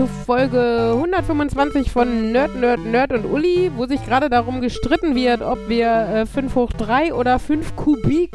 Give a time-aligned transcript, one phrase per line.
[0.00, 5.42] zu Folge 125 von Nerd, Nerd, Nerd und Uli, wo sich gerade darum gestritten wird,
[5.42, 8.30] ob wir äh, 5 hoch 3 oder 5 Kubik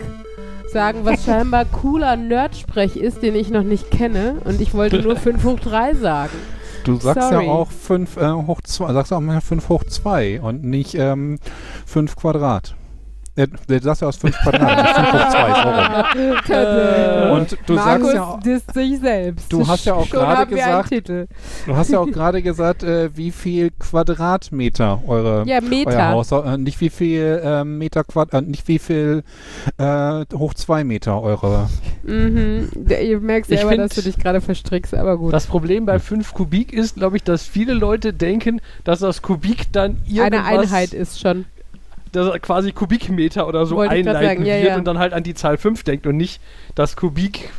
[0.72, 4.36] sagen, was scheinbar cooler Nerdsprech ist, den ich noch nicht kenne.
[4.46, 6.38] Und ich wollte nur 5 hoch 3 sagen.
[6.84, 7.46] Du sagst Sorry.
[7.48, 11.02] ja auch 5 äh, hoch 2, sagst auch mal 5 hoch 2 und nicht 5
[11.02, 12.75] ähm, Quadrat.
[13.36, 18.14] Du sagst ja aus 5 Quadrat, nicht 5 hoch 2, Äh, Und du Markus sagst
[18.16, 19.52] ja auch, disst sich selbst.
[19.52, 21.28] Du hast ja auch gerade gesagt- Titel.
[21.66, 26.10] du hast ja auch gerade gesagt, äh, wie viel Quadratmeter eure Ja, euer Meter.
[26.12, 29.24] Haus, äh, nicht wie viel äh, Meter Quad, äh, nicht wie viel
[29.78, 31.70] äh, hoch 2 Meter eure.
[32.04, 32.70] Mhm.
[32.74, 35.34] Der- Ihr merkst Ich selber, find- dass du dich gerade verstrickst, aber gut.
[35.34, 39.72] Das Problem bei 5 Kubik ist, glaube ich, dass viele Leute denken, dass das Kubik
[39.74, 41.46] dann irgendwas, Eine Einheit ist schon.
[42.16, 44.78] Dass er quasi Kubikmeter oder so Wollte einleiten sagen, ja, wird ja.
[44.78, 46.42] und dann halt an die Zahl 5 denkt und nicht
[46.76, 47.52] das Kubik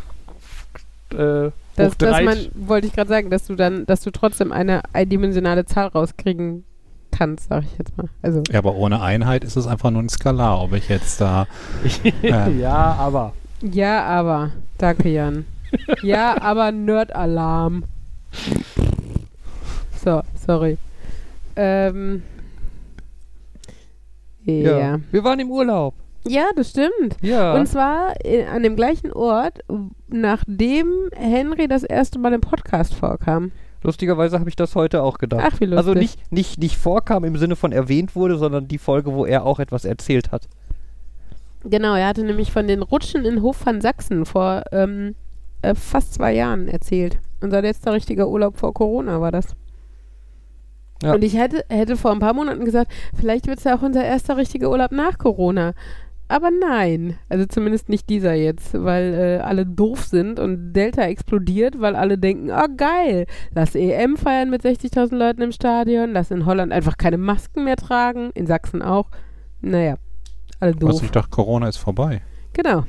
[1.13, 2.23] äh, Das, hoch 3.
[2.23, 6.65] man, wollte ich gerade sagen, dass du dann, dass du trotzdem eine eindimensionale Zahl rauskriegen
[7.11, 8.09] kannst, sag ich jetzt mal.
[8.23, 11.47] Also, Ja, aber ohne Einheit ist es einfach nur ein Skalar, ob ich jetzt da.
[12.23, 12.61] Ähm.
[12.61, 13.33] ja, aber.
[13.63, 14.51] ja, aber.
[14.79, 15.47] Danke, Jan.
[16.03, 17.85] ja, aber Nerd-Alarm.
[20.05, 20.79] So, sorry.
[21.57, 22.23] Ähm.
[24.47, 24.79] Ja.
[24.79, 25.01] ja.
[25.11, 25.95] Wir waren im Urlaub.
[26.57, 27.17] das stimmt.
[27.21, 27.55] Ja.
[27.55, 29.61] Und zwar äh, an dem gleichen Ort,
[30.09, 33.53] nachdem Henry das erste Mal im Podcast vorkam.
[33.83, 35.53] Lustigerweise habe ich das heute auch gedacht.
[35.53, 35.79] Ach, wie lustig.
[35.79, 39.45] also nicht, nicht, nicht vorkam im Sinne von erwähnt wurde, sondern die Folge, wo er
[39.45, 40.49] auch etwas erzählt hat.
[41.63, 45.15] Genau, er hatte nämlich von den Rutschen in Hof van Sachsen vor ähm,
[45.63, 47.19] äh, fast zwei Jahren erzählt.
[47.41, 49.55] Unser letzter richtiger Urlaub vor Corona war das.
[51.03, 51.15] Ja.
[51.15, 54.05] Und ich hätte, hätte vor ein paar Monaten gesagt, vielleicht wird es ja auch unser
[54.05, 55.75] erster richtiger Urlaub nach Corona.
[56.29, 61.81] Aber nein, also zumindest nicht dieser jetzt, weil äh, alle doof sind und Delta explodiert,
[61.81, 66.45] weil alle denken, oh geil, lass EM feiern mit 60.000 Leuten im Stadion, lass in
[66.45, 69.09] Holland einfach keine Masken mehr tragen, in Sachsen auch.
[69.61, 69.97] Naja,
[70.59, 70.95] alle doof.
[70.95, 72.23] Was ich dachte, Corona ist vorbei.
[72.55, 72.85] Genau.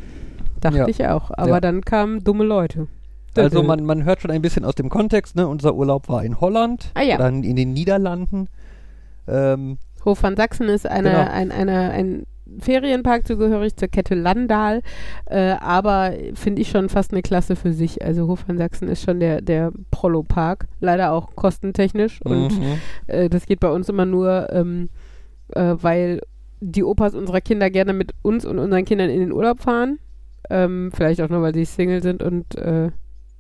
[0.60, 0.88] Dachte Ja.
[0.88, 1.30] ich auch.
[1.30, 1.62] Aber Ja.
[1.62, 2.88] dann kamen dumme Leute.
[3.38, 5.48] Also man, man hört schon ein bisschen aus dem Kontext, ne?
[5.48, 7.18] Unser Urlaub war in Holland, Ah, ja.
[7.18, 8.48] dann in den Niederlanden.
[9.28, 11.32] Ähm, Hof van Sachsen ist eine, Genau.
[11.32, 12.26] ein, eine, ein
[12.60, 14.82] Ferienpark zugehörig zur Kette Landal,
[15.26, 18.04] äh, aber finde ich schon fast eine Klasse für sich.
[18.04, 22.80] Also Hof van Sachsen ist schon der, der Prollo-Park, leider auch kostentechnisch und mhm.
[23.08, 24.90] äh, das geht bei uns immer nur, ähm,
[25.54, 26.22] äh, weil
[26.62, 30.00] die Opas unserer Kinder gerne mit uns und unseren Kindern in den Urlaub fahren.
[30.50, 32.92] Ähm, vielleicht auch nur, weil sie Single sind und äh,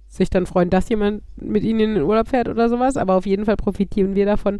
[0.07, 2.97] sich dann freuen, dass jemand mit ihnen in den Urlaub fährt oder sowas.
[2.97, 4.59] Aber auf jeden Fall profitieren wir davon,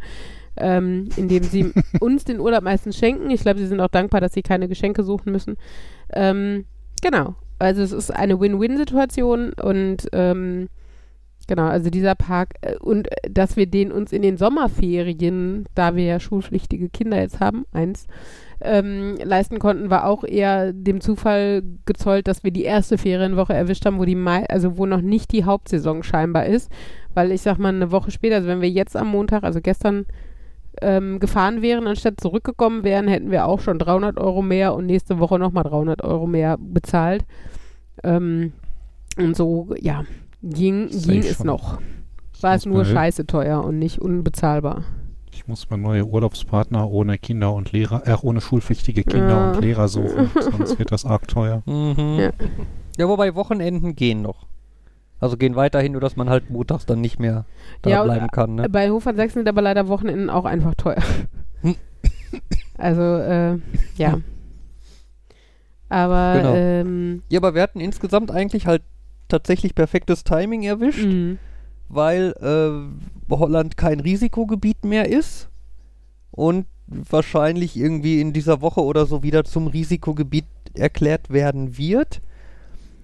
[0.57, 3.29] ähm, indem sie uns den Urlaub meistens schenken.
[3.29, 5.57] Ich glaube, sie sind auch dankbar, dass sie keine Geschenke suchen müssen.
[6.13, 6.65] Ähm,
[7.01, 7.35] genau.
[7.59, 10.69] Also es ist eine Win-Win-Situation und ähm,
[11.47, 15.95] genau, also dieser Park äh, und äh, dass wir den uns in den Sommerferien, da
[15.95, 18.05] wir ja schulpflichtige Kinder jetzt haben, eins,
[18.61, 23.85] ähm, leisten konnten, war auch eher dem Zufall gezollt, dass wir die erste Ferienwoche erwischt
[23.85, 26.71] haben, wo die Mai, also wo noch nicht die Hauptsaison scheinbar ist,
[27.13, 30.05] weil ich sag mal eine Woche später, also wenn wir jetzt am Montag, also gestern
[30.81, 35.19] ähm, gefahren wären, anstatt zurückgekommen wären, hätten wir auch schon 300 Euro mehr und nächste
[35.19, 37.25] Woche nochmal 300 Euro mehr bezahlt.
[38.03, 38.53] Ähm,
[39.17, 40.03] und so, ja,
[40.43, 41.79] ging, ging es noch.
[42.41, 44.83] War es nur scheiße teuer und nicht unbezahlbar.
[45.37, 49.51] Ich muss mir neue Urlaubspartner ohne Kinder und Lehrer, äh, ohne schulpflichtige Kinder Ja.
[49.51, 51.61] und Lehrer suchen, sonst wird das arg teuer.
[51.67, 52.17] Mhm.
[52.19, 52.31] Ja.
[52.97, 53.07] Ja.
[53.07, 54.47] wobei Wochenenden gehen noch.
[55.19, 57.45] Also gehen weiterhin, nur dass man halt montags dann nicht mehr
[57.83, 58.55] da Ja, bleiben kann.
[58.55, 58.67] Ne?
[58.67, 61.03] Bei Hof van Sachsen sind aber leider Wochenenden auch einfach teuer.
[61.61, 61.75] Hm.
[62.79, 63.59] also, äh,
[63.95, 64.17] ja.
[65.87, 66.55] Aber, Genau.
[66.55, 68.81] ähm, Ja, aber wir hatten insgesamt eigentlich halt
[69.27, 71.35] tatsächlich perfektes Timing erwischt, mh.
[71.89, 75.49] Weil äh, Holland kein Risikogebiet mehr ist
[76.31, 82.21] und wahrscheinlich irgendwie in dieser Woche oder so wieder zum Risikogebiet erklärt werden wird.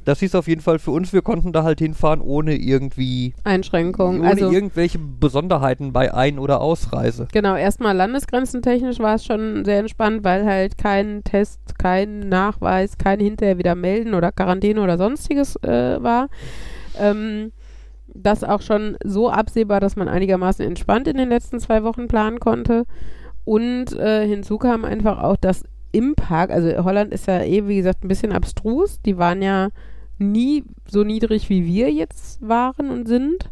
[0.06, 4.20] Das hieß auf jeden Fall für uns, wir konnten da halt hinfahren ohne irgendwie, Einschränkungen.
[4.20, 7.30] ohne Also, irgendwelche Besonderheiten bei Ein- oder Ausreise.
[7.32, 13.22] genau, erstmal landesgrenzentechnisch war es schon sehr entspannt, weil halt kein Test, kein Nachweis, kein
[13.22, 16.28] hinterher wieder melden oder Quarantäne oder sonstiges äh, war.
[17.00, 17.54] Ähm,
[18.14, 22.40] das auch schon so absehbar, dass man einigermaßen entspannt in den letzten zwei Wochen planen
[22.40, 22.86] konnte.
[23.46, 27.78] Und äh, hinzu kam einfach auch, dass im Park, also Holland ist ja eh, wie
[27.78, 29.02] gesagt, ein bisschen abstrus.
[29.02, 29.70] Die waren ja
[30.18, 33.50] nie so niedrig, wie wir jetzt waren und sind.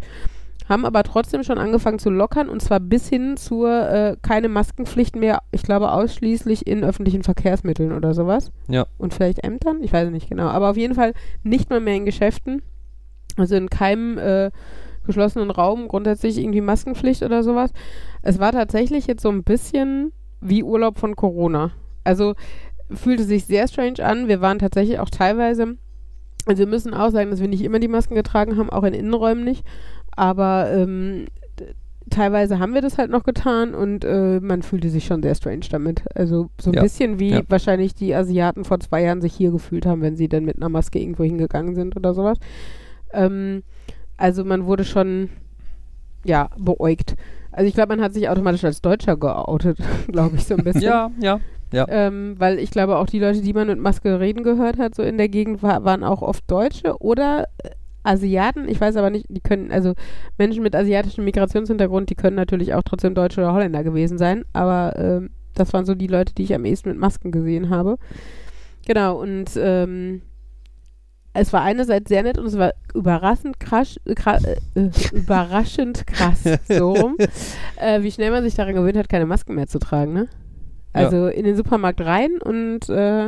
[0.67, 5.15] Haben aber trotzdem schon angefangen zu lockern und zwar bis hin zur äh, keine Maskenpflicht
[5.15, 8.51] mehr, ich glaube ausschließlich in öffentlichen Verkehrsmitteln oder sowas.
[8.69, 8.85] Ja.
[8.97, 10.47] Und vielleicht Ämtern, ich weiß nicht genau.
[10.47, 11.13] Aber auf jeden Fall
[11.43, 12.61] nicht mal mehr in Geschäften.
[13.37, 14.51] Also in keinem äh,
[15.05, 17.71] geschlossenen Raum grundsätzlich irgendwie Maskenpflicht oder sowas.
[18.21, 20.11] Es war tatsächlich jetzt so ein bisschen
[20.41, 21.71] wie Urlaub von Corona.
[22.03, 22.33] Also
[22.91, 24.27] fühlte sich sehr strange an.
[24.27, 25.75] Wir waren tatsächlich auch teilweise,
[26.45, 28.93] also wir müssen auch sagen, dass wir nicht immer die Masken getragen haben, auch in
[28.93, 29.65] Innenräumen nicht.
[30.15, 31.25] Aber ähm,
[32.09, 35.65] teilweise haben wir das halt noch getan und äh, man fühlte sich schon sehr strange
[35.71, 36.03] damit.
[36.15, 36.81] Also so ein Ja.
[36.81, 37.41] bisschen wie Ja.
[37.47, 40.69] wahrscheinlich die Asiaten vor zwei Jahren sich hier gefühlt haben, wenn sie dann mit einer
[40.69, 42.37] Maske irgendwo hingegangen sind oder sowas.
[43.13, 43.63] Ähm,
[44.17, 45.29] also man wurde schon,
[46.23, 47.15] ja, beäugt.
[47.51, 49.77] Also ich glaube, man hat sich automatisch als Deutscher geoutet,
[50.07, 50.83] glaube ich, so ein bisschen.
[50.83, 51.39] Ja, ja.
[51.89, 55.03] Ähm, weil ich glaube, auch die Leute, die man mit Maske reden gehört hat, so
[55.03, 57.69] in der Gegend, war, waren auch oft Deutsche oder äh,
[58.03, 58.67] Asiaten.
[58.67, 59.93] Ich weiß aber nicht, die können, also
[60.37, 64.43] Menschen mit asiatischem Migrationshintergrund, die können natürlich auch trotzdem Deutsche oder Holländer gewesen sein.
[64.53, 67.97] Aber ähm, das waren so die Leute, die ich am ehesten mit Masken gesehen habe.
[68.85, 70.21] Genau, und ähm,
[71.33, 77.17] es war einerseits sehr nett und es war überraschend krass, äh, überraschend krass, so rum,
[77.77, 80.27] äh, wie schnell man sich daran gewöhnt hat, keine Masken mehr zu tragen, ne?
[80.93, 81.05] Ja.
[81.05, 83.27] Also in den Supermarkt rein und äh,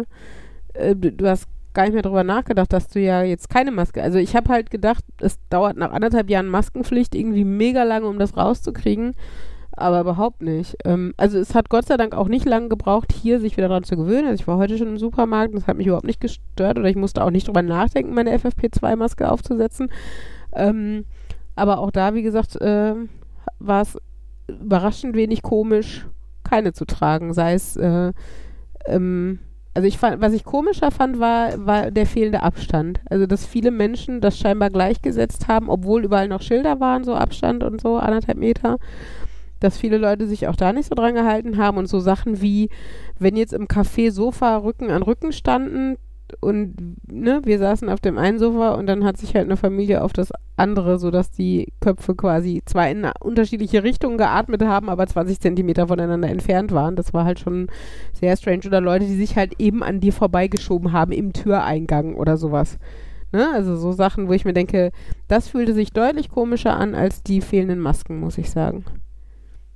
[0.74, 4.04] äh, du du hast gar nicht mehr drüber nachgedacht, dass du ja jetzt keine Maske.
[4.04, 8.20] Also ich habe halt gedacht, es dauert nach anderthalb Jahren Maskenpflicht irgendwie mega lange, um
[8.20, 9.16] das rauszukriegen.
[9.76, 10.78] Aber überhaupt nicht.
[10.86, 13.84] Ähm, also es hat Gott sei Dank auch nicht lange gebraucht, hier sich wieder daran
[13.84, 14.28] zu gewöhnen.
[14.28, 16.90] Also ich war heute schon im Supermarkt und das hat mich überhaupt nicht gestört oder
[16.90, 19.90] ich musste auch nicht drüber nachdenken, meine FFP2-Maske aufzusetzen.
[20.54, 21.06] Ähm,
[21.56, 23.10] aber auch da, wie gesagt, ähm,
[23.60, 23.98] war es
[24.48, 26.08] überraschend wenig komisch,
[26.44, 27.34] keine zu tragen.
[27.34, 28.14] Sei es, äh,
[28.86, 29.40] ähm,
[29.74, 33.00] also ich fand, was ich komischer fand, war, war der fehlende Abstand.
[33.10, 37.64] Also dass viele Menschen das scheinbar gleichgesetzt haben, obwohl überall noch Schilder waren, so Abstand
[37.64, 38.78] und so, anderthalb Meter
[39.64, 42.70] dass viele Leute sich auch da nicht so dran gehalten haben und so Sachen wie,
[43.20, 45.98] wenn jetzt im Café Sofa Rücken an Rücken standen
[46.42, 46.76] und
[47.12, 50.14] ne, wir saßen auf dem einen Sofa und dann hat sich halt eine Familie auf
[50.14, 55.88] das andere, sodass die Köpfe quasi zwar in unterschiedliche Richtungen geatmet haben, aber 20 Zentimeter
[55.88, 56.96] voneinander entfernt waren.
[56.96, 57.68] Das war halt schon
[58.14, 58.62] sehr strange.
[58.66, 62.78] Oder Leute, die sich halt eben an dir vorbeigeschoben haben im Türeingang oder sowas.
[63.32, 63.50] Ne?
[63.54, 64.92] Also so Sachen, wo ich mir denke,
[65.28, 68.86] das fühlte sich deutlich komischer an als die fehlenden Masken, muss ich sagen.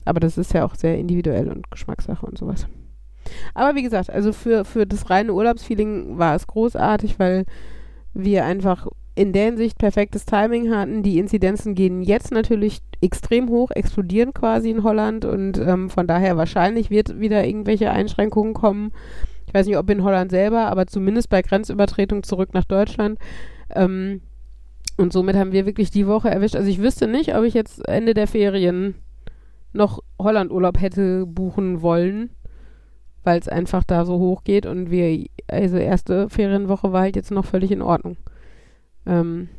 [0.07, 2.68] Aber das ist ja auch sehr individuell und Geschmackssache und sowas.
[3.54, 7.45] Aber wie gesagt, also für, für das reine Urlaubsfeeling war es großartig, weil
[8.13, 11.01] wir einfach in der Hinsicht perfektes Timing hatten.
[11.01, 16.38] Die Inzidenzen gehen jetzt natürlich extrem hoch, explodieren quasi in Holland und ähm, von daher
[16.38, 18.92] wahrscheinlich wird wieder irgendwelche Einschränkungen kommen.
[19.48, 23.18] Ich weiß nicht, ob in Holland selber, aber zumindest bei Grenzübertretung zurück nach Deutschland.
[23.74, 24.21] Ähm,
[24.98, 26.56] und somit haben wir wirklich die Woche erwischt.
[26.56, 28.95] Also ich wüsste nicht, ob ich jetzt Ende der Ferien
[29.74, 32.30] noch Holland-Urlaub hätte buchen wollen,
[33.24, 37.31] weil es einfach da so hoch geht und wir, also erste Ferienwoche war halt jetzt
[37.31, 38.18] noch völlig in Ordnung.
[39.06, 39.50] Ähm,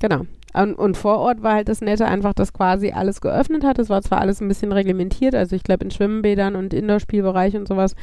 [0.00, 0.26] genau.
[0.54, 3.78] Und, und vor Ort war halt das Nette einfach, dass quasi alles geöffnet hat.
[3.80, 7.66] Es war zwar alles ein bisschen reglementiert, also ich glaube in Schwimmbädern und Indoor-Spielbereich und
[7.66, 7.96] sowas.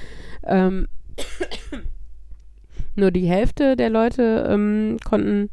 [0.44, 0.88] Ähm,
[2.96, 5.50] nur die Hälfte der Leute ähm, konnten,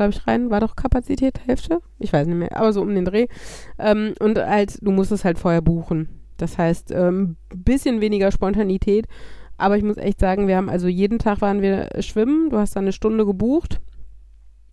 [0.00, 0.50] glaube ich, rein.
[0.50, 1.80] War doch Kapazität Hälfte?
[1.98, 3.26] Ich weiß nicht mehr, aber so um den Dreh.
[3.78, 6.08] Ähm, und halt, du musst es halt vorher buchen.
[6.38, 9.06] Das heißt, ein ähm, bisschen weniger Spontanität.
[9.58, 12.48] Aber ich muss echt sagen, wir haben also jeden Tag waren wir schwimmen.
[12.48, 13.80] Du hast dann eine Stunde gebucht.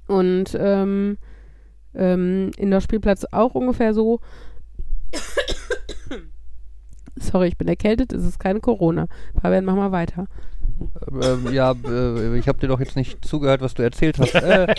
[0.07, 1.17] Und ähm,
[1.93, 4.21] ähm, in der Spielplatz auch ungefähr so.
[7.17, 9.07] Sorry, ich bin erkältet, es ist keine Corona.
[9.41, 10.27] Fabian, mach mal weiter.
[11.21, 14.35] Ähm, ja, äh, ich habe dir doch jetzt nicht zugehört, was du erzählt hast.
[14.35, 14.73] Äh,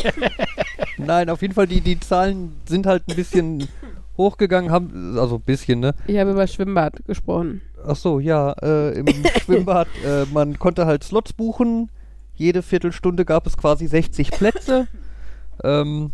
[0.98, 3.68] nein, auf jeden Fall, die, die Zahlen sind halt ein bisschen
[4.16, 5.94] hochgegangen, haben, also ein bisschen, ne?
[6.06, 7.62] Ich habe über Schwimmbad gesprochen.
[7.86, 9.06] Ach so, ja, äh, im
[9.44, 11.90] Schwimmbad, äh, man konnte halt Slots buchen.
[12.34, 14.86] Jede Viertelstunde gab es quasi 60 Plätze.
[15.64, 16.12] Ähm,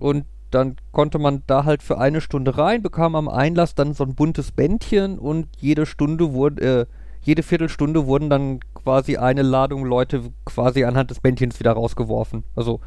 [0.00, 4.04] und dann konnte man da halt für eine Stunde rein, bekam am Einlass dann so
[4.04, 6.86] ein buntes Bändchen und jede Stunde wurde, äh,
[7.22, 12.44] jede Viertelstunde wurden dann quasi eine Ladung Leute quasi anhand des Bändchens wieder rausgeworfen.
[12.54, 12.78] Also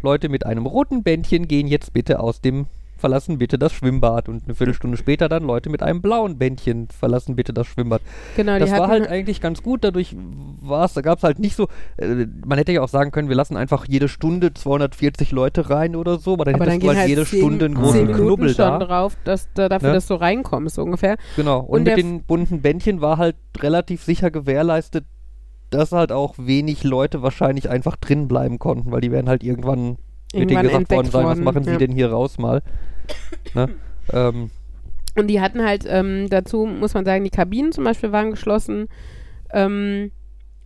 [0.00, 2.66] Leute mit einem roten Bändchen gehen jetzt bitte aus dem
[2.96, 7.34] verlassen bitte das Schwimmbad und eine Viertelstunde später dann Leute mit einem blauen Bändchen verlassen
[7.34, 8.02] bitte das Schwimmbad.
[8.36, 10.14] Genau, das war halt eigentlich ganz gut, dadurch
[10.60, 11.66] war es, da gab es halt nicht so,
[11.96, 15.96] äh, man hätte ja auch sagen können, wir lassen einfach jede Stunde 240 Leute rein
[15.96, 18.02] oder so, aber dann aber hättest dann du halt halt jede zehn, Stunde einen großen
[18.02, 18.78] Minuten Knubbel schon da.
[18.78, 19.94] drauf, dass, da, dafür, Ne?
[19.94, 21.16] dass du reinkommst, ungefähr.
[21.36, 25.06] Genau, und, Und mit den bunten Bändchen war halt relativ sicher gewährleistet,
[25.70, 29.96] dass halt auch wenig Leute wahrscheinlich einfach drin bleiben konnten, weil die werden halt irgendwann,
[30.32, 31.78] mit Irgendwann gesagt worden sein, was machen sie ja.
[31.78, 32.62] denn hier raus mal.
[33.54, 33.70] ne?
[34.12, 34.50] ähm,
[35.16, 38.88] Und die hatten halt, ähm, dazu muss man sagen, die Kabinen zum Beispiel waren geschlossen.
[39.52, 40.12] Ähm,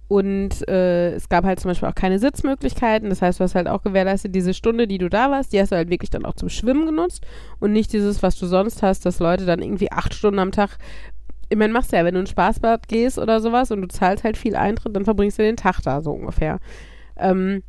[0.06, 3.08] Und äh, es gab halt zum Beispiel auch keine Sitzmöglichkeiten.
[3.08, 5.72] Das heißt, du hast halt auch gewährleistet, diese Stunde, die du da warst, die hast
[5.72, 7.24] du halt wirklich dann auch zum Schwimmen genutzt
[7.58, 10.76] und nicht dieses, was du sonst hast, dass Leute dann irgendwie acht Stunden am Tag.
[11.54, 13.86] Ich meine, machst du ja, wenn du in ein Spaßbad gehst oder sowas und du
[13.86, 16.58] zahlst halt viel Eintritt, dann verbringst du den Tag da so ungefähr.
[17.16, 17.62] Ähm,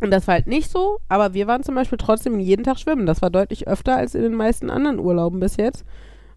[0.00, 3.04] und das war halt nicht so, aber wir waren zum Beispiel trotzdem jeden Tag schwimmen.
[3.04, 5.84] Das war deutlich öfter als in den meisten anderen Urlauben bis jetzt.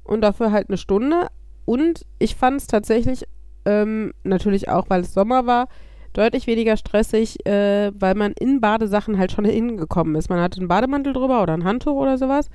[0.04, 1.28] Und dafür halt eine Stunde.
[1.64, 3.24] Und ich fand es tatsächlich,
[3.64, 5.70] ähm, natürlich auch, weil es Sommer war,
[6.12, 10.30] deutlich weniger stressig, äh, weil man in Badesachen halt schon hingekommen ist.
[10.30, 12.50] Man hatte einen Bademantel drüber oder ein Handtuch oder sowas.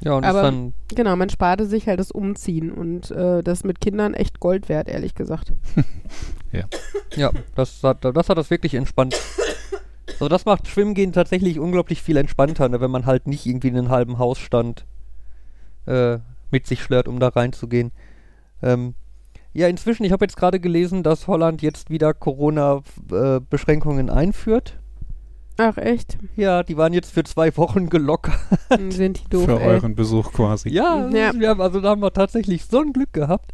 [0.00, 3.80] Ja, und Aber- dann Genau, man sparte sich halt das Umziehen und äh, das mit
[3.80, 5.52] Kindern echt Gold wert, ehrlich gesagt.
[7.14, 9.14] Ja, das hat, das hat das wirklich entspannt.
[10.12, 13.68] Also das macht Schwimmen gehen tatsächlich unglaublich viel entspannter, ne, wenn man halt nicht irgendwie
[13.68, 14.86] einen halben Hausstand
[15.86, 16.18] äh,
[16.50, 17.92] mit sich schlört, um da reinzugehen.
[18.62, 18.94] Ähm,
[19.52, 24.78] ja, inzwischen, ich habe jetzt gerade gelesen, dass Holland jetzt wieder Corona-Beschränkungen einführt.
[25.58, 26.16] Ach, echt?
[26.36, 28.38] Ja, die waren jetzt für zwei Wochen gelockert.
[28.90, 29.66] Sind die doof, Für ey.
[29.68, 30.68] euren Besuch quasi.
[30.70, 31.32] Ja, Ja.
[31.34, 33.52] Wir haben, also da haben wir tatsächlich so ein Glück gehabt.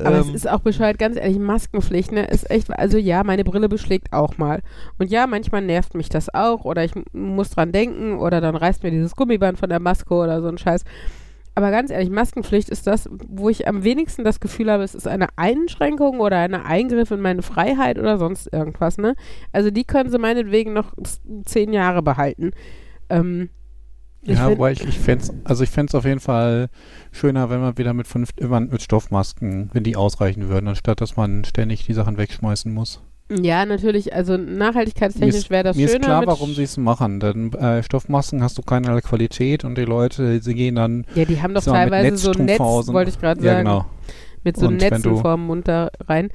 [0.00, 3.42] Aber es Ähm, ist auch bescheuert, ganz ehrlich, Maskenpflicht, ne, ist echt, also ja, meine
[3.42, 4.60] Brille beschlägt auch mal.
[4.98, 8.54] Und ja, manchmal nervt mich das auch oder ich m- muss dran denken oder dann
[8.54, 10.84] reißt mir dieses Gummiband von der Maske oder so ein Scheiß.
[11.58, 15.08] Aber ganz ehrlich, Maskenpflicht ist das, wo ich am wenigsten das Gefühl habe, es ist
[15.08, 19.16] eine Einschränkung oder ein Eingriff in meine Freiheit oder sonst irgendwas, ne?
[19.50, 20.94] Also die können sie meinetwegen noch
[21.44, 22.52] zehn Jahre behalten.
[23.08, 23.48] Ähm,
[24.22, 26.68] Ja, aber ich, ich fände es also ich fänd's auf jeden Fall
[27.10, 31.44] schöner, wenn man wieder mit, fünf, mit Stoffmasken, wenn die ausreichen würden, anstatt dass man
[31.44, 33.02] ständig die Sachen wegschmeißen muss.
[33.30, 36.00] Ja, natürlich, also nachhaltigkeitstechnisch wäre das Mir schöner.
[36.00, 37.20] ist klar, warum sie es machen.
[37.20, 41.40] Denn äh, Stoffmasken hast du keinerlei Qualität und die Leute, sie gehen dann Ja, die
[41.42, 43.86] haben doch teilweise so ein Netz, wollte ich gerade ja sagen, genau.
[44.44, 46.30] mit so Und wenn Netzen vorm Mund da rein.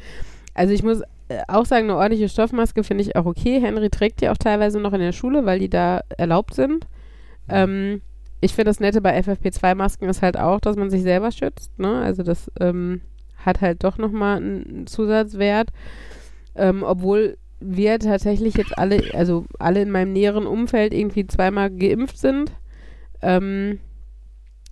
[0.54, 3.60] Also ich muss äh, auch sagen, eine ordentliche Stoffmaske finde ich auch okay.
[3.60, 6.86] Henry trägt die auch teilweise noch in der Schule, weil die da erlaubt sind.
[7.50, 8.02] Ähm,
[8.42, 11.78] ich finde das Nette bei FFP2-Masken ist halt auch, dass man sich selber schützt.
[11.80, 12.02] Ne?
[12.02, 13.02] Also das ähm,
[13.38, 15.70] hat halt doch nochmal einen Zusatzwert.
[16.56, 22.18] Ähm, obwohl wir tatsächlich jetzt alle, also alle in meinem näheren Umfeld irgendwie zweimal geimpft
[22.18, 22.52] sind.
[23.22, 23.80] Ähm,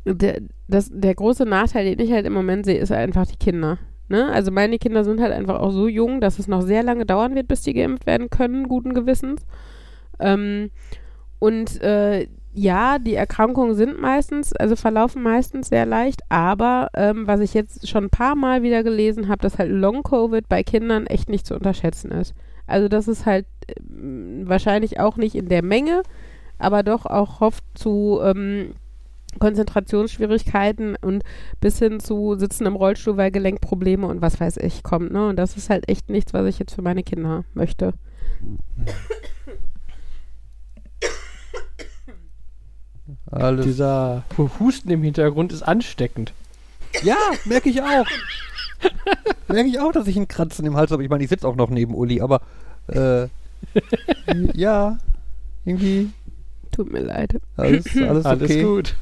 [0.06, 3.78] der, das, der große Nachteil, den ich halt im Moment sehe, ist einfach die Kinder.
[4.10, 4.30] Ne?
[4.32, 7.36] Also meine Kinder sind halt einfach auch so jung, dass es noch sehr lange dauern
[7.36, 9.46] wird, bis die geimpft werden können, guten Gewissens.
[10.20, 10.70] Ähm,
[11.40, 17.40] und äh, ja, die Erkrankungen sind meistens, also verlaufen meistens sehr leicht, aber ähm, was
[17.40, 21.30] ich jetzt schon ein paar Mal wieder gelesen habe, dass halt Long-Covid bei Kindern echt
[21.30, 22.34] nicht zu unterschätzen ist.
[22.68, 23.46] Also das ist halt
[23.78, 26.04] ähm, wahrscheinlich auch nicht in der Menge,
[26.58, 28.74] aber doch auch oft zu ähm,
[29.40, 31.24] Konzentrationsschwierigkeiten und
[31.62, 35.12] bis hin zu Sitzen im Rollstuhl, weil Gelenkprobleme und was weiß ich kommt.
[35.12, 35.30] Ne?
[35.30, 37.94] Und das ist halt echt nichts, was ich jetzt für meine Kinder möchte.
[43.32, 43.66] Alles.
[43.66, 44.24] Dieser
[44.60, 46.34] Husten im Hintergrund ist ansteckend.
[47.04, 48.06] Ja, merke ich auch.
[49.48, 51.04] merke ich auch, dass ich einen Kratzen im Hals habe.
[51.04, 52.42] Ich meine, ich sitze auch noch neben Uli, aber
[52.88, 53.28] äh,
[54.54, 54.98] ja,
[55.66, 56.12] irgendwie
[56.72, 57.40] Tut mir leid.
[57.58, 58.64] alles, alles, Alles okay.
[58.64, 58.96] gut.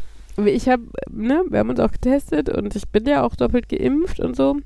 [0.46, 4.20] Ich habe, ne, wir haben uns auch getestet und ich bin ja auch doppelt geimpft
[4.20, 4.58] und so.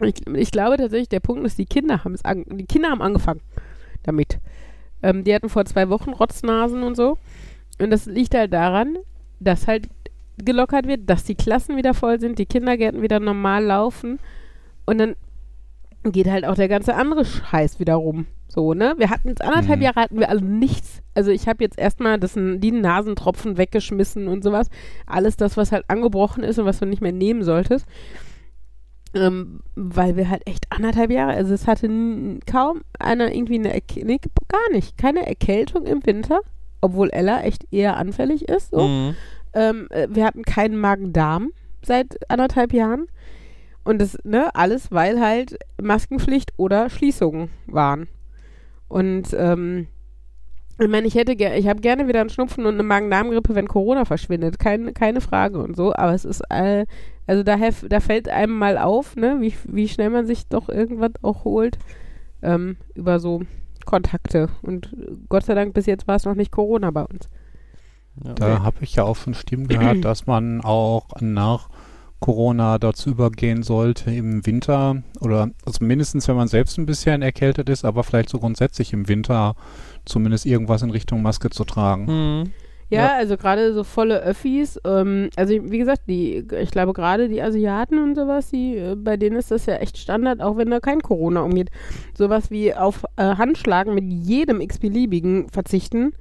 [0.00, 3.02] Ich, ich glaube tatsächlich, der Punkt ist, die Kinder haben es an, die Kinder haben
[3.02, 3.40] angefangen
[4.04, 4.38] damit.
[5.02, 7.18] Ähm, die hatten vor zwei Wochen Rotznasen und so.
[7.78, 8.98] Und das liegt halt daran,
[9.40, 9.88] dass halt
[10.38, 14.18] gelockert wird, dass die Klassen wieder voll sind, die Kindergärten wieder normal laufen.
[14.86, 15.14] Und dann
[16.04, 18.26] geht halt auch der ganze andere Scheiß wieder rum.
[18.48, 18.94] So, ne?
[18.98, 19.84] Wir hatten jetzt anderthalb Mhm.
[19.84, 21.00] Jahre hatten wir alle nichts.
[21.14, 24.68] Also ich habe jetzt erstmal das, die Nasentropfen weggeschmissen und sowas.
[25.06, 27.86] Alles das, was halt angebrochen ist und was du nicht mehr nehmen solltest.
[29.14, 31.86] Ähm, weil wir halt echt anderthalb Jahre, also es hatte
[32.46, 36.40] kaum einer irgendwie eine, nee, gar nicht, keine Erkältung im Winter,
[36.82, 38.72] obwohl Ella echt eher anfällig ist.
[38.72, 38.86] So.
[38.86, 39.14] Mhm.
[39.54, 43.06] Ähm, äh, wir hatten keinen Magen-Darm seit anderthalb Jahren.
[43.84, 48.08] Und das, ne, alles, weil halt Maskenpflicht oder Schließungen waren.
[48.88, 49.86] Und ähm,
[50.78, 54.04] ich meine, ich hätte ich habe gerne wieder einen Schnupfen und eine Magen-Darm-Grippe, wenn Corona
[54.04, 54.58] verschwindet.
[54.58, 55.94] Keine, keine Frage und so.
[55.94, 56.86] Aber es ist, äh,
[57.26, 57.56] also da,
[57.88, 61.78] da fällt einem mal auf, ne, wie, wie schnell man sich doch irgendwas auch holt
[62.42, 63.42] ähm, über so
[63.86, 64.48] Kontakte.
[64.62, 64.94] Und
[65.28, 67.28] Gott sei Dank bis jetzt war es noch nicht Corona bei uns.
[68.24, 68.34] Ja.
[68.34, 71.68] Da habe ich ja auch schon Stimmen gehört, dass man auch nach
[72.20, 77.68] Corona dazu übergehen sollte im Winter oder also mindestens, wenn man selbst ein bisschen erkältet
[77.68, 79.56] ist, aber vielleicht so grundsätzlich im Winter
[80.04, 82.04] zumindest irgendwas in Richtung Maske zu tragen.
[82.06, 82.52] Mhm.
[82.92, 83.16] Ja, Ja.
[83.16, 84.78] also gerade so volle Öffis.
[84.84, 89.16] Ähm, also wie gesagt, die, ich glaube gerade die Asiaten und sowas, die, äh, bei
[89.16, 91.70] denen ist das ja echt Standard, auch wenn da kein Corona umgeht.
[92.16, 96.12] Sowas wie auf äh, Handschlagen mit jedem x-beliebigen verzichten,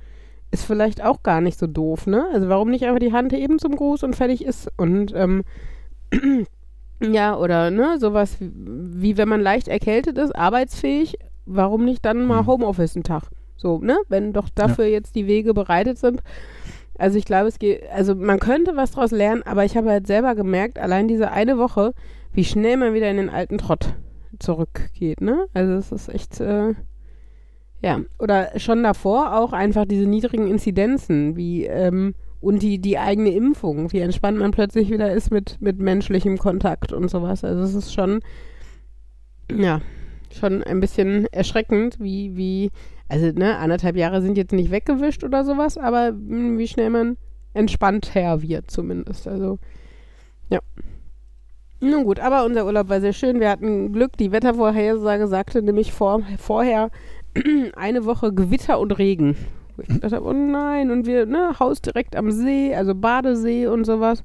[0.51, 2.25] ist vielleicht auch gar nicht so doof, ne?
[2.33, 5.43] Also warum nicht einfach die Hand eben zum Gruß und fertig ist und ähm,
[7.01, 12.25] ja, oder ne, sowas wie, wie wenn man leicht erkältet ist, arbeitsfähig, warum nicht dann
[12.25, 12.47] mal Mhm.
[12.47, 13.23] Homeoffice einen Tag?
[13.55, 13.97] So, ne?
[14.09, 16.21] Wenn doch dafür jetzt die Wege bereitet sind.
[16.98, 20.07] Also ich glaube, es geht, also man könnte was draus lernen, aber ich habe halt
[20.07, 21.93] selber gemerkt, allein diese eine Woche,
[22.33, 23.95] wie schnell man wieder in den alten Trott
[24.39, 25.48] zurückgeht, ne?
[25.53, 26.74] Also es ist echt, äh,
[27.81, 28.01] ja.
[28.19, 33.91] Oder schon davor auch einfach diese niedrigen Inzidenzen, wie, ähm, und die, die eigene Impfung,
[33.91, 37.43] wie entspannt man plötzlich wieder ist mit, mit menschlichem Kontakt und sowas.
[37.43, 38.21] Also es ist schon,
[39.51, 39.81] ja,
[40.33, 42.71] schon ein bisschen erschreckend, wie, wie,
[43.12, 47.18] also ne, anderthalb Jahre sind jetzt nicht weggewischt oder sowas, aber mh, wie schnell man
[47.53, 49.27] entspannt her wird zumindest.
[49.27, 49.60] Also,
[50.50, 50.60] ja.
[51.82, 53.41] Nun gut, aber unser Urlaub war sehr schön.
[53.41, 56.89] Wir hatten Glück, die Wettervorhersage sagte nämlich vor, vorher
[57.75, 59.36] eine Woche Gewitter und Regen.
[59.77, 63.84] Ich gedacht habe, oh nein, und wir, ne, Haus direkt am See, also Badesee und
[63.84, 64.24] sowas.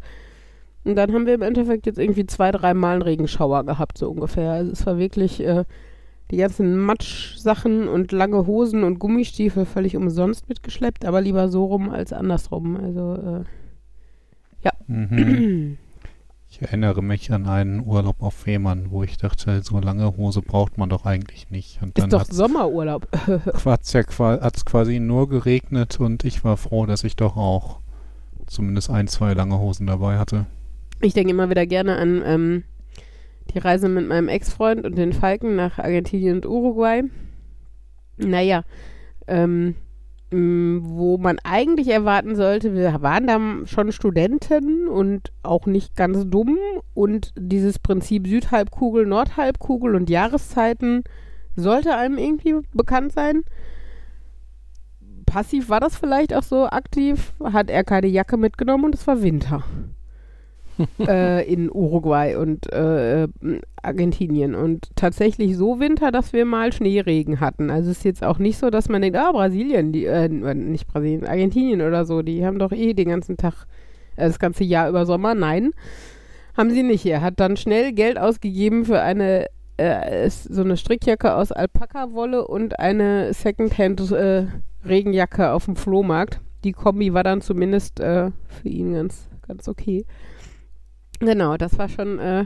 [0.85, 4.53] Und dann haben wir im Endeffekt jetzt irgendwie zwei, dreimal einen Regenschauer gehabt, so ungefähr.
[4.53, 5.65] Also es war wirklich äh,
[6.31, 11.91] die ganzen Matschsachen und lange Hosen und Gummistiefel völlig umsonst mitgeschleppt, aber lieber so rum
[11.91, 12.77] als andersrum.
[12.77, 13.45] Also, äh,
[14.89, 15.79] Mhm.
[16.49, 20.79] Ich erinnere mich an einen Urlaub auf Fehmarn, wo ich dachte, so lange Hose braucht
[20.79, 21.83] man doch eigentlich nicht.
[21.83, 23.07] Und ist dann doch hat's, Sommerurlaub.
[23.93, 27.81] ja qua- hat's quasi nur geregnet und ich war froh, dass ich doch auch
[28.47, 30.47] zumindest ein, zwei lange Hosen dabei hatte.
[31.03, 32.65] Ich denke immer wieder gerne an ähm,
[33.55, 37.03] die Reise mit meinem Ex-Freund und den Falken nach Argentinien und Uruguay.
[38.17, 38.63] Naja,
[39.27, 39.75] ähm,
[40.31, 46.25] mh, wo man eigentlich erwarten sollte, wir waren da schon Studenten und auch nicht ganz
[46.29, 46.59] dumm
[46.95, 51.05] und dieses Prinzip Südhalbkugel, Nordhalbkugel und Jahreszeiten
[51.55, 53.43] sollte einem irgendwie bekannt sein.
[55.27, 59.23] Passiv war das vielleicht auch so, aktiv hat er keine Jacke mitgenommen und es war
[59.23, 59.65] Winter
[61.07, 63.29] äh, in Uruguay und äh,
[63.83, 64.55] Argentinien.
[64.55, 67.71] Und tatsächlich so Winter, dass wir mal Schneeregen hatten.
[67.71, 70.87] Also es ist jetzt auch nicht so, dass man denkt, ah, Brasilien, die, äh, nicht
[70.87, 73.67] Brasilien, Argentinien oder so, die haben doch eh den ganzen Tag,
[74.17, 75.35] äh, das ganze Jahr über Sommer.
[75.35, 75.71] Nein,
[76.57, 77.07] haben sie nicht.
[77.07, 79.47] Er hat dann schnell Geld ausgegeben für eine
[79.79, 84.47] äh, so eine Strickjacke aus Alpaka-Wolle und eine Secondhand äh,
[85.39, 86.41] auf dem Flohmarkt.
[86.65, 88.33] Die Kombi war dann zumindest für
[88.65, 90.07] ihn ganz, ganz okay.
[91.21, 92.45] Genau, das war schon äh,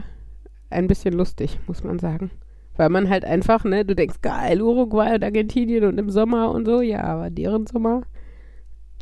[0.69, 2.31] ein bisschen lustig, muss man sagen.
[2.77, 6.65] Weil man halt einfach, ne, du denkst, geil, Uruguay und Argentinien und im Sommer und
[6.65, 8.03] so, ja, aber deren Sommer,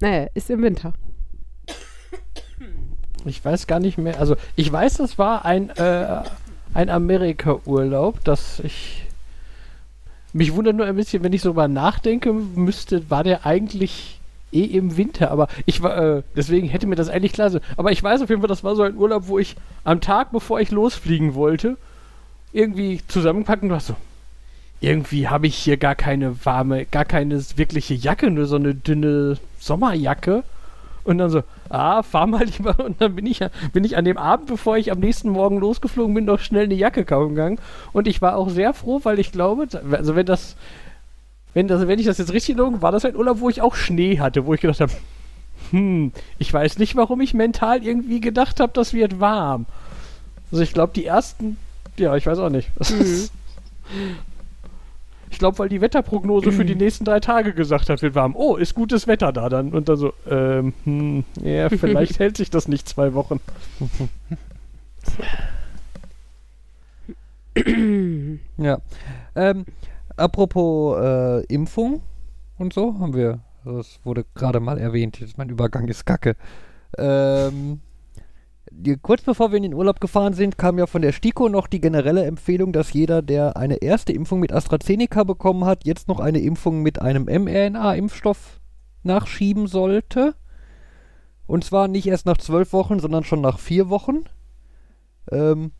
[0.01, 0.93] naja, ist im Winter.
[3.25, 4.19] Ich weiß gar nicht mehr.
[4.19, 6.23] Also ich weiß, das war ein, äh,
[6.73, 9.05] ein Amerika-Urlaub, dass ich
[10.33, 14.18] mich wundert nur ein bisschen, wenn ich so mal nachdenke, müsste, war der eigentlich
[14.51, 17.61] eh im Winter, aber ich war, äh, deswegen hätte mir das eigentlich klar sein.
[17.77, 20.31] Aber ich weiß auf jeden Fall, das war so ein Urlaub, wo ich am Tag,
[20.31, 21.77] bevor ich losfliegen wollte,
[22.51, 23.95] irgendwie zusammenpacken, hast so,
[24.81, 29.37] irgendwie habe ich hier gar keine warme, gar keine wirkliche Jacke, nur so eine dünne
[29.59, 30.43] Sommerjacke.
[31.03, 32.83] Und dann so, ah, fahr mal lieber.
[32.83, 33.39] Und dann bin ich,
[33.73, 36.75] bin ich an dem Abend, bevor ich am nächsten Morgen losgeflogen bin, noch schnell eine
[36.75, 37.59] Jacke kaufen gegangen.
[37.93, 40.55] Und ich war auch sehr froh, weil ich glaube, also wenn das,
[41.59, 43.75] wenn das, wenn ich das jetzt richtig logen, war das ein Urlaub, wo ich auch
[43.75, 44.93] Schnee hatte, wo ich gedacht habe,
[45.71, 49.65] hm, ich weiß nicht, warum ich mental irgendwie gedacht habe, das wird warm.
[50.53, 51.57] Also ich glaube, die ersten,
[51.97, 52.69] ja, ich weiß auch nicht.
[52.89, 53.27] Mhm.
[55.29, 58.37] ich glaube, weil die Wetterprognose für die nächsten drei Tage gesagt hat, wird warm.
[58.37, 59.73] Oh, ist gutes Wetter da dann.
[59.73, 63.41] Und dann so, ähm, hm, ja, vielleicht hält sich das nicht zwei Wochen.
[68.57, 68.79] Ja.
[69.35, 69.65] Ähm,
[70.19, 72.01] apropos äh, Impfung
[72.57, 76.35] und so, haben wir, das wurde gerade mal erwähnt, jetzt mein Übergang ist kacke.
[76.97, 77.81] Ähm,
[78.71, 81.67] die, kurz bevor wir in den Urlaub gefahren sind, kam ja von der STIKO noch
[81.67, 86.19] die generelle Empfehlung, dass jeder, der eine erste Impfung mit AstraZeneca bekommen hat, jetzt noch
[86.19, 88.59] eine Impfung mit einem mRNA-Impfstoff
[89.03, 90.35] nachschieben sollte.
[91.47, 94.25] Und zwar nicht erst nach zwölf Wochen, sondern schon nach vier Wochen.
[95.31, 95.71] Ähm,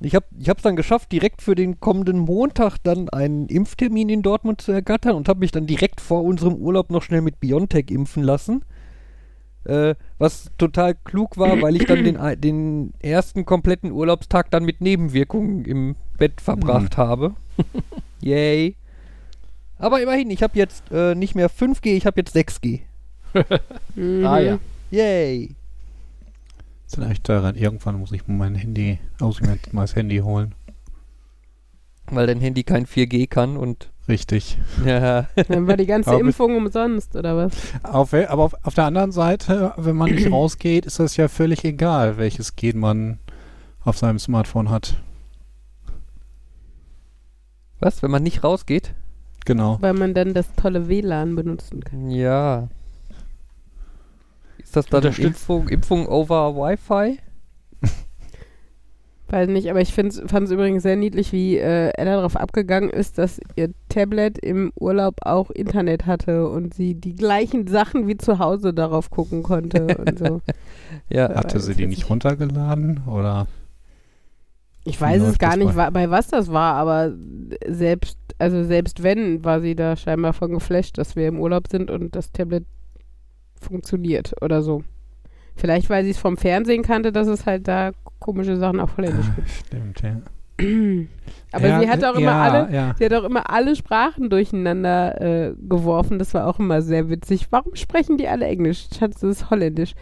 [0.00, 4.22] ich habe ich es dann geschafft, direkt für den kommenden Montag dann einen Impftermin in
[4.22, 7.90] Dortmund zu ergattern und habe mich dann direkt vor unserem Urlaub noch schnell mit BioNTech
[7.90, 8.64] impfen lassen.
[9.64, 14.82] Äh, was total klug war, weil ich dann den, den ersten kompletten Urlaubstag dann mit
[14.82, 17.34] Nebenwirkungen im Bett verbracht habe.
[18.20, 18.76] Yay.
[19.78, 22.80] Aber immerhin, ich habe jetzt äh, nicht mehr 5G, ich habe jetzt 6G.
[23.94, 24.24] Mhm.
[24.26, 24.58] Ah ja.
[24.90, 25.56] Yay!
[26.94, 30.18] Ist dann echt daran, irgendwann muss ich mein Handy, muss ich mir mal das Handy
[30.18, 30.54] holen.
[32.06, 34.58] Weil dein Handy kein 4G kann und Richtig.
[34.86, 37.52] ja, Dann war die ganze Aber Impfung umsonst, oder was?
[37.82, 41.64] Auf, aber auf, auf der anderen Seite, wenn man nicht rausgeht, ist das ja völlig
[41.64, 43.18] egal, welches Gen man
[43.82, 45.02] auf seinem Smartphone hat.
[47.80, 48.94] was, wenn man nicht rausgeht?
[49.46, 49.78] Genau.
[49.80, 52.08] Weil man dann das tolle WLAN benutzen kann.
[52.10, 52.68] Ja.
[54.76, 57.18] Ist das dann Impfung, Impfung over Wi-Fi?
[59.28, 63.16] Weiß nicht, aber ich fand es übrigens sehr niedlich, wie äh, Ella darauf abgegangen ist,
[63.18, 68.38] dass ihr Tablet im Urlaub auch Internet hatte und sie die gleichen Sachen wie zu
[68.38, 70.40] Hause darauf gucken konnte und so.
[71.08, 71.34] Ja.
[71.34, 73.02] Hatte weiß sie die ich nicht runtergeladen?
[73.08, 73.46] Oder?
[74.84, 77.12] Ich weiß es gar nicht, bei- bei was das war, aber
[77.66, 81.90] selbst, also selbst wenn, war sie da scheinbar von geflasht, dass wir im Urlaub sind
[81.90, 82.64] und das Tablet
[83.64, 84.84] funktioniert oder so.
[85.56, 89.26] Vielleicht, weil sie es vom Fernsehen kannte, dass es halt da komische Sachen auf Holländisch
[89.28, 90.10] Ah, stimmt, ja.
[90.14, 90.30] gibt.
[91.52, 92.94] Aber ja, sie hat auch immer ja, alle, Ja.
[92.98, 96.18] sie hat auch immer alle Sprachen durcheinander äh, geworfen.
[96.18, 97.48] Das war auch immer sehr witzig.
[97.50, 98.86] Warum sprechen die alle Englisch?
[98.96, 99.94] Schatz, das ist Holländisch.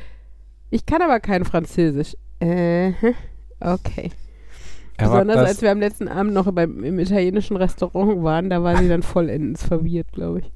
[0.71, 2.17] Ich kann aber kein Französisch.
[2.41, 2.93] Äh,
[3.61, 4.11] okay.
[4.99, 8.77] Aber Besonders als wir am letzten Abend noch beim, im italienischen Restaurant waren, da war
[8.77, 10.53] sie dann vollends verwirrt, glaube ich.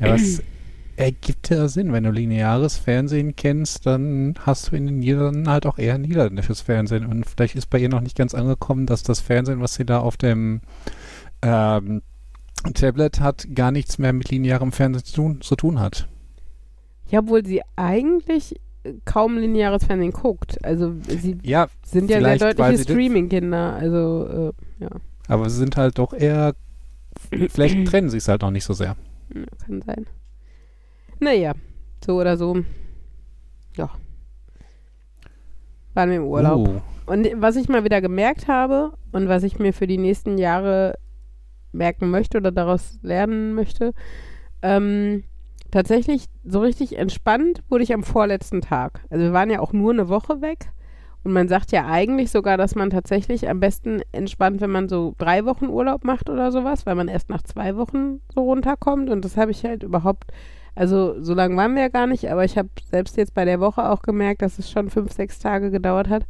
[0.00, 0.42] Ja, was
[1.00, 1.92] ergibt ja Sinn.
[1.92, 6.60] Wenn du lineares Fernsehen kennst, dann hast du in den Niederlanden halt auch eher niederländisches
[6.60, 7.06] Fernsehen.
[7.06, 10.00] Und vielleicht ist bei ihr noch nicht ganz angekommen, dass das Fernsehen, was sie da
[10.00, 10.60] auf dem
[11.42, 12.02] ähm,
[12.74, 16.06] Tablet hat, gar nichts mehr mit linearem Fernsehen zu tun, zu tun hat.
[17.08, 18.56] Ja, obwohl sie eigentlich
[19.04, 20.62] kaum lineares Fernsehen guckt.
[20.64, 23.74] Also sie Ja, sind ja sehr deutliche Streaming-Kinder.
[23.74, 24.90] Also, äh, ja.
[25.28, 26.54] aber sie sind halt doch eher,
[27.48, 28.96] vielleicht trennen sie es halt noch nicht so sehr.
[29.34, 30.06] Ja, kann sein.
[31.20, 31.52] Naja,
[32.04, 32.64] so oder so.
[33.76, 33.90] Ja.
[35.94, 36.68] Waren wir im Urlaub.
[36.68, 40.38] Uh, Und was ich mal wieder gemerkt habe und was ich mir für die nächsten
[40.38, 40.94] Jahre
[41.72, 43.92] merken möchte oder daraus lernen möchte,
[44.62, 45.24] ähm,
[45.70, 49.04] tatsächlich so richtig entspannt wurde ich am vorletzten Tag.
[49.10, 50.70] Also wir waren ja auch nur eine Woche weg
[51.22, 55.14] und man sagt ja eigentlich sogar, dass man tatsächlich am besten entspannt, wenn man so
[55.18, 59.24] drei Wochen Urlaub macht oder sowas, weil man erst nach zwei Wochen so runterkommt und
[59.24, 60.32] das habe ich halt überhaupt,
[60.74, 63.60] also so lange waren wir ja gar nicht, aber ich habe selbst jetzt bei der
[63.60, 66.26] Woche auch gemerkt, dass es schon fünf, sechs Tage gedauert hat,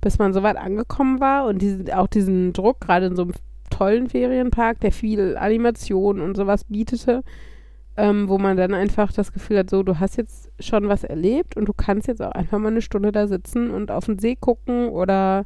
[0.00, 3.32] bis man so weit angekommen war und diesen, auch diesen Druck, gerade in so einem
[3.70, 7.22] tollen Ferienpark, der viel Animation und sowas bietete,
[7.96, 11.56] ähm, wo man dann einfach das Gefühl hat, so, du hast jetzt schon was erlebt
[11.56, 14.36] und du kannst jetzt auch einfach mal eine Stunde da sitzen und auf den See
[14.36, 15.44] gucken oder,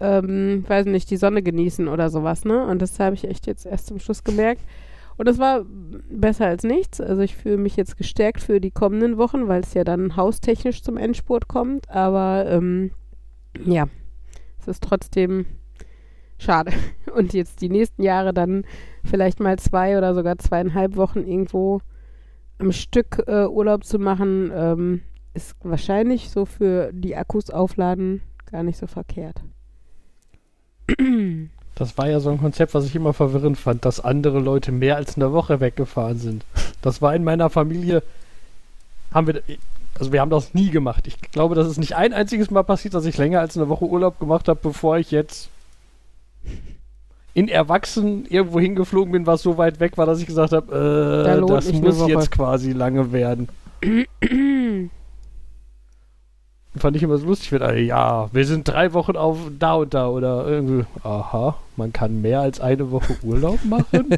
[0.00, 2.66] ähm, weiß nicht, die Sonne genießen oder sowas, ne?
[2.66, 4.62] Und das habe ich echt jetzt erst zum Schluss gemerkt.
[5.16, 5.64] Und das war
[6.10, 7.00] besser als nichts.
[7.00, 10.82] Also ich fühle mich jetzt gestärkt für die kommenden Wochen, weil es ja dann haustechnisch
[10.82, 11.90] zum Endspurt kommt.
[11.90, 12.90] Aber ähm,
[13.64, 13.86] ja,
[14.60, 15.46] es ist trotzdem
[16.38, 16.72] schade.
[17.14, 18.64] Und jetzt die nächsten Jahre dann
[19.04, 21.80] vielleicht mal zwei oder sogar zweieinhalb Wochen irgendwo
[22.58, 25.02] am Stück äh, Urlaub zu machen, ähm,
[25.34, 29.42] ist wahrscheinlich so für die Akkus aufladen gar nicht so verkehrt.
[31.76, 34.96] Das war ja so ein Konzept, was ich immer verwirrend fand, dass andere Leute mehr
[34.96, 36.44] als eine Woche weggefahren sind.
[36.80, 38.02] Das war in meiner Familie,
[39.12, 39.42] haben wir,
[39.98, 41.06] also wir haben das nie gemacht.
[41.06, 43.84] Ich glaube, das ist nicht ein einziges Mal passiert, dass ich länger als eine Woche
[43.84, 45.50] Urlaub gemacht habe, bevor ich jetzt
[47.34, 51.34] in Erwachsenen irgendwo hingeflogen bin, was so weit weg war, dass ich gesagt habe, Da
[51.34, 53.48] äh, lohnt das muss jetzt quasi lange werden.
[56.78, 59.94] Fand ich immer so lustig, wenn alle, ja, wir sind drei Wochen auf da und
[59.94, 64.10] da oder irgendwie, aha, man kann mehr als eine Woche Urlaub machen.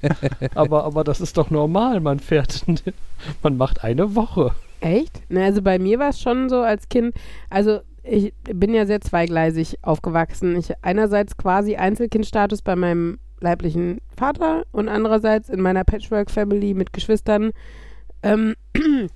[0.54, 2.64] aber, aber das ist doch normal, man fährt,
[3.42, 4.52] man macht eine Woche.
[4.80, 5.22] Echt?
[5.28, 7.14] Na, also bei mir war es schon so als Kind,
[7.50, 10.56] also ich bin ja sehr zweigleisig aufgewachsen.
[10.56, 17.50] Ich einerseits quasi Einzelkindstatus bei meinem leiblichen Vater und andererseits in meiner Patchwork-Family mit Geschwistern
[18.22, 18.54] ähm,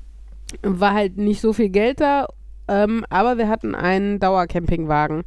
[0.63, 2.27] war halt nicht so viel Geld da,
[2.70, 5.24] ähm, aber wir hatten einen Dauercampingwagen.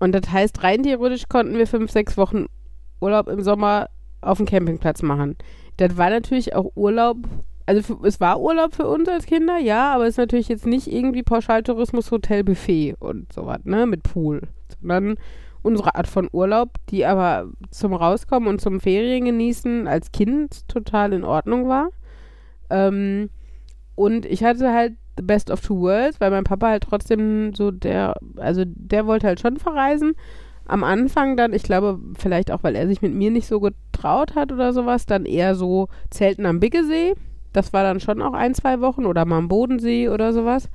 [0.00, 2.46] Und das heißt, rein theoretisch konnten wir fünf, sechs Wochen
[3.00, 3.88] Urlaub im Sommer
[4.20, 5.36] auf dem Campingplatz machen.
[5.76, 7.18] Das war natürlich auch Urlaub
[7.66, 10.86] also es war Urlaub für uns als Kinder, ja, aber es ist natürlich jetzt nicht
[10.86, 14.42] irgendwie Pauschaltourismus, Hotel, Buffet und sowas, ne, mit Pool,
[14.80, 15.16] sondern
[15.62, 21.12] unsere Art von Urlaub, die aber zum Rauskommen und zum Ferien genießen als Kind total
[21.12, 21.90] in Ordnung war.
[22.70, 23.30] Ähm,
[23.96, 27.70] und ich hatte halt the best of two worlds, weil mein Papa halt trotzdem so
[27.70, 30.14] der, also der wollte halt schon verreisen.
[30.66, 34.34] Am Anfang dann, ich glaube, vielleicht auch, weil er sich mit mir nicht so getraut
[34.34, 37.14] hat oder sowas, dann eher so Zelten am Biggesee.
[37.52, 40.68] Das war dann schon auch ein, zwei Wochen oder mal am Bodensee oder sowas.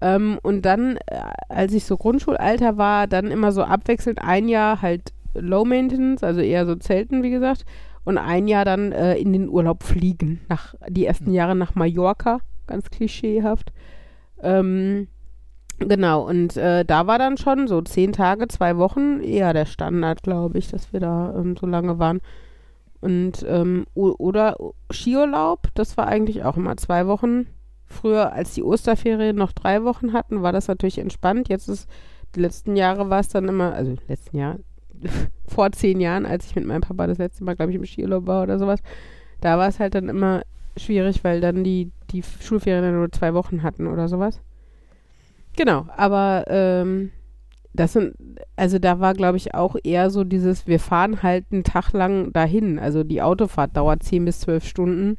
[0.00, 4.82] Ähm, und dann, äh, als ich so Grundschulalter war, dann immer so abwechselnd ein Jahr
[4.82, 7.64] halt Low Maintenance, also eher so Zelten, wie gesagt,
[8.04, 10.40] und ein Jahr dann äh, in den Urlaub fliegen.
[10.48, 13.72] Nach, die ersten Jahre nach Mallorca, ganz klischeehaft.
[14.42, 15.08] Ähm,
[15.78, 20.22] genau, und äh, da war dann schon so zehn Tage, zwei Wochen eher der Standard,
[20.22, 22.20] glaube ich, dass wir da ähm, so lange waren.
[23.00, 24.56] Und ähm, oder
[24.90, 27.46] Skiurlaub, das war eigentlich auch immer zwei Wochen.
[27.84, 31.48] Früher, als die Osterferien noch drei Wochen hatten, war das natürlich entspannt.
[31.48, 31.88] Jetzt ist,
[32.34, 34.56] die letzten Jahre war es dann immer, also letzten Jahr,
[35.46, 38.26] vor zehn Jahren, als ich mit meinem Papa das letzte Mal, glaube ich, im Skiurlaub
[38.26, 38.80] war oder sowas,
[39.40, 40.42] da war es halt dann immer
[40.76, 44.40] schwierig, weil dann die, die Schulferien nur zwei Wochen hatten oder sowas.
[45.56, 47.10] Genau, aber ähm,
[47.72, 48.14] das sind,
[48.56, 52.32] also da war, glaube ich, auch eher so dieses, wir fahren halt einen Tag lang
[52.32, 52.78] dahin.
[52.78, 55.18] Also die Autofahrt dauert zehn bis zwölf Stunden.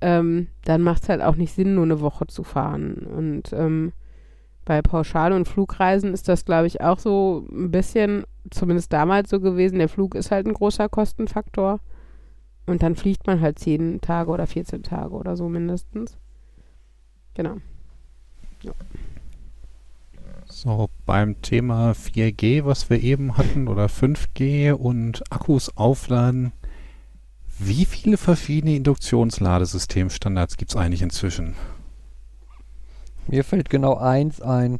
[0.00, 2.94] Ähm, dann macht es halt auch nicht Sinn, nur eine Woche zu fahren.
[2.96, 3.92] Und ähm,
[4.64, 9.40] bei Pauschal- und Flugreisen ist das, glaube ich, auch so ein bisschen, zumindest damals so
[9.40, 9.78] gewesen.
[9.78, 11.80] Der Flug ist halt ein großer Kostenfaktor.
[12.66, 16.18] Und dann fliegt man halt zehn Tage oder 14 Tage oder so mindestens.
[17.34, 17.58] Genau.
[18.62, 18.72] Ja.
[20.48, 26.52] So, beim Thema 4G, was wir eben hatten, oder 5G und Akkus aufladen,
[27.58, 31.54] wie viele verschiedene Induktionsladesystemstandards gibt es eigentlich inzwischen?
[33.28, 34.78] Mir fällt genau eins ein.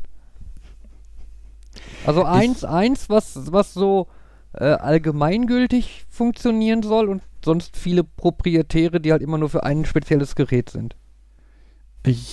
[2.07, 4.09] Also eins, eins, was, was so
[4.57, 10.35] äh, allgemeingültig funktionieren soll und sonst viele proprietäre, die halt immer nur für ein spezielles
[10.35, 10.97] Gerät sind.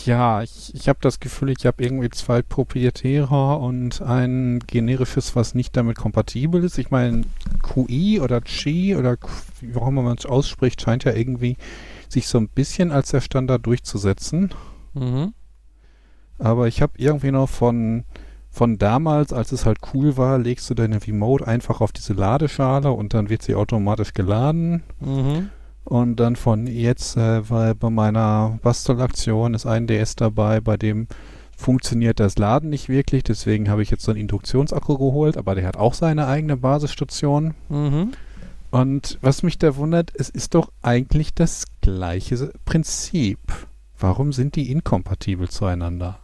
[0.05, 5.55] Ja, ich, ich habe das Gefühl, ich habe irgendwie zwei proprietäre und ein generisches, was
[5.55, 6.77] nicht damit kompatibel ist.
[6.77, 7.23] Ich meine,
[7.63, 9.17] QI oder Qi oder
[9.61, 11.57] wie auch immer man es ausspricht, scheint ja irgendwie
[12.07, 14.51] sich so ein bisschen als der Standard durchzusetzen.
[14.93, 15.33] Mhm.
[16.37, 18.03] Aber ich habe irgendwie noch von,
[18.53, 22.91] von damals, als es halt cool war, legst du deine Remote einfach auf diese Ladeschale
[22.91, 24.83] und dann wird sie automatisch geladen.
[24.99, 25.49] Mhm.
[25.85, 31.07] Und dann von jetzt, äh, weil bei meiner Bastelaktion ist ein DS dabei, bei dem
[31.57, 33.23] funktioniert das Laden nicht wirklich.
[33.23, 37.55] Deswegen habe ich jetzt so einen Induktionsakku geholt, aber der hat auch seine eigene Basisstation.
[37.69, 38.11] Mhm.
[38.69, 43.39] Und was mich da wundert, es ist doch eigentlich das gleiche Prinzip.
[43.97, 46.19] Warum sind die inkompatibel zueinander?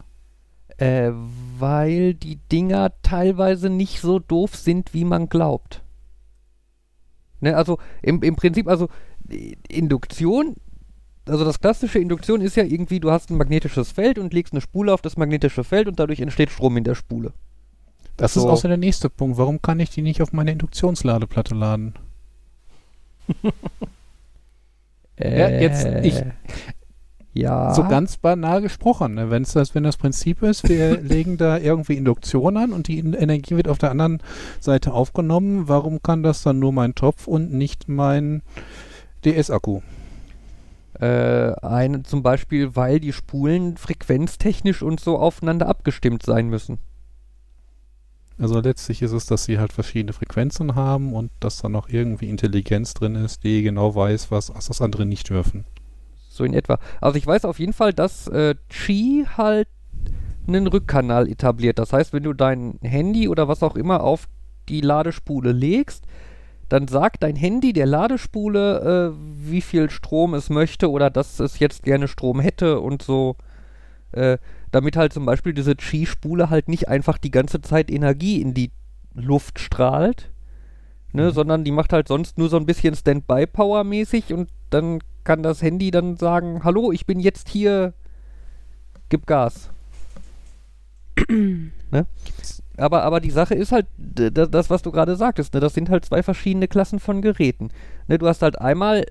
[0.77, 1.11] Äh,
[1.59, 5.83] weil die Dinger teilweise nicht so doof sind, wie man glaubt.
[7.41, 8.89] Ne, also im, im Prinzip, also
[9.69, 10.55] Induktion,
[11.27, 14.61] also das klassische Induktion ist ja irgendwie, du hast ein magnetisches Feld und legst eine
[14.61, 17.33] Spule auf das magnetische Feld und dadurch entsteht Strom in der Spule.
[18.17, 18.41] Das So.
[18.41, 19.37] ist auch so der nächste Punkt.
[19.37, 21.93] Warum kann ich die nicht auf meine Induktionsladeplatte laden?
[25.21, 26.23] Ja, jetzt ich-
[27.33, 27.73] Ja.
[27.73, 29.29] So ganz banal gesprochen, ne?
[29.29, 33.55] Wenn's das, wenn das Prinzip ist, wir legen da irgendwie Induktion an und die Energie
[33.55, 34.19] wird auf der anderen
[34.59, 38.41] Seite aufgenommen, warum kann das dann nur mein Topf und nicht mein
[39.25, 39.81] DS-Akku?
[40.99, 41.53] Äh,
[42.03, 46.79] zum Beispiel, weil die Spulen frequenztechnisch und so aufeinander abgestimmt sein müssen.
[48.37, 52.29] Also letztlich ist es, dass sie halt verschiedene Frequenzen haben und dass da noch irgendwie
[52.29, 55.65] Intelligenz drin ist, die genau weiß, was, was das andere nicht dürfen.
[56.39, 56.79] So in etwa.
[57.01, 59.67] Also ich weiß auf jeden Fall, dass äh, Qi halt
[60.47, 61.79] einen Rückkanal etabliert.
[61.79, 64.29] Das heißt, wenn du dein Handy oder was auch immer auf
[64.69, 66.05] die Ladespule legst,
[66.69, 71.59] dann sagt dein Handy der Ladespule, äh, wie viel Strom es möchte oder dass es
[71.59, 73.35] jetzt gerne Strom hätte und so.
[74.13, 74.37] Äh,
[74.71, 78.71] damit halt zum Beispiel diese Qi-Spule halt nicht einfach die ganze Zeit Energie in die
[79.13, 80.31] Luft strahlt,
[81.11, 81.31] ne, Mhm.
[81.31, 84.99] sondern die macht halt sonst nur so ein bisschen Standby-Power mäßig und dann
[85.29, 87.93] kann das Handy dann sagen, hallo, ich bin jetzt hier,
[89.09, 89.69] gib Gas.
[91.29, 92.07] ne?
[92.77, 95.59] Aber, aber die Sache ist halt, d- d- das, was du gerade sagtest, ne?
[95.59, 97.69] das sind halt zwei verschiedene Klassen von Geräten.
[98.07, 98.17] Ne?
[98.17, 99.05] Du hast halt einmal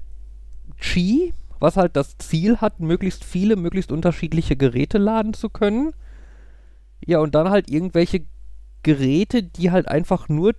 [0.80, 5.92] Qi, was halt das Ziel hat, möglichst viele, möglichst unterschiedliche Geräte laden zu können.
[7.06, 8.22] Ja, und dann halt irgendwelche
[8.82, 10.56] Geräte, die halt einfach nur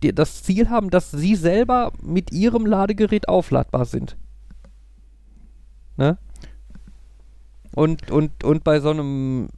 [0.00, 4.16] das Ziel haben, dass sie selber mit ihrem Ladegerät aufladbar sind.
[5.96, 6.18] Ne?
[7.74, 9.48] Und, und, und bei so einem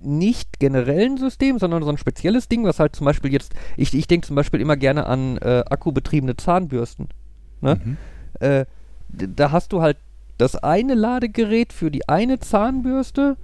[0.00, 4.06] nicht generellen System, sondern so ein spezielles Ding, was halt zum Beispiel jetzt, ich, ich
[4.06, 7.08] denke zum Beispiel immer gerne an äh, akkubetriebene Zahnbürsten.
[7.60, 7.80] Ne?
[7.84, 7.96] Mhm.
[8.40, 8.66] Äh,
[9.08, 9.96] da hast du halt
[10.36, 13.36] das eine Ladegerät für die eine Zahnbürste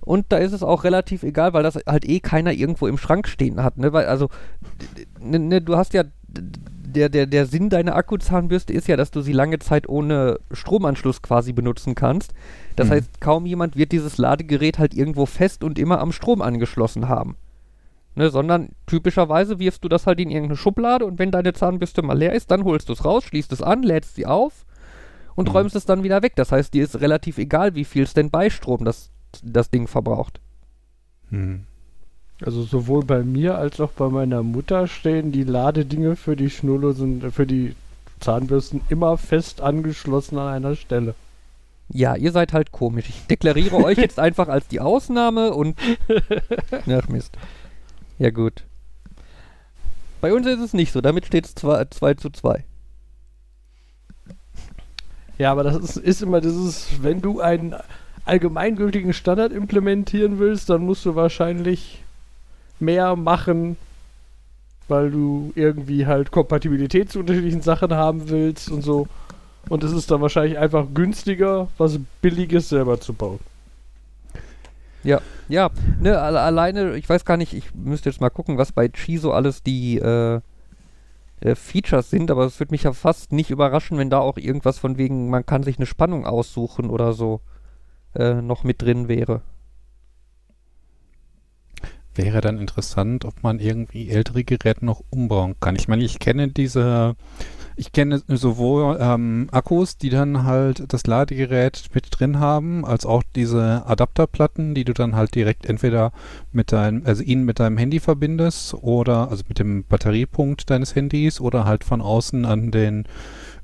[0.00, 3.26] und da ist es auch relativ egal, weil das halt eh keiner irgendwo im Schrank
[3.26, 3.78] stehen hat.
[3.78, 3.92] Ne?
[3.94, 4.28] Weil, also,
[5.18, 6.04] ne, ne, du hast ja
[6.94, 11.20] der, der, der Sinn deiner Akkuzahnbürste ist ja, dass du sie lange Zeit ohne Stromanschluss
[11.20, 12.32] quasi benutzen kannst.
[12.76, 12.92] Das Mhm.
[12.92, 17.36] heißt, kaum jemand wird dieses Ladegerät halt irgendwo fest und immer am Strom angeschlossen haben.
[18.16, 22.16] Ne, sondern typischerweise wirfst du das halt in irgendeine Schublade und wenn deine Zahnbürste mal
[22.16, 24.64] leer ist, dann holst du es raus, schließt es an, lädst sie auf
[25.34, 25.52] und Mhm.
[25.56, 26.34] räumst es dann wieder weg.
[26.36, 29.10] Das heißt, dir ist relativ egal, wie viel Standby-Strom das,
[29.42, 30.40] das Ding verbraucht.
[31.30, 31.64] Hm.
[32.40, 37.30] Also sowohl bei mir als auch bei meiner Mutter stehen die Ladedinge für die schnurlosen,
[37.30, 37.74] für die
[38.20, 41.14] Zahnbürsten immer fest angeschlossen an einer Stelle.
[41.88, 43.08] Ja, ihr seid halt komisch.
[43.08, 45.78] Ich deklariere euch jetzt einfach als die Ausnahme und.
[46.90, 47.36] Ach Mist.
[48.18, 48.64] Ja, gut.
[50.20, 51.00] Bei uns ist es nicht so.
[51.00, 52.64] Damit steht es 2 zu 2.
[55.36, 57.74] Ja, aber das ist, ist immer dieses, wenn du einen
[58.24, 62.03] allgemeingültigen Standard implementieren willst, dann musst du wahrscheinlich
[62.80, 63.76] mehr machen,
[64.88, 69.08] weil du irgendwie halt Kompatibilität zu unterschiedlichen Sachen haben willst und so.
[69.68, 73.40] Und es ist dann wahrscheinlich einfach günstiger, was Billiges selber zu bauen.
[75.48, 78.88] Ja, ne, alle, alleine, ich weiß gar nicht, ich müsste jetzt mal gucken, was bei
[78.88, 80.40] Chi so alles die äh,
[81.40, 84.78] äh, Features sind, aber es würde mich ja fast nicht überraschen, wenn da auch irgendwas
[84.78, 87.40] von wegen, man kann sich eine Spannung aussuchen oder so
[88.14, 89.42] äh, noch mit drin wäre.
[92.14, 95.74] Wäre dann interessant, ob man irgendwie ältere Geräte noch umbauen kann.
[95.74, 97.16] Ich meine, ich kenne diese,
[97.76, 103.24] ich kenne sowohl ähm, Akkus, die dann halt das Ladegerät mit drin haben, als auch
[103.34, 106.12] diese Adapterplatten, die du dann halt direkt entweder
[106.52, 111.40] mit deinem, also ihn mit deinem Handy verbindest oder, also mit dem Batteriepunkt deines Handys
[111.40, 113.06] oder halt von außen an den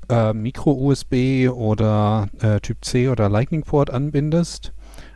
[0.09, 4.73] äh, Micro-USB oder äh, Typ C oder Lightning-Port anbindest.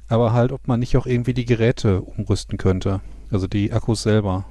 [0.08, 3.02] Aber halt, ob man nicht auch irgendwie die Geräte umrüsten könnte.
[3.32, 4.46] Also die Akkus selber.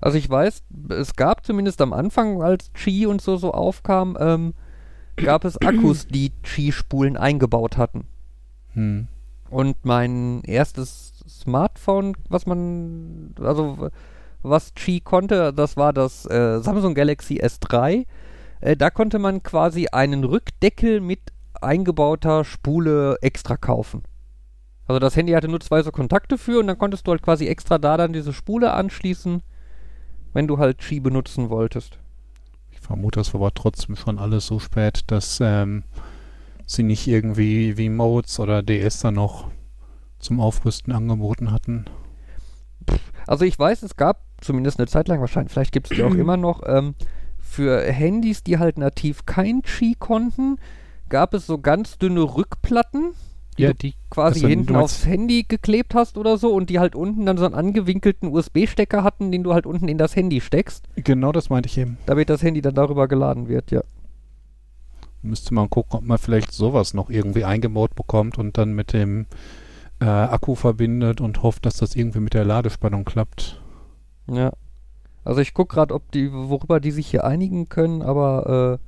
[0.00, 4.54] Also ich weiß, es gab zumindest am Anfang, als Qi und so so aufkam, ähm,
[5.16, 8.06] gab es Akkus, die Qi-Spulen eingebaut hatten.
[8.72, 9.08] Hm.
[9.50, 13.90] Und mein erstes Smartphone, was man, also
[14.42, 18.06] was Qi konnte, das war das äh, Samsung Galaxy S3.
[18.60, 21.20] Äh, da konnte man quasi einen Rückdeckel mit
[21.60, 24.02] eingebauter Spule extra kaufen.
[24.90, 27.46] Also das Handy hatte nur zwei so Kontakte für und dann konntest du halt quasi
[27.46, 29.40] extra da dann diese Spule anschließen,
[30.32, 32.00] wenn du halt Qi benutzen wolltest.
[32.72, 35.84] Ich vermute, das war aber trotzdem schon alles so spät, dass ähm,
[36.66, 39.52] sie nicht irgendwie wie Modes oder DS dann noch
[40.18, 41.84] zum Aufrüsten angeboten hatten.
[43.28, 46.14] Also ich weiß, es gab zumindest eine Zeit lang wahrscheinlich, vielleicht gibt es die auch
[46.16, 46.96] immer noch, ähm,
[47.38, 50.56] für Handys, die halt nativ kein Qi konnten,
[51.08, 53.12] gab es so ganz dünne Rückplatten,
[53.60, 56.94] die du die quasi also hinten aufs Handy geklebt hast oder so und die halt
[56.94, 60.88] unten dann so einen angewinkelten USB-Stecker hatten, den du halt unten in das Handy steckst,
[60.96, 61.98] genau das meinte ich eben.
[62.06, 63.82] damit das Handy dann darüber geladen wird, ja.
[65.22, 69.26] Müsste man gucken, ob man vielleicht sowas noch irgendwie eingebaut bekommt und dann mit dem
[70.00, 73.60] äh, Akku verbindet und hofft, dass das irgendwie mit der Ladespannung klappt.
[74.28, 74.52] Ja.
[75.22, 78.86] Also ich gucke gerade, ob die, worüber die sich hier einigen können, aber äh,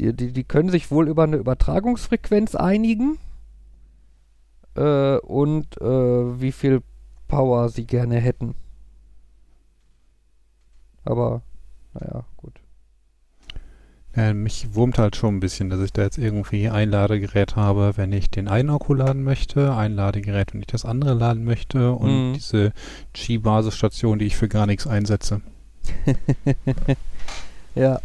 [0.00, 3.18] die, die, die können sich wohl über eine Übertragungsfrequenz einigen
[4.76, 6.82] äh, und äh, wie viel
[7.28, 8.54] Power sie gerne hätten.
[11.04, 11.42] Aber,
[11.92, 12.54] naja, gut.
[14.16, 17.96] Ja, mich wurmt halt schon ein bisschen, dass ich da jetzt irgendwie ein Ladegerät habe,
[17.96, 21.92] wenn ich den einen Akku laden möchte, ein Ladegerät, wenn ich das andere laden möchte
[21.92, 22.34] und Mhm.
[22.34, 22.72] diese
[23.12, 25.40] Qi-Basisstation, die ich für gar nichts einsetze.
[27.74, 28.00] Ja.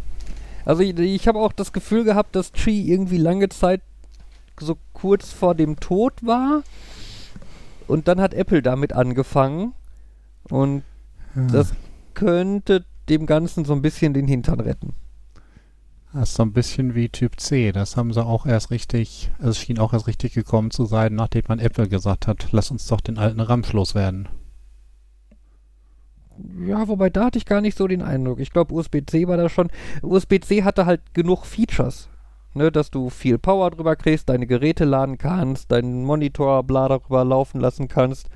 [0.64, 3.80] Also ich, ich habe auch das Gefühl gehabt, dass Qi irgendwie lange Zeit
[4.60, 6.62] so kurz vor dem Tod war.
[7.86, 9.74] Und dann hat Apple damit angefangen.
[10.48, 10.84] Und
[11.34, 11.72] das
[12.14, 14.94] könnte dem Ganzen so ein bisschen den Hintern retten.
[16.12, 17.70] Das ist so ein bisschen wie Typ C.
[17.70, 21.14] Das haben sie auch erst richtig, also es schien auch erst richtig gekommen zu sein,
[21.14, 24.28] nachdem man Apple gesagt hat, lass uns doch den alten Ramsch loswerden.
[26.66, 28.40] Ja, wobei da hatte ich gar nicht so den Eindruck.
[28.40, 29.70] Ich glaube, USB-C war da schon.
[30.02, 32.08] USB-C hatte halt genug Features.
[32.52, 37.24] Ne, dass du viel Power drüber kriegst, deine Geräte laden kannst, deinen Monitor bla darüber
[37.24, 38.28] laufen lassen kannst.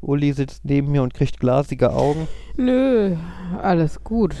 [0.00, 2.26] Uli sitzt neben mir und kriegt glasige Augen.
[2.56, 3.14] Nö,
[3.62, 4.34] alles gut.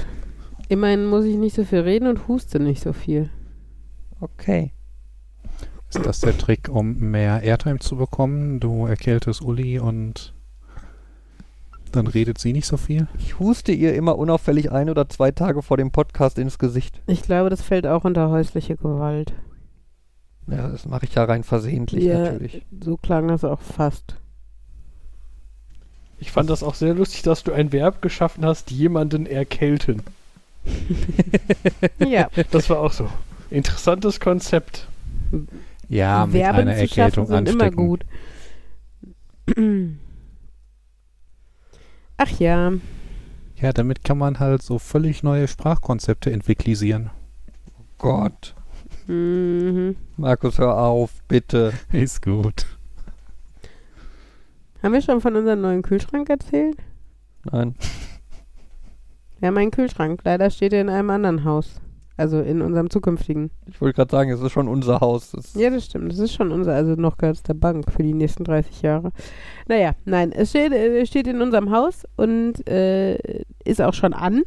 [0.68, 3.30] Immerhin muss ich nicht so viel reden und huste nicht so viel.
[4.20, 4.72] Okay.
[5.88, 8.58] Ist das der Trick, um mehr Airtime zu bekommen?
[8.58, 10.34] Du erkältest Uli und
[11.92, 13.06] dann redet sie nicht so viel?
[13.18, 17.00] Ich huste ihr immer unauffällig ein oder zwei Tage vor dem Podcast ins Gesicht.
[17.06, 19.32] Ich glaube, das fällt auch unter häusliche Gewalt.
[20.48, 22.62] Ja, das mache ich ja rein versehentlich Ja, natürlich.
[22.82, 24.16] So klang das auch fast.
[26.18, 30.02] Ich fand das auch sehr lustig, dass du ein Verb geschaffen hast, jemanden erkälten.
[31.98, 32.28] ja.
[32.50, 33.08] Das war auch so.
[33.50, 34.86] Interessantes Konzept.
[35.88, 37.86] Ja, mit Verben einer zu schaffen Erkältung sind immer anstecken.
[37.86, 38.04] gut.
[42.24, 42.72] Ach ja.
[43.56, 47.10] Ja, damit kann man halt so völlig neue Sprachkonzepte entwicklisieren.
[47.98, 48.54] Gott.
[49.08, 49.96] Mhm.
[50.16, 51.72] Markus, hör auf, bitte.
[51.92, 52.66] Ist gut.
[54.84, 56.76] Haben wir schon von unserem neuen Kühlschrank erzählt?
[57.50, 57.74] Nein.
[59.40, 60.20] Wir haben einen Kühlschrank.
[60.22, 61.80] Leider steht er in einem anderen Haus.
[62.22, 63.50] Also in unserem zukünftigen.
[63.66, 65.32] Ich wollte gerade sagen, es ist schon unser Haus.
[65.32, 66.12] Das Ja, das stimmt.
[66.12, 69.10] Das ist schon unser, also noch gehört es der Bank für die nächsten 30 Jahre.
[69.66, 73.16] Naja, nein, es steht, äh, es steht in unserem Haus und äh,
[73.64, 74.42] ist auch schon an.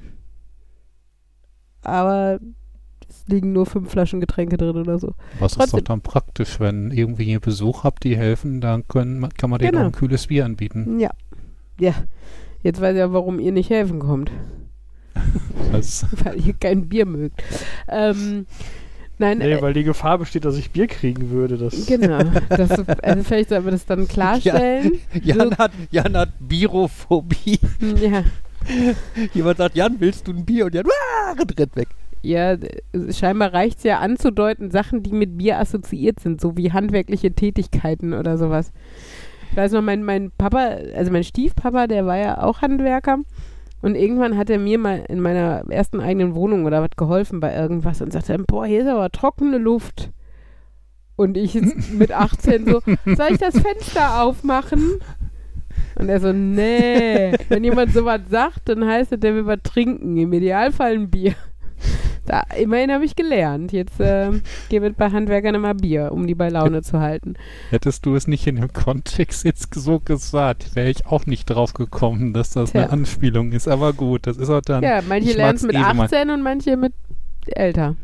[1.82, 2.39] Aber
[3.09, 5.13] es liegen nur fünf Flaschen Getränke drin oder so.
[5.39, 5.84] Was ist doch Trotzdem.
[5.84, 9.82] dann praktisch, wenn irgendwie ihr Besuch habt, die helfen, dann können, kann man denen Genau.
[9.84, 10.99] auch ein kühles Bier anbieten.
[10.99, 11.11] Ja.
[11.80, 11.93] Ja.
[12.63, 14.32] Jetzt weiß ich ja, warum ihr nicht helfen kommt.
[15.72, 17.41] Das, Weil ihr kein Bier mögt.
[17.88, 18.45] Ähm,
[19.18, 21.57] nein, Nee, äh, weil die Gefahr besteht, dass ich Bier kriegen würde.
[21.57, 22.20] Das genau.
[22.49, 24.99] Das, also vielleicht sollten wir das dann klarstellen.
[25.24, 27.59] Jan, hat, Jan hat Birophobie.
[28.01, 28.24] Ja.
[29.34, 30.66] Jemand sagt, Jan, willst du ein Bier?
[30.66, 31.88] Und Jan, ah, rennt weg.
[32.24, 36.72] Ja, d- scheinbar reicht es ja anzudeuten, Sachen, die mit Bier assoziiert sind, so wie
[36.72, 38.72] handwerkliche Tätigkeiten oder sowas.
[39.51, 43.20] Ich weiß noch, mein, mein Papa, also mein Stiefpapa, der war ja auch Handwerker.
[43.86, 47.55] Und irgendwann hat er mir mal in meiner ersten eigenen Wohnung oder was geholfen bei
[47.55, 50.09] irgendwas und sagte, boah, hier ist aber trockene Luft.
[51.15, 51.53] Und ich
[51.91, 54.95] mit 18 so, soll ich das Fenster aufmachen?
[55.99, 57.33] Und er so, nee.
[57.47, 60.17] Wenn jemand sowas sagt, dann heißt es, der will was trinken.
[60.17, 61.36] Im Idealfall ein Bier.
[62.26, 63.71] Da, immerhin habe ich gelernt.
[63.71, 64.32] Jetzt äh,
[64.69, 67.36] gebe ich bei Handwerkern immer Bier, um die bei Laune zu halten.
[67.69, 71.73] hättest du es nicht in dem Kontext jetzt so gesagt, wäre ich auch nicht drauf
[71.73, 72.84] gekommen, dass das Tja.
[72.84, 73.67] eine Anspielung ist.
[73.67, 74.84] Aber gut, das ist auch dann.
[74.84, 76.93] Ja, manche lernen es mit eh, wenn man- 18 und manche mit
[77.47, 77.95] älter.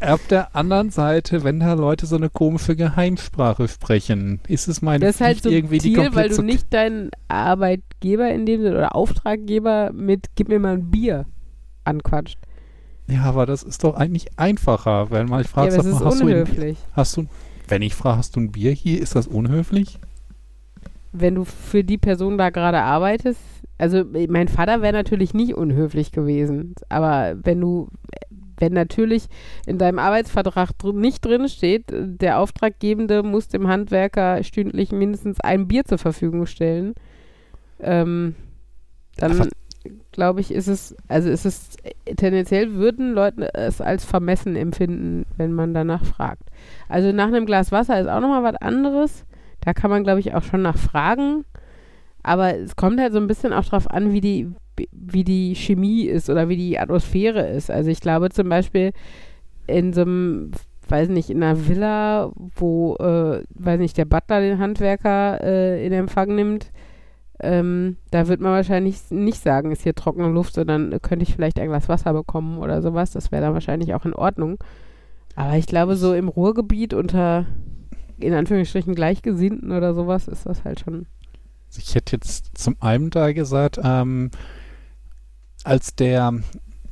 [0.00, 5.04] Auf der anderen Seite, wenn da Leute so eine komische Geheimsprache sprechen, ist es meine
[5.04, 8.62] Das ist halt Pflicht, irgendwie die subtil, komplett weil du nicht deinen Arbeitgeber in dem
[8.62, 11.26] Sinne oder Auftraggeber mit gib mir mal ein Bier
[11.84, 12.38] anquatscht.
[13.06, 16.26] Ja, aber das ist doch eigentlich einfacher, weil mal ich Ja, sag mal, hast du,
[16.26, 16.78] ein, unhöflich.
[16.92, 17.26] hast du,
[17.68, 19.98] wenn ich frage, hast du ein Bier hier, ist das unhöflich?
[21.12, 23.40] Wenn du für die Person da gerade arbeitest,
[23.78, 27.88] also äh, mein Vater wäre natürlich nicht unhöflich gewesen, aber wenn du,
[28.58, 29.26] wenn natürlich
[29.66, 35.40] in deinem Arbeitsvertrag dr nicht drin steht, äh, der Auftraggebende muss dem Handwerker stündlich mindestens
[35.40, 36.94] ein Bier zur Verfügung stellen,
[37.80, 38.34] ähm,
[39.16, 39.48] dann Aber-
[40.12, 41.76] glaube ich, ist es, also ist es
[42.16, 46.42] tendenziell würden Leute es als vermessen empfinden, wenn man danach fragt.
[46.88, 49.24] Also nach einem Glas Wasser ist auch nochmal was anderes.
[49.60, 51.44] Da kann man, glaube ich, auch schon nachfragen.
[52.22, 54.50] Aber es kommt halt so ein bisschen auch drauf an, wie die,
[54.92, 57.70] wie die Chemie ist oder wie die Atmosphäre ist.
[57.70, 58.92] Also ich glaube zum Beispiel
[59.66, 60.50] in so einem,
[60.88, 65.92] weiß nicht, in einer Villa, wo, äh, weiß nicht, der Butler den Handwerker äh, in
[65.92, 66.70] Empfang nimmt,
[67.40, 71.58] ähm, da wird man wahrscheinlich nicht sagen, ist hier trockene Luft, sondern könnte ich vielleicht
[71.58, 73.10] ein Glas Wasser bekommen oder sowas.
[73.10, 74.58] Das wäre dann wahrscheinlich auch in Ordnung.
[75.34, 77.46] Aber ich glaube, so im Ruhrgebiet unter,
[78.18, 81.06] in Anführungsstrichen, Gleichgesinnten oder sowas ist das halt schon.
[81.76, 84.30] Ich hätte jetzt zum einen da gesagt, ähm,
[85.64, 86.34] als der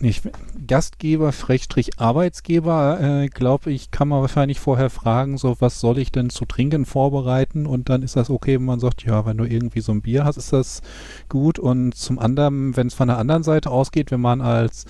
[0.02, 0.28] nicht,
[0.66, 6.12] Gastgeber, Schrägstrich Arbeitsgeber, äh, glaube ich, kann man wahrscheinlich vorher fragen, so was soll ich
[6.12, 9.44] denn zu trinken vorbereiten und dann ist das okay, wenn man sagt, ja, wenn du
[9.44, 10.82] irgendwie so ein Bier hast, ist das
[11.28, 14.84] gut und zum anderen, wenn es von der anderen Seite ausgeht, wenn man als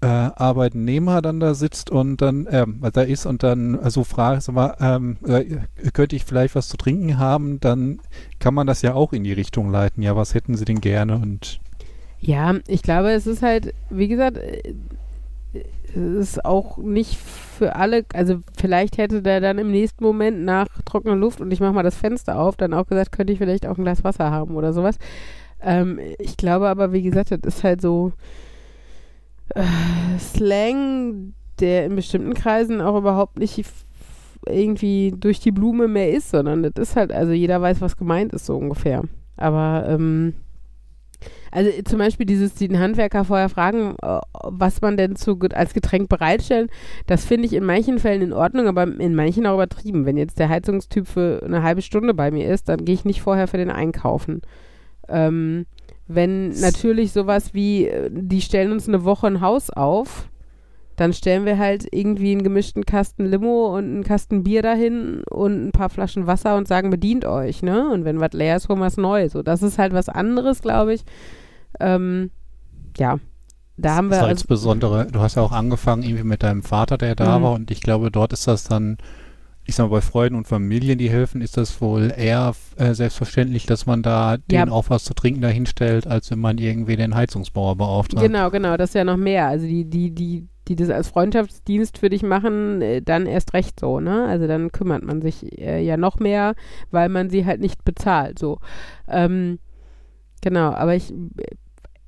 [0.00, 4.54] äh, Arbeitnehmer dann da sitzt und dann äh, da ist und dann so fragt, sag
[4.54, 8.00] mal, ähm, äh, könnte ich vielleicht was zu trinken haben, dann
[8.38, 10.02] kann man das ja auch in die Richtung leiten.
[10.02, 11.16] Ja, was hätten Sie denn gerne?
[11.16, 11.60] Und
[12.20, 14.74] Ja, ich glaube, es ist halt, wie gesagt, äh,
[15.90, 20.66] es ist auch nicht für alle, also vielleicht hätte der dann im nächsten Moment nach
[20.84, 23.66] trockener Luft und ich mache mal das Fenster auf, dann auch gesagt, könnte ich vielleicht
[23.66, 24.98] auch ein Glas Wasser haben oder sowas.
[25.60, 28.12] Ähm, ich glaube aber, wie gesagt, das ist halt so
[29.54, 33.64] äh, Slang, der in bestimmten Kreisen auch überhaupt nicht
[34.46, 38.32] irgendwie durch die Blume mehr ist, sondern das ist halt, also jeder weiß, was gemeint
[38.32, 39.02] ist, so ungefähr.
[39.36, 40.34] Aber ähm,
[41.50, 45.74] also äh, zum Beispiel dieses, den Handwerker vorher fragen, äh, was man denn zu, als
[45.74, 46.68] Getränk bereitstellen,
[47.06, 50.06] das finde ich in manchen Fällen in Ordnung, aber in manchen auch übertrieben.
[50.06, 53.22] Wenn jetzt der Heizungstyp für eine halbe Stunde bei mir ist, dann gehe ich nicht
[53.22, 54.42] vorher für den einkaufen.
[55.08, 55.66] Ähm,
[56.06, 60.28] wenn natürlich sowas wie, äh, die stellen uns eine Woche ein Haus auf,
[60.98, 65.68] dann stellen wir halt irgendwie einen gemischten Kasten Limo und einen Kasten Bier dahin und
[65.68, 67.88] ein paar Flaschen Wasser und sagen, bedient euch, ne?
[67.88, 69.28] Und wenn was leer ist, holen wir es neu.
[69.28, 71.04] So, das ist halt was anderes, glaube ich.
[71.80, 72.30] Ähm,
[72.98, 73.18] ja.
[73.76, 74.16] da haben wir.
[74.16, 77.42] Also also, insbesondere, du hast ja auch angefangen irgendwie mit deinem Vater, der da Mhm.
[77.42, 78.98] war und ich glaube, dort ist das dann,
[79.64, 83.66] ich sag mal, bei Freunden und Familien, die helfen, ist das wohl eher äh, selbstverständlich,
[83.66, 84.64] dass man da Ja.
[84.64, 88.22] denen auch was zu trinken dahinstellt, als wenn man irgendwie den Heizungsbauer beauftragt.
[88.26, 89.46] genau, genau, das ist ja noch mehr.
[89.46, 93.78] Also die, die, die, die das als Freundschaftsdienst für dich machen, äh, dann erst recht
[93.78, 94.24] so, ne?
[94.26, 96.54] Also dann kümmert man sich äh, ja noch mehr,
[96.90, 98.58] weil man sie halt nicht bezahlt, so.
[99.06, 99.58] Ähm,
[100.42, 101.12] genau, aber ich,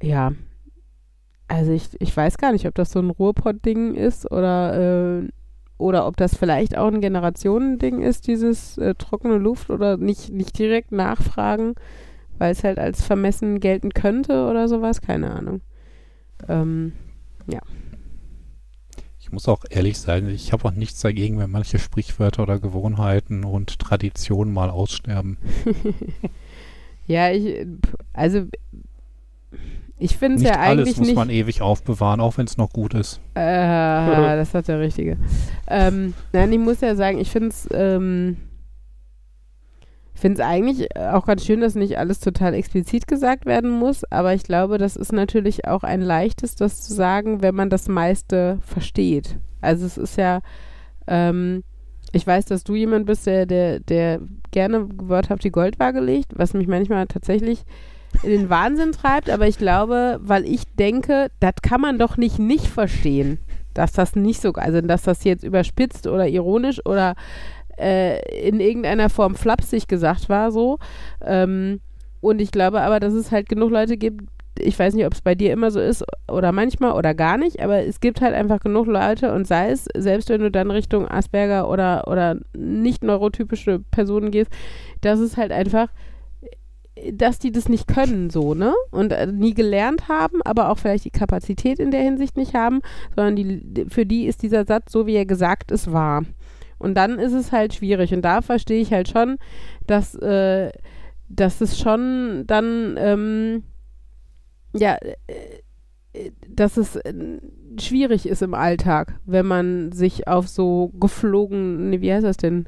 [0.02, 0.32] ja,
[1.48, 5.28] also ich, ich weiß gar nicht, ob das so ein Ruhrpott-Ding ist oder, äh,
[5.78, 10.56] oder ob das vielleicht auch ein Generationending ist, dieses äh, trockene Luft oder nicht, nicht
[10.58, 11.74] direkt nachfragen,
[12.38, 15.60] weil es halt als vermessen gelten könnte oder sowas, keine Ahnung.
[16.48, 16.92] Ähm,
[19.18, 23.44] Ich muss auch ehrlich sein, ich habe auch nichts dagegen, wenn manche Sprichwörter oder Gewohnheiten
[23.44, 25.36] und Traditionen mal aussterben.
[27.06, 27.66] ja, ich,
[28.12, 28.46] also
[30.00, 31.16] ich finde es Nicht ja alles eigentlich muss nicht.
[31.16, 33.20] man ewig aufbewahren, auch wenn es noch gut ist.
[33.34, 35.18] Äh, das hat der Richtige.
[35.68, 38.36] Ähm, nein, ich muss ja sagen, ich finde es ähm,
[40.20, 44.34] finde es eigentlich auch ganz schön, dass nicht alles total explizit gesagt werden muss, aber
[44.34, 48.58] ich glaube, das ist natürlich auch ein leichtes, das zu sagen, wenn man das meiste
[48.60, 49.38] versteht.
[49.60, 50.40] Also es ist ja,
[51.06, 51.64] ähm,
[52.12, 54.20] ich weiß, dass du jemand bist, der, der, der
[54.50, 57.64] gerne Wörter auf die Goldwaage legt, was mich manchmal tatsächlich
[58.22, 62.38] in den Wahnsinn treibt, aber ich glaube, weil ich denke, das kann man doch nicht
[62.38, 63.38] nicht verstehen,
[63.74, 67.14] dass das nicht so, also dass das jetzt überspitzt oder ironisch oder
[67.78, 70.78] äh, in irgendeiner Form flapsig gesagt war, so.
[71.24, 71.80] Ähm,
[72.20, 74.24] und ich glaube aber, dass es halt genug Leute gibt,
[74.58, 77.62] ich weiß nicht, ob es bei dir immer so ist oder manchmal oder gar nicht,
[77.62, 81.08] aber es gibt halt einfach genug Leute und sei es, selbst wenn du dann Richtung
[81.08, 84.50] Asperger oder, oder nicht neurotypische Personen gehst,
[85.00, 85.88] dass es halt einfach
[87.12, 88.74] dass die das nicht können, so, ne?
[88.90, 92.80] Und äh, nie gelernt haben, aber auch vielleicht die Kapazität in der Hinsicht nicht haben,
[93.14, 96.22] sondern die, für die ist dieser Satz, so wie er gesagt ist, wahr.
[96.78, 98.12] Und dann ist es halt schwierig.
[98.14, 99.36] Und da verstehe ich halt schon,
[99.86, 100.72] dass, äh,
[101.28, 103.64] dass es schon dann, ähm,
[104.74, 107.12] ja, äh, dass es äh,
[107.78, 112.66] schwierig ist im Alltag, wenn man sich auf so geflogen, wie heißt das denn?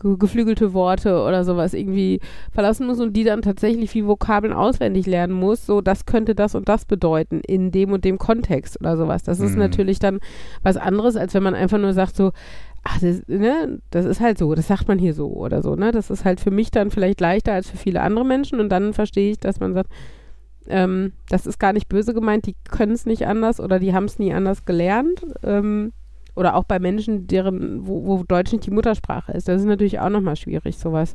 [0.00, 2.20] Ge- geflügelte Worte oder sowas irgendwie
[2.52, 6.54] verlassen muss und die dann tatsächlich wie Vokabeln auswendig lernen muss, so das könnte das
[6.54, 9.22] und das bedeuten in dem und dem Kontext oder sowas.
[9.22, 9.60] Das ist Mhm.
[9.62, 10.18] natürlich dann
[10.62, 12.32] was anderes, als wenn man einfach nur sagt so,
[12.84, 15.90] ach, das, ne, das ist halt so, das sagt man hier so oder so, ne?
[15.92, 18.92] Das ist halt für mich dann vielleicht leichter als für viele andere Menschen und dann
[18.92, 19.90] verstehe ich, dass man sagt,
[20.68, 24.04] ähm, das ist gar nicht böse gemeint, die können es nicht anders oder die haben
[24.04, 25.22] es nie anders gelernt.
[25.42, 25.92] Ähm,
[26.38, 29.48] oder auch bei Menschen, deren, wo, wo Deutsch nicht die Muttersprache ist.
[29.48, 31.14] Das ist natürlich auch nochmal schwierig, sowas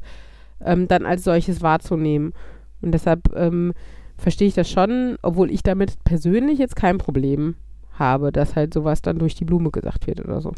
[0.64, 2.34] ähm, dann als solches wahrzunehmen.
[2.82, 3.74] Und deshalb ähm,
[4.18, 7.56] verstehe ich das schon, obwohl ich damit persönlich jetzt kein Problem
[7.94, 10.54] habe, dass halt sowas dann durch die Blume gesagt wird oder so.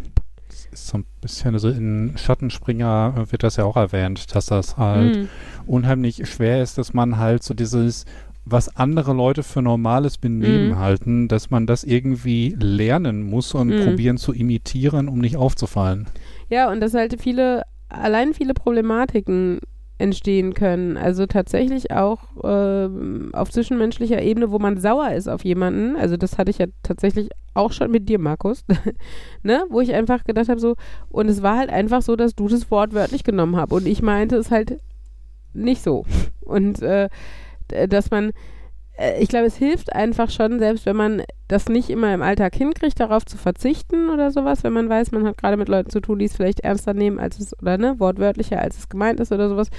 [0.47, 4.77] Das ist so ein bisschen, so in Schattenspringer wird das ja auch erwähnt, dass das
[4.77, 5.25] halt Mm.
[5.65, 8.05] unheimlich schwer ist, dass man halt so dieses,
[8.45, 10.79] was andere Leute für normales Benehmen Mhm.
[10.79, 13.79] halten, dass man das irgendwie lernen muss und Mhm.
[13.79, 16.05] probieren zu imitieren, um nicht aufzufallen.
[16.49, 19.59] Ja, und dass halt viele, allein viele Problematiken
[19.97, 20.97] entstehen können.
[20.97, 25.95] Also tatsächlich auch ähm, auf zwischenmenschlicher Ebene, wo man sauer ist auf jemanden.
[25.95, 28.65] Also das hatte ich ja tatsächlich auch schon mit dir, Markus.
[29.43, 29.63] ne?
[29.69, 30.75] Wo ich einfach gedacht habe, so,
[31.09, 33.71] und es war halt einfach so, dass du das Wort wörtlich genommen hast.
[33.71, 34.77] Und ich meinte es halt
[35.53, 36.05] nicht so.
[36.41, 37.07] Und äh,
[37.87, 38.31] dass man,
[38.97, 42.55] äh, ich glaube, es hilft einfach schon, selbst wenn man das nicht immer im Alltag
[42.55, 45.99] hinkriegt, darauf zu verzichten oder sowas, wenn man weiß, man hat gerade mit Leuten zu
[45.99, 49.31] tun, die es vielleicht ernster nehmen, als es, oder ne, wortwörtlicher, als es gemeint ist
[49.31, 49.69] oder sowas.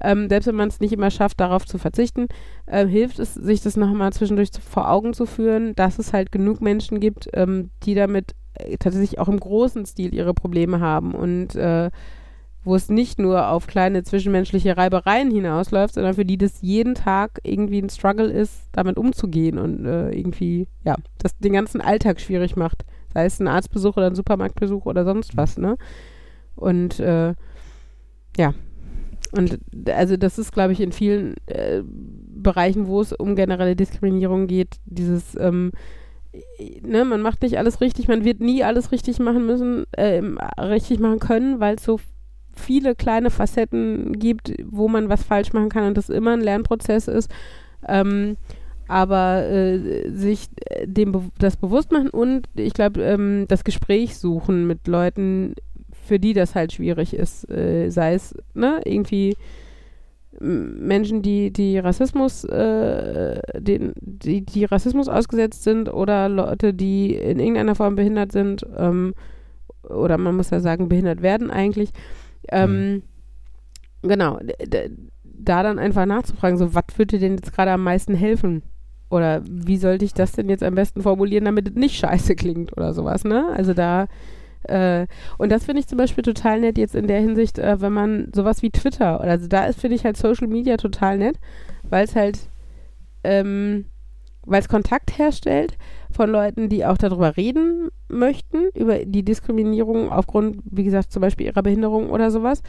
[0.00, 2.26] Ähm, selbst wenn man es nicht immer schafft, darauf zu verzichten,
[2.66, 6.30] ähm, hilft es, sich das nochmal zwischendurch zu, vor Augen zu führen, dass es halt
[6.30, 11.14] genug Menschen gibt, ähm, die damit äh, tatsächlich auch im großen Stil ihre Probleme haben
[11.14, 11.90] und äh,
[12.64, 17.40] wo es nicht nur auf kleine zwischenmenschliche Reibereien hinausläuft, sondern für die das jeden Tag
[17.42, 22.56] irgendwie ein Struggle ist, damit umzugehen und äh, irgendwie, ja, das den ganzen Alltag schwierig
[22.56, 22.84] macht.
[23.12, 25.76] Sei es ein Arztbesuch oder ein Supermarktbesuch oder sonst was, ne?
[26.56, 27.34] Und äh,
[28.36, 28.54] ja.
[29.32, 29.58] Und
[29.90, 34.76] also das ist, glaube ich, in vielen äh, Bereichen, wo es um generelle Diskriminierung geht,
[34.86, 35.72] dieses ähm,
[36.82, 40.22] ne, man macht nicht alles richtig, man wird nie alles richtig machen müssen, äh,
[40.58, 41.98] richtig machen können, weil es so
[42.56, 47.08] viele kleine Facetten gibt, wo man was falsch machen kann und das immer ein Lernprozess
[47.08, 47.30] ist.
[47.86, 48.36] Ähm,
[48.86, 54.16] aber äh, sich äh, dem be das bewusst machen und ich glaube, ähm, das Gespräch
[54.16, 55.54] suchen mit Leuten,
[56.06, 59.36] für die das halt schwierig ist, äh, sei es ne, irgendwie
[60.40, 67.38] Menschen, die, die Rassismus, äh, den, die, die Rassismus ausgesetzt sind oder Leute, die in
[67.38, 69.14] irgendeiner Form behindert sind, ähm,
[69.88, 71.90] oder man muss ja sagen, behindert werden eigentlich.
[72.50, 73.02] Ähm,
[74.02, 74.90] Genau, d- d-
[75.24, 78.62] da dann einfach nachzufragen, so, was würde dir denn jetzt gerade am meisten helfen?
[79.10, 82.76] Oder wie sollte ich das denn jetzt am besten formulieren, damit es nicht scheiße klingt
[82.76, 83.46] oder sowas, ne?
[83.54, 84.06] Also da,
[84.64, 85.06] äh,
[85.38, 88.28] und das finde ich zum Beispiel total nett jetzt in der Hinsicht, äh, wenn man
[88.34, 91.38] sowas wie Twitter, oder also da ist, finde ich halt Social Media total nett,
[91.82, 92.38] weil es halt,
[93.22, 93.86] ähm,
[94.44, 95.76] weil es Kontakt herstellt
[96.14, 101.46] von Leuten, die auch darüber reden möchten, über die Diskriminierung aufgrund, wie gesagt, zum Beispiel
[101.46, 102.62] ihrer Behinderung oder sowas.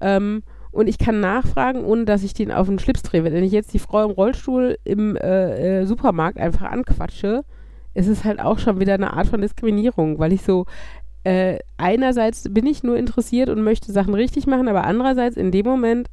[0.00, 3.24] Ähm, und ich kann nachfragen, ohne dass ich den auf den Schlips drehe.
[3.24, 7.44] Wenn ich jetzt die Frau im Rollstuhl im äh, äh, Supermarkt einfach anquatsche,
[7.94, 10.66] ist es halt auch schon wieder eine Art von Diskriminierung, weil ich so,
[11.24, 15.66] äh, einerseits bin ich nur interessiert und möchte Sachen richtig machen, aber andererseits in dem
[15.66, 16.08] Moment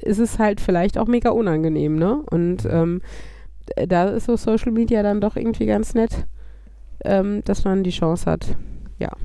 [0.00, 2.22] ist es halt vielleicht auch mega unangenehm, ne?
[2.30, 3.00] Und ähm,
[3.88, 6.26] da ist so Social Media dann doch irgendwie ganz nett,
[7.04, 8.56] ähm, dass man die Chance hat.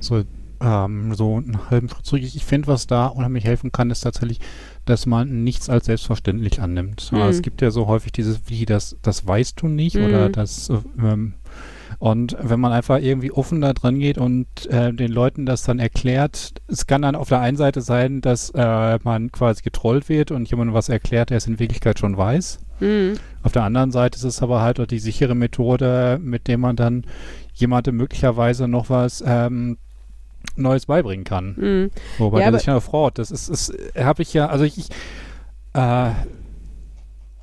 [0.00, 0.22] So,
[0.60, 2.22] ähm, so einen halben Schritt zurück.
[2.22, 4.40] Ich finde, was da unheimlich helfen kann, ist tatsächlich,
[4.86, 7.12] dass man nichts als selbstverständlich annimmt.
[7.12, 7.18] Mhm.
[7.18, 10.32] Äh, Es gibt ja so häufig dieses, wie, das, das weißt du nicht oder Mhm.
[10.32, 11.34] das, äh, ähm,
[11.98, 15.78] und wenn man einfach irgendwie offen da dran geht und äh, den Leuten das dann
[15.78, 20.30] erklärt, es kann dann auf der einen Seite sein, dass äh, man quasi getrollt wird
[20.30, 22.60] und jemand was erklärt, der es in Wirklichkeit schon weiß.
[22.80, 23.14] Mhm.
[23.42, 26.76] Auf der anderen Seite ist es aber halt auch die sichere Methode, mit der man
[26.76, 27.04] dann
[27.54, 29.78] jemandem möglicherweise noch was ähm,
[30.56, 31.54] Neues beibringen kann.
[31.56, 31.90] Mhm.
[32.18, 33.18] Wobei Ja, der sich ja freut.
[33.18, 34.88] Das ist, ist habe ich ja, also ich, ich,
[35.74, 36.10] äh,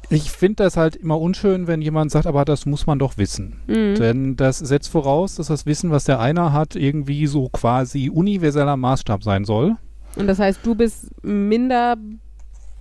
[0.10, 3.62] ich finde das halt immer unschön, wenn jemand sagt, aber das muss man doch wissen.
[3.68, 3.96] Mhm.
[3.96, 8.78] Denn das setzt voraus, dass das Wissen, was der einer hat, irgendwie so quasi universeller
[8.78, 9.76] Maßstab sein soll.
[10.16, 11.98] Und das heißt, du bist minder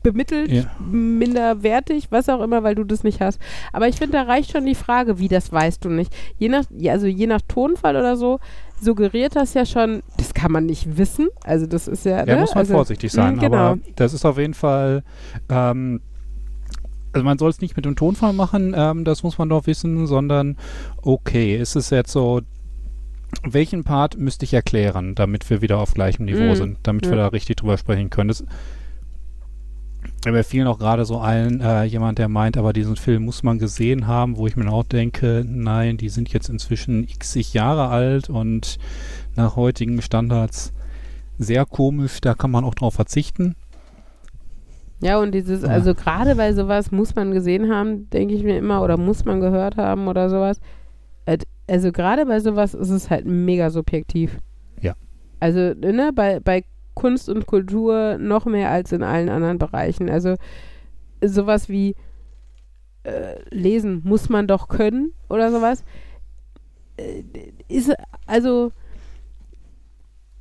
[0.02, 0.64] bemittelt, Ja.
[0.80, 3.40] minderwertig, was auch immer, weil du das nicht hast.
[3.72, 6.14] Aber ich finde, da reicht schon die Frage, wie das weißt du nicht.
[6.38, 8.38] Je nach, ja, also je nach Tonfall oder so,
[8.80, 11.28] suggeriert das ja schon, das kann man nicht wissen.
[11.44, 12.18] Also das ist ja.
[12.26, 12.40] Ja, ne?
[12.40, 13.36] muss man also, vorsichtig sein.
[13.36, 13.56] mh, genau.
[13.56, 15.04] Aber das ist auf jeden Fall,
[15.48, 16.00] ähm,
[17.12, 20.06] also man soll es nicht mit dem Tonfall machen, ähm, das muss man doch wissen,
[20.06, 20.56] sondern
[21.02, 22.40] okay, ist es jetzt so,
[23.44, 26.54] welchen Part müsste ich erklären, damit wir wieder auf gleichem Niveau Mhm.
[26.56, 27.24] sind, damit wir Ja.
[27.24, 28.28] da richtig drüber sprechen können.
[28.28, 28.44] Das,
[30.30, 33.58] mir fiel auch gerade so ein, äh, jemand, der meint, aber diesen Film muss man
[33.58, 38.30] gesehen haben, wo ich mir auch denke, nein, die sind jetzt inzwischen x Jahre alt
[38.30, 38.78] und
[39.34, 40.72] nach heutigen Standards
[41.38, 43.56] sehr komisch, da kann man auch drauf verzichten.
[45.00, 45.68] Ja, und dieses, Ja.
[45.70, 49.40] also gerade bei sowas muss man gesehen haben, denke ich mir immer, oder muss man
[49.40, 50.60] gehört haben oder sowas.
[51.26, 54.38] Äh, Also gerade bei sowas ist es halt mega subjektiv.
[54.80, 54.94] Ja.
[55.40, 56.64] Also, ne, bei, bei
[56.94, 60.10] Kunst und Kultur noch mehr als in allen anderen Bereichen.
[60.10, 60.36] Also
[61.24, 61.94] sowas wie
[63.04, 65.84] äh, lesen muss man doch können oder sowas.
[66.96, 67.22] Äh,
[67.68, 67.92] ist,
[68.26, 68.72] also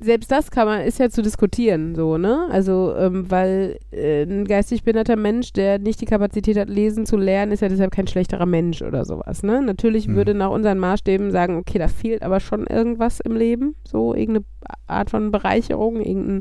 [0.02, 2.48] selbst das kann man, ist ja zu diskutieren, so, ne?
[2.50, 7.16] Also, ähm, weil äh, ein geistig behinderter Mensch, der nicht die Kapazität hat, lesen zu
[7.16, 9.62] lernen, ist ja deshalb kein schlechterer Mensch oder sowas, ne?
[9.62, 10.16] Natürlich Hm.
[10.16, 14.44] würde nach unseren Maßstäben sagen, okay, da fehlt aber schon irgendwas im Leben, so irgendeine
[14.86, 16.40] Art von Bereicherung, irgendein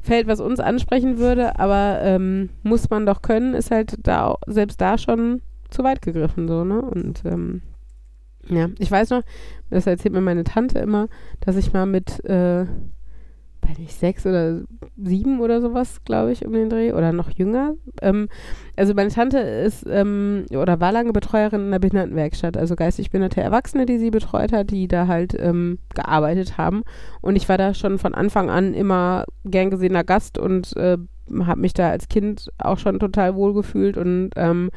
[0.00, 4.80] Feld, was uns ansprechen würde, aber ähm, muss man doch können, ist halt da selbst
[4.80, 5.40] da schon
[5.70, 6.80] zu weit gegriffen, so, ne?
[6.82, 7.62] Und ähm,
[8.48, 9.22] ja, ich weiß noch,
[9.70, 11.08] das erzählt mir meine Tante immer,
[11.40, 12.66] dass ich mal mit, äh,
[13.62, 14.60] weiß nicht, sechs oder
[14.96, 17.74] sieben oder sowas, glaube ich, um den Dreh, oder noch jünger.
[18.02, 18.28] Ähm,
[18.76, 23.40] also meine Tante ist ähm, oder war lange Betreuerin in einer Behindertenwerkstatt, also geistig behinderte
[23.40, 26.82] Erwachsene, die sie betreut hat, die da halt ähm, gearbeitet haben.
[27.20, 30.98] Und ich war da schon von Anfang an immer gern gesehener Gast und äh,
[31.46, 34.70] habe mich da als Kind auch schon total wohl gefühlt und ähm,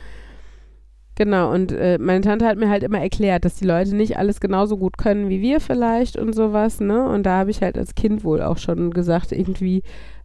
[1.18, 4.40] Genau, und äh, meine Tante hat mir halt immer erklärt, dass die Leute nicht alles
[4.40, 7.10] genauso gut können wie wir vielleicht und sowas, ne?
[7.10, 9.82] Und da habe ich halt als Kind wohl auch schon gesagt, irgendwie,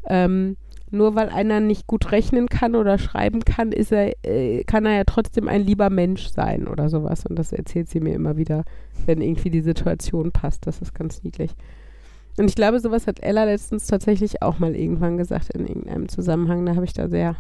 [0.07, 0.59] ähm,
[0.91, 4.95] nur weil einer nicht gut rechnen kann oder schreiben kann, ist er, äh, kann er
[4.95, 7.25] ja trotzdem ein lieber Mensch sein oder sowas.
[7.25, 8.65] Und das erzählt sie mir immer wieder,
[9.07, 10.67] wenn irgendwie die Situation passt.
[10.67, 11.53] Das ist ganz niedlich.
[12.37, 16.67] Und ich glaube, sowas hat Ella letztens tatsächlich auch mal irgendwann gesagt in irgendeinem Zusammenhang.
[16.67, 17.37] Da habe ich da sehr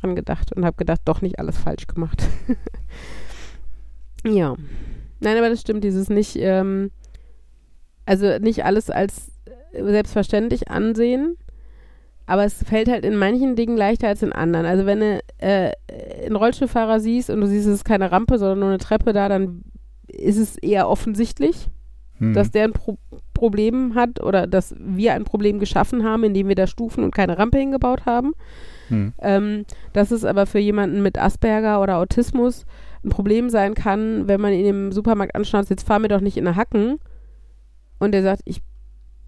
[0.00, 2.22] dran gedacht und habe gedacht, doch nicht alles falsch gemacht.
[4.24, 4.54] ja.
[5.20, 6.90] Nein, aber das stimmt, dieses nicht, ähm,
[8.04, 9.32] also nicht alles als
[9.72, 11.36] äh, selbstverständlich ansehen,
[12.26, 14.66] aber es fällt halt in manchen Dingen leichter als in anderen.
[14.66, 15.72] Also wenn du äh,
[16.24, 19.28] einen Rollstuhlfahrer siehst und du siehst, es ist keine Rampe, sondern nur eine Treppe da,
[19.28, 19.62] dann
[20.08, 21.68] ist es eher offensichtlich,
[22.18, 22.32] Hm.
[22.32, 22.98] dass der ein Pro
[23.36, 27.38] Problem hat oder dass wir ein Problem geschaffen haben, indem wir da Stufen und keine
[27.38, 28.32] Rampe hingebaut haben.
[28.88, 29.12] Hm.
[29.20, 32.66] Ähm, dass es aber für jemanden mit Asperger oder Autismus
[33.04, 36.36] ein Problem sein kann, wenn man ihn im Supermarkt anschnauzt, jetzt fahr mir doch nicht
[36.36, 36.98] in eine Hacken.
[37.98, 38.62] Und er sagt, ich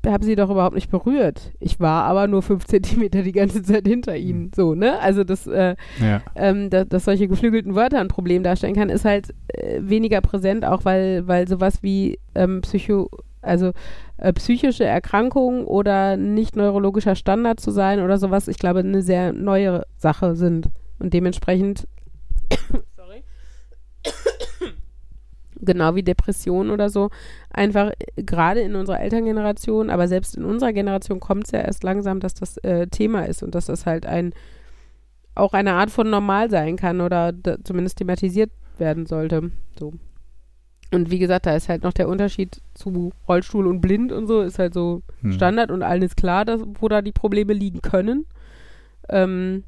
[0.07, 1.53] habe sie doch überhaupt nicht berührt.
[1.59, 4.45] Ich war aber nur fünf Zentimeter die ganze Zeit hinter ihnen.
[4.45, 4.51] Mhm.
[4.55, 4.99] So, ne?
[5.01, 6.23] Also, dass, äh, Ja.
[6.37, 10.65] ähm, da, dass solche geflügelten Wörter ein Problem darstellen kann, ist halt äh, weniger präsent,
[10.65, 13.09] auch weil, weil sowas wie ähm, Psycho,
[13.43, 13.73] also
[14.17, 19.33] äh, psychische Erkrankungen oder nicht neurologischer Standard zu sein oder sowas, ich glaube, eine sehr
[19.33, 20.69] neue Sache sind.
[20.99, 21.87] Und dementsprechend,
[22.97, 23.23] sorry,
[25.61, 27.11] genau wie Depressionen oder so,
[27.51, 31.85] einfach äh, gerade in unserer Elterngeneration, aber selbst in unserer Generation kommt es ja erst
[31.85, 34.33] langsam, dass das äh, Thema ist und dass das halt ein
[35.39, 37.33] auch eine Art von normal sein kann oder
[37.63, 39.53] zumindest thematisiert werden sollte.
[39.79, 39.93] So.
[40.91, 44.41] Und wie gesagt, da ist halt noch der Unterschied zu Rollstuhl und blind und so,
[44.41, 45.33] ist halt so Hm.
[45.33, 48.25] Standard und allen ist klar, dass, wo da die Probleme liegen können.
[49.11, 49.65] Ähm,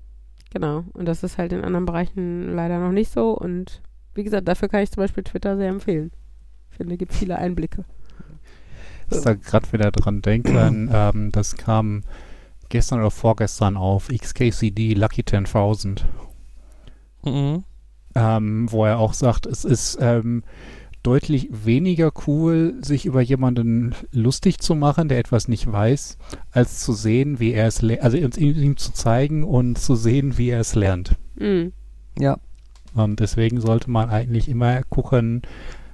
[0.52, 0.84] genau.
[0.94, 3.32] Und das ist halt in anderen Bereichen leider noch nicht so.
[3.32, 3.82] Und
[4.14, 6.10] wie gesagt, dafür kann ich zum Beispiel Twitter sehr empfehlen.
[6.70, 7.84] Ich finde, gibt viele Einblicke.
[9.10, 12.02] Ich da gerade wieder dran denke, an, ähm, das kam
[12.70, 16.02] gestern oder vorgestern auf XKCD Lucky 10.000,
[17.24, 17.64] Mhm.
[18.14, 20.42] ähm, wo er auch sagt, es ist ähm,
[21.02, 26.18] deutlich weniger cool, sich über jemanden lustig zu machen, der etwas nicht weiß,
[26.52, 29.94] als zu sehen, wie er es lernt, also uns ihm, ihm zu zeigen und zu
[29.94, 31.16] sehen, wie er es lernt.
[31.36, 31.72] Mhm.
[32.18, 32.38] Ja.
[32.94, 35.42] Und deswegen sollte man eigentlich immer gucken,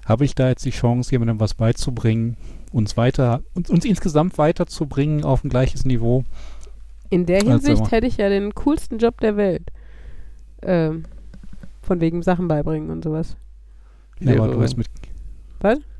[0.07, 2.36] habe ich da jetzt die Chance, jemandem was beizubringen,
[2.72, 6.24] uns weiter, uns, uns insgesamt weiterzubringen auf ein gleiches Niveau.
[7.11, 9.70] In der Also- Hinsicht hätte ich ja den coolsten Job der Welt.
[10.62, 11.04] Ähm,
[11.82, 13.36] von wegen Sachen beibringen und sowas.
[14.20, 14.60] Ja, aber du Lehrerin.
[14.60, 14.86] bist mit,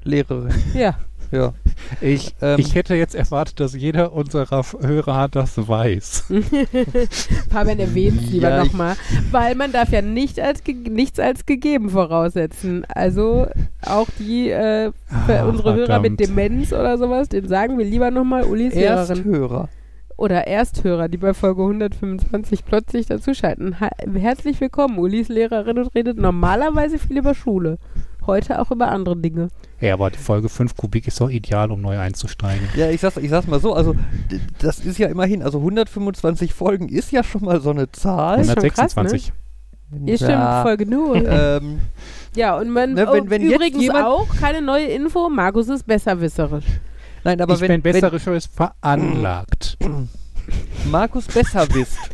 [0.05, 0.55] Lehrerin.
[0.75, 0.95] Ja.
[1.33, 1.55] Ja.
[2.01, 2.61] ich, Ähm.
[2.61, 6.27] ich hätte jetzt erwartet, dass jeder unserer Hörer das weiß.
[7.51, 8.95] Fabian erwähnt es lieber Ja, nochmal,
[9.33, 12.85] weil man darf ja nicht als ge- nichts als gegeben voraussetzen.
[12.89, 13.49] Also
[13.85, 14.93] auch die äh,
[15.27, 16.21] für Ah, unsere Hörer mit.
[16.21, 19.17] Demenz oder sowas, den sagen wir lieber nochmal Ulis Lehrerin.
[19.17, 19.69] Ersthörer.
[20.17, 23.81] Oder Ersthörer, die bei Folge 125 plötzlich dazuschalten.
[23.81, 27.79] Ha herzlich willkommen, Ulis Lehrerin und redet normalerweise viel über Schule.
[28.27, 29.49] Heute auch über andere Dinge.
[29.81, 32.69] Ja, aber die Folge 5 Kubik ist doch ideal, um neu einzusteigen.
[32.77, 33.95] Ja, ich sag's, ich sag's mal so, also
[34.59, 38.41] das ist ja immerhin, also 125 Folgen ist ja schon mal so eine Zahl.
[38.41, 39.33] ist schon krass, 126.
[40.07, 41.25] Ihr stimmt, Folge 0.
[41.29, 41.81] Ähm,
[42.35, 45.69] ja, und man Ne, wenn- und wenn jetzt übrigens jemand- auch keine neue Info, Markus
[45.69, 46.65] ist besserwisserisch.
[47.25, 49.79] nein, aber ich wenn, bin besserisch veranlagt.
[50.91, 51.99] Markus besser wisst.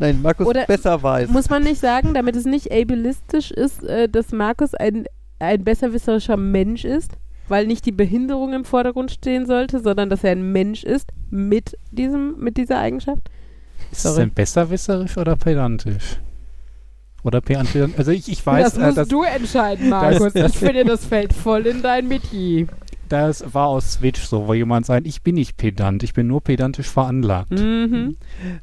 [0.00, 1.28] Nein, Markus Oder besser weiß.
[1.28, 5.04] Muss man nicht sagen, damit es nicht ableistisch ist, äh, dass Markus ein,
[5.38, 7.12] ein besserwisserischer Mensch ist,
[7.48, 11.76] weil nicht die Behinderung im Vordergrund stehen sollte, sondern dass er ein Mensch ist mit,
[11.90, 13.28] diesem, mit dieser Eigenschaft?
[13.90, 14.20] Ist es Sorry.
[14.20, 16.18] denn besserwisserisch oder pedantisch?
[17.22, 17.90] Oder pedantisch?
[17.98, 20.34] Also ich, ich weiß, das äh, musst das, du entscheiden, Markus.
[20.34, 22.68] ich finde, das fällt voll in dein Metier.
[23.10, 26.40] Das war aus Switch so, wo jemand sagt, ich bin nicht pedant, ich bin nur
[26.42, 27.50] pedantisch veranlagt.
[27.50, 28.16] Mhm.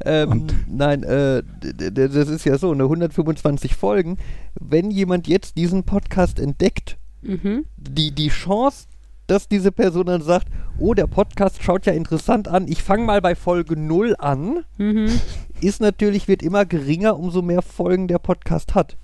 [0.05, 1.43] Ähm, nein, äh,
[1.91, 4.17] das ist ja so, eine 125 Folgen.
[4.59, 7.65] Wenn jemand jetzt diesen Podcast entdeckt, Mhm.
[7.77, 8.87] die, die Chance,
[9.25, 10.47] dass diese Person dann sagt,
[10.79, 15.09] oh, der Podcast schaut ja interessant an, ich fange mal bei Folge 0 an, Mhm.
[15.59, 18.95] ist natürlich, wird immer geringer, umso mehr Folgen der Podcast hat.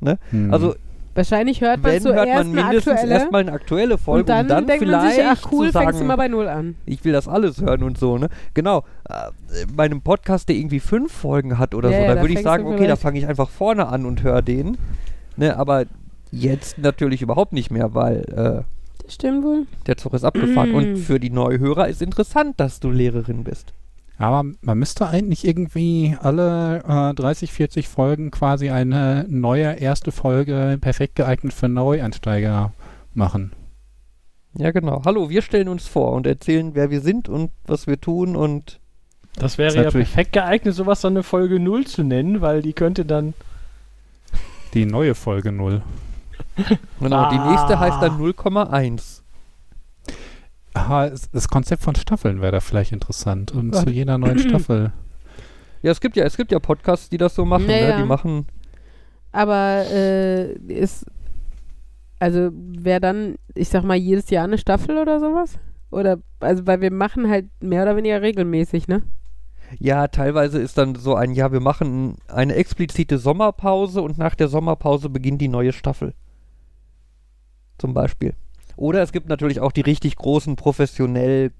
[0.00, 0.18] Ne?
[0.30, 0.52] Hm.
[0.52, 0.74] Also,
[1.14, 4.28] Wahrscheinlich hört man wenn zuerst hört man eine mindestens aktuelle erstmal eine aktuelle Folge und
[4.28, 6.48] dann, um dann denkt man vielleicht sich, ach cool, sagen, fängst du mal bei Null
[6.48, 6.76] an.
[6.86, 8.28] ich will das alles hören und so, ne?
[8.54, 8.84] Genau.
[9.08, 12.20] Äh, bei einem Podcast, der irgendwie fünf Folgen hat oder Ja, so, ja, da da
[12.22, 14.78] würde ich sagen, okay, da fange ich einfach vorne an und höre den.
[15.36, 15.84] Ne, aber
[16.30, 18.64] jetzt natürlich überhaupt nicht mehr, weil
[19.06, 19.66] äh, stimmt wohl.
[19.86, 20.74] der Zug ist abgefahren.
[20.74, 23.74] Und für die Neuhörer ist interessant, dass du Lehrerin bist.
[24.22, 30.78] Aber man müsste eigentlich irgendwie alle äh, 30, 40 Folgen quasi eine neue erste Folge
[30.80, 32.72] perfekt geeignet für Neueinsteiger
[33.14, 33.52] machen.
[34.54, 35.02] Ja, genau.
[35.04, 38.78] Hallo, wir stellen uns vor und erzählen, wer wir sind und was wir tun und
[39.34, 42.62] Das wäre Ist ja natürlich- perfekt geeignet, sowas dann eine Folge 0 zu nennen, weil
[42.62, 43.34] die könnte dann.
[44.74, 45.82] Die neue Folge 0.
[47.00, 48.00] genau, die nächste heißt Ah.
[48.02, 49.21] dann 0,1.
[50.74, 53.52] Aha, das Konzept von Staffeln wäre da vielleicht interessant.
[53.52, 53.84] Und Was?
[53.84, 54.92] zu jeder neuen Staffel.
[55.82, 58.02] Ja, es gibt ja, es gibt ja Podcasts, die das so machen, Ja, ne?
[58.02, 58.46] Die machen.
[59.32, 61.06] Aber äh, ist,
[62.18, 65.58] also wäre dann, ich sag mal, jedes Jahr eine Staffel oder sowas?
[65.90, 69.02] Oder, also, weil wir machen halt mehr oder weniger regelmäßig, ne?
[69.78, 74.48] Ja, teilweise ist dann so ein, ja, wir machen eine explizite Sommerpause und nach der
[74.48, 76.14] Sommerpause beginnt die neue Staffel.
[77.78, 78.34] Zum Beispiel.
[78.82, 81.52] Oder es gibt natürlich auch die richtig großen, professionell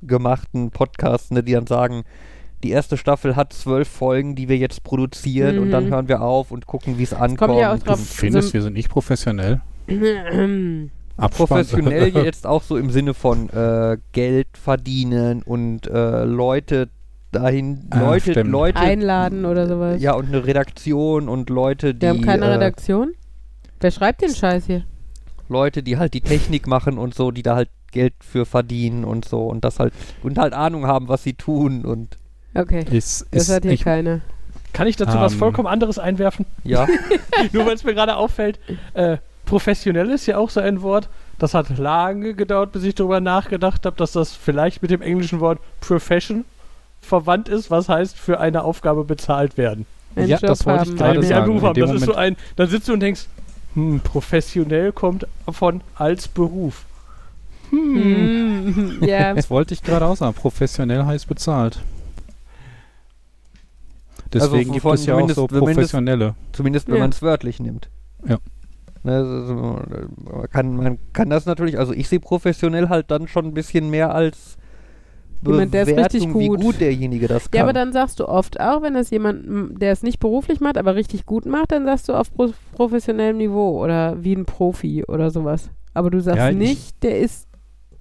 [0.00, 2.04] gemachten Podcasts, ne, die dann sagen,
[2.62, 5.90] die erste Staffel hat zwölf Folgen, die wir jetzt produzieren und dann Mhm.
[5.92, 7.38] hören wir auf und gucken, wie es ankommt.
[7.50, 9.60] kommt ja auch Du drauf- findest, so- wir sind nicht professionell?
[9.88, 10.90] Abspann.
[11.30, 16.88] Professionell jetzt auch so im Sinne von äh, Geld verdienen und äh, Leute
[17.32, 18.50] dahin, Ah, Leute, stimmt.
[18.50, 20.00] Leute, Einladen oder sowas.
[20.00, 23.12] ja und eine Redaktion und Leute, die Wir haben keine äh, Redaktion.
[23.80, 24.84] Wer schreibt den Scheiß hier?
[25.50, 29.24] Leute, die halt die Technik machen und so, die da halt Geld für verdienen und
[29.26, 29.92] so und das halt
[30.22, 32.16] und halt Ahnung haben, was sie tun und
[32.54, 34.20] Okay, ist, das ist hat hier ich, keiner.
[34.72, 35.38] Kann ich dazu was Ähm.
[35.40, 36.46] vollkommen anderes einwerfen?
[36.64, 36.86] ja,
[37.52, 38.58] Nur weil es mir gerade auffällt.
[38.94, 41.08] Äh, professionell ist ja auch so ein Wort.
[41.38, 45.40] Das hat lange gedauert, bis ich darüber nachgedacht habe, dass das vielleicht mit dem englischen
[45.40, 46.44] Wort profession
[47.00, 49.86] verwandt ist, was heißt für eine Aufgabe bezahlt werden.
[50.16, 50.96] Einen Ja, Job das wollte ich haben.
[50.98, 51.80] gerade Eine sagen, Beruf haben.
[51.80, 53.26] Das ist so ein, dann sitzt du und denkst,
[53.74, 56.84] hm, professionell kommt von als Beruf.
[57.70, 58.98] Hm.
[59.00, 60.34] Mm, ja, Das wollte ich gerade auch sagen.
[60.34, 61.80] Professionell heißt bezahlt.
[64.32, 66.34] Also Deswegen gibt von es ja auch so professionelle.
[66.52, 67.00] zumindest wenn Ja.
[67.00, 67.88] man es wörtlich nimmt.
[68.26, 68.38] Ja.
[69.02, 73.54] Also, man, kann, man kann das natürlich, also ich sehe professionell halt dann schon ein
[73.54, 74.56] bisschen mehr als
[75.46, 76.60] Jemand, der ist richtig Bewertung, wie gut.
[76.60, 77.58] gut derjenige das kann.
[77.58, 80.76] ja, aber dann sagst du oft auch, wenn das jemand, der es nicht beruflich macht,
[80.76, 85.04] aber richtig gut macht, dann sagst du auf pro professionellem Niveau oder wie ein Profi
[85.06, 85.70] oder sowas.
[85.94, 87.46] Aber du sagst Ja, ich- nicht, der ist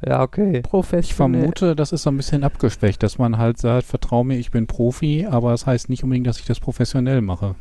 [0.06, 0.58] ja, okay.
[0.58, 1.42] Ich professionell.
[1.42, 4.66] vermute, das ist so ein bisschen abgeschwächt, dass man halt sagt, vertrau mir, ich bin
[4.66, 7.56] Profi, aber das heißt nicht unbedingt, dass ich das professionell mache.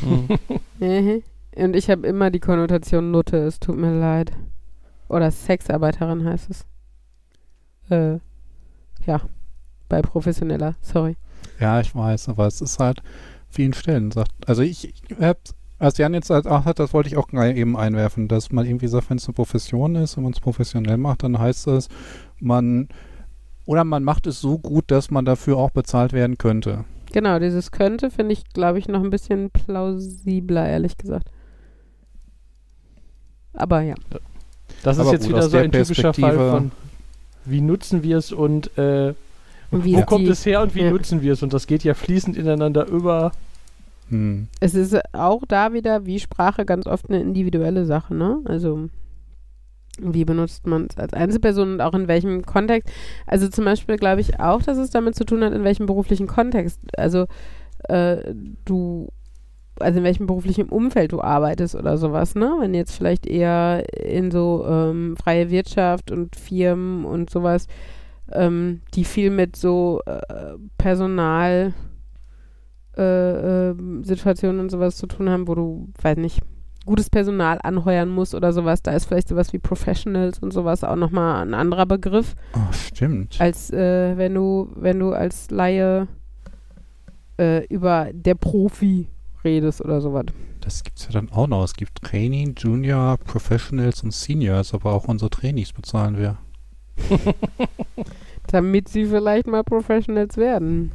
[0.00, 0.28] Hm.
[0.78, 1.22] Mhm.
[1.56, 4.30] Und ich habe immer die Konnotation Nutte, es tut mir leid.
[5.08, 6.66] Oder Sexarbeiterin heißt es.
[7.90, 8.18] Äh,
[9.06, 9.20] ja,
[9.88, 11.16] bei professioneller, sorry.
[11.60, 13.02] Ja, ich weiß, aber es ist halt
[13.48, 14.32] vielen Stellen sagt.
[14.46, 15.38] Also ich, ich hab,
[15.78, 18.66] als Jan jetzt halt auch hat, das wollte ich auch gleich eben einwerfen, dass man
[18.66, 21.88] irgendwie sagt, wenn es eine Profession ist und man es professionell macht, dann heißt das,
[22.40, 22.88] man
[23.64, 26.84] oder man macht es so gut, dass man dafür auch bezahlt werden könnte.
[27.12, 31.30] Genau, dieses könnte finde ich, glaube ich, noch ein bisschen plausibler, ehrlich gesagt.
[33.52, 33.94] Aber ja.
[34.82, 36.70] Das ist Aber jetzt gut, wieder so ein typischer Fall von
[37.46, 39.14] wie nutzen wir es und äh,
[39.70, 40.90] wo kommt die- es her und wie ja.
[40.90, 41.42] nutzen wir es?
[41.42, 43.32] Und das geht ja fließend ineinander über.
[44.08, 44.46] Hm.
[44.60, 48.40] Es ist auch da wieder, wie Sprache, ganz oft eine individuelle Sache, ne?
[48.44, 48.88] Also,
[49.98, 52.88] wie benutzt man es als Einzelperson und auch in welchem Kontext?
[53.26, 56.28] Also, zum Beispiel glaube ich auch, dass es damit zu tun hat, in welchem beruflichen
[56.28, 56.78] Kontext.
[56.96, 57.26] Also,
[57.88, 58.34] äh,
[58.64, 59.08] du,
[59.80, 62.54] also in welchem beruflichen Umfeld du arbeitest oder sowas, ne?
[62.60, 67.66] Wenn jetzt vielleicht eher in so ähm, freie Wirtschaft und Firmen und sowas,
[68.32, 71.74] ähm, die viel mit so äh, Personal
[72.96, 76.40] äh, Situationen und sowas zu tun haben, wo du, weiß nicht,
[76.86, 78.82] gutes Personal anheuern musst oder sowas.
[78.82, 83.36] Da ist vielleicht sowas wie Professionals und sowas auch nochmal ein anderer Begriff, Oh, stimmt.
[83.40, 86.06] als äh, wenn du, wenn du als Laie
[87.38, 89.08] äh, über der Profi
[89.46, 90.26] redest oder sowas.
[90.60, 91.64] Das gibt es ja dann auch noch.
[91.64, 96.38] Es gibt Training, Junior, Professionals und Seniors, aber auch unsere Trainees bezahlen wir.
[98.48, 100.92] Damit sie vielleicht mal Professionals werden.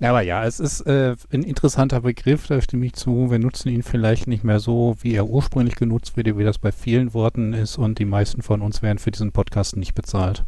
[0.00, 3.30] Aber ja, es ist äh, ein interessanter Begriff, da stimme ich zu.
[3.30, 6.70] Wir nutzen ihn vielleicht nicht mehr so, wie er ursprünglich genutzt wird, wie das bei
[6.70, 10.44] vielen Worten ist und die meisten von uns werden für diesen Podcast nicht bezahlt.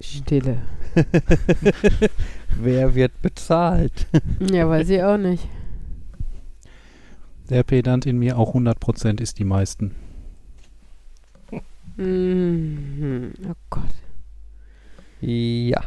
[0.00, 0.58] Stille.
[2.60, 4.06] Wer wird bezahlt?
[4.52, 5.46] Ja, weiß ich auch nicht.
[7.50, 9.94] Der Pedant in mir auch 100% ist die meisten.
[11.96, 13.32] Mhm.
[13.48, 13.90] Oh Gott.
[15.20, 15.82] Ja.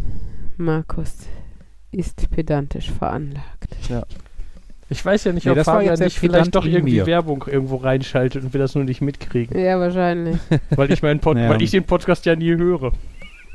[0.57, 1.13] Markus
[1.91, 3.75] ist pedantisch veranlagt.
[4.89, 7.05] Ich weiß ja nicht, Nee, ob das war Fabian nicht vielleicht doch irgendwie mir.
[7.07, 9.57] Werbung irgendwo reinschaltet und wir das nur nicht mitkriegen.
[9.59, 10.37] Ja, wahrscheinlich.
[10.75, 11.49] weil, ich meinen Pod Ja.
[11.49, 12.91] weil ich den Podcast ja nie höre.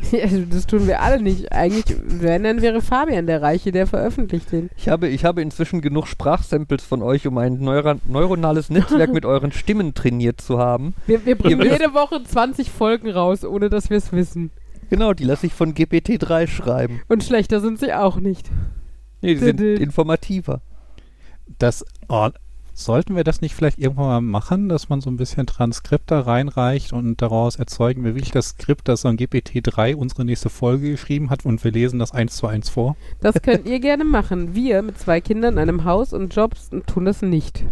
[0.12, 1.52] Ja, also das tun wir alle nicht.
[1.52, 4.70] Eigentlich, wenn, dann wäre Fabian der Reiche, der veröffentlicht den.
[4.76, 9.24] Ich habe, ich habe inzwischen genug Sprachsamples von euch, um ein neura neuronales Netzwerk mit
[9.24, 10.94] euren Stimmen trainiert zu haben.
[11.06, 14.50] Wir, wir bringen jede Woche 20 Folgen raus, ohne dass wir es wissen.
[14.90, 17.02] Genau, die lasse ich von GPT-3 schreiben.
[17.08, 18.48] Und schlechter sind sie auch nicht.
[19.20, 20.60] Nee, die sind informativer.
[21.58, 22.28] Das, oh,
[22.78, 26.20] sollten wir das nicht vielleicht irgendwann mal machen, dass man so ein bisschen Transkript da
[26.20, 31.30] reinreicht und daraus erzeugen wir wirklich das Skript, das an GPT-3 unsere nächste Folge geschrieben
[31.30, 32.96] hat und wir lesen das eins zu eins vor?
[33.20, 34.54] Das könnt ihr gerne machen.
[34.54, 37.64] Wir mit zwei Kindern, einem Haus und Jobs tun das nicht.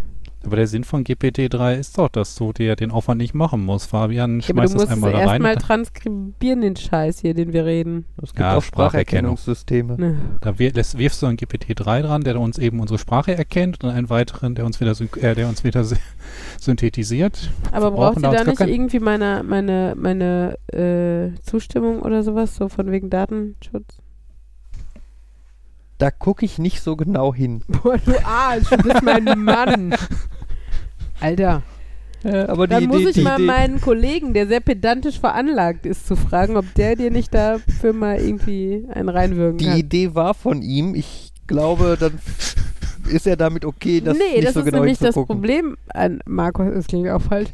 [0.47, 3.89] Aber der Sinn von GPT-3 ist doch, dass du dir den Aufwand nicht machen musst.
[3.89, 5.27] Fabian Ja, du schmeißt musst das es einmal da rein.
[5.27, 8.05] erstmal und transkribieren, den Scheiß hier, den wir reden.
[8.23, 9.35] Es gibt Ja, auch Spracherkennung.
[9.35, 9.97] Spracherkennungssysteme.
[9.97, 10.17] Ne.
[10.39, 14.09] Da wir, wirfst du einen GPT-3 dran, der uns eben unsere Sprache erkennt und einen
[14.09, 15.97] weiteren, der uns wieder, äh, der uns wieder sy-
[16.61, 17.51] synthetisiert.
[17.73, 22.55] Aber braucht brauchen ihr da da nicht irgendwie meine, meine, meine äh, Zustimmung oder sowas,
[22.55, 23.97] so von wegen Datenschutz?
[25.97, 27.63] Da gucke ich nicht so genau hin.
[27.67, 29.95] Boah, du Arsch, du bist mein Mann.
[31.19, 31.63] Alter,
[32.23, 36.07] Aber dann die muss Idee, ich die mal meinen Kollegen, der sehr pedantisch veranlagt ist,
[36.07, 39.77] zu fragen, ob der dir nicht dafür mal irgendwie einen reinwirken die kann.
[39.77, 40.95] Idee war von ihm.
[40.95, 42.19] Ich glaube, dann
[43.09, 45.35] ist er damit okay, das nee, nicht das so ist genau nämlich das hinzugucken.
[45.37, 47.49] Problem an Markus, das klingt auch falsch,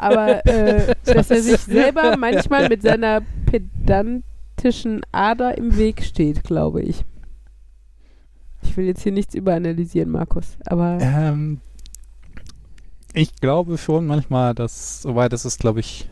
[0.00, 6.82] aber äh, dass er sich selber manchmal mit seiner pedantischen Ader im Weg steht, glaube
[6.82, 7.04] ich.
[8.62, 11.60] Ich will jetzt hier nichts überanalysieren, Markus, aber Ähm,
[13.16, 16.08] ich glaube schon manchmal, dass, soweit ist es, glaube ich,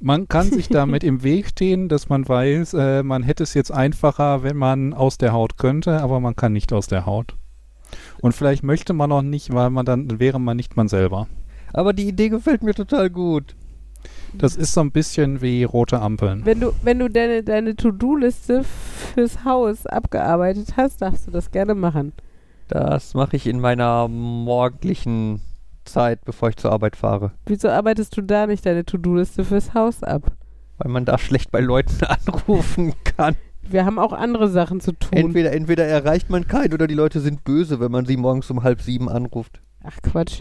[0.00, 3.70] man kann sich damit im Weg stehen, dass man weiß, äh, man hätte es jetzt
[3.70, 7.36] einfacher, wenn man aus der Haut könnte, aber man kann nicht aus der Haut.
[8.20, 11.28] Und vielleicht möchte man auch nicht, weil man dann wäre man nicht man selber.
[11.74, 13.54] Aber die Idee gefällt mir total gut.
[14.32, 16.46] Das ist so ein bisschen wie rote Ampeln.
[16.46, 21.74] wenn du, wenn du deine, deine To-Do-Liste fürs Haus abgearbeitet hast, darfst du das gerne
[21.74, 22.14] machen.
[22.72, 25.42] Das mache ich in meiner morgendlichen
[25.84, 27.32] Zeit, bevor ich zur Arbeit fahre.
[27.44, 30.32] Wieso arbeitest du da nicht deine To-Do-Liste fürs Haus ab?
[30.78, 33.34] Weil man da schlecht bei Leuten anrufen kann.
[33.60, 35.12] Wir haben auch andere Sachen zu tun.
[35.12, 38.62] Entweder, entweder erreicht man keinen oder die Leute sind böse, wenn man sie morgens um
[38.62, 39.60] halb sieben anruft.
[39.84, 40.40] Ach Quatsch.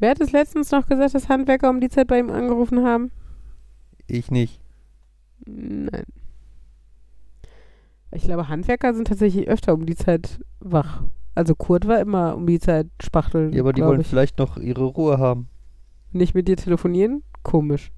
[0.00, 3.10] Wer hat es letztens noch gesagt, dass Handwerker um die Zeit bei ihm angerufen haben?
[4.06, 4.60] Ich nicht.
[5.46, 6.04] Nein.
[8.10, 11.00] Ich glaube, Handwerker sind tatsächlich öfter um die Zeit wach.
[11.34, 13.52] Also Kurt war immer um die Zeit spachteln.
[13.52, 14.06] Ja, aber die wollen ich.
[14.06, 15.48] vielleicht noch ihre Ruhe haben.
[16.12, 17.22] Nicht mit dir telefonieren?
[17.42, 17.90] Komisch.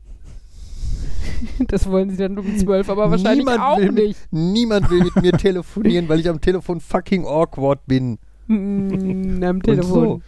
[1.69, 4.21] das wollen sie dann um zwölf, aber wahrscheinlich Niemand auch will mit- nicht.
[4.31, 8.19] Niemand will mit mir telefonieren, weil ich am Telefon fucking awkward bin.
[8.47, 9.93] Mm, am Und Telefon.
[10.05, 10.23] so.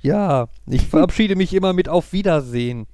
[0.00, 2.86] Ja, ich verabschiede mich immer mit Auf Wiedersehen.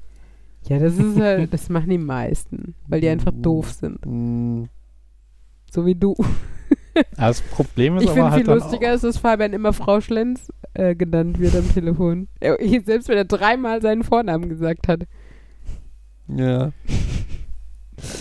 [0.68, 4.05] Ja, das ist halt, das machen die meisten, weil die einfach doof sind.
[4.05, 4.64] Mm,
[5.70, 6.14] So wie du.
[7.16, 10.01] Das Problem ist Ich finde aber viel halt dann lustiger, ist, dass Fabian immer Frau
[10.01, 12.28] Schlenz äh, genannt wird am Telefon.
[12.84, 15.01] Selbst wenn er dreimal seinen Vornamen gesagt hat.
[16.28, 16.72] Ja.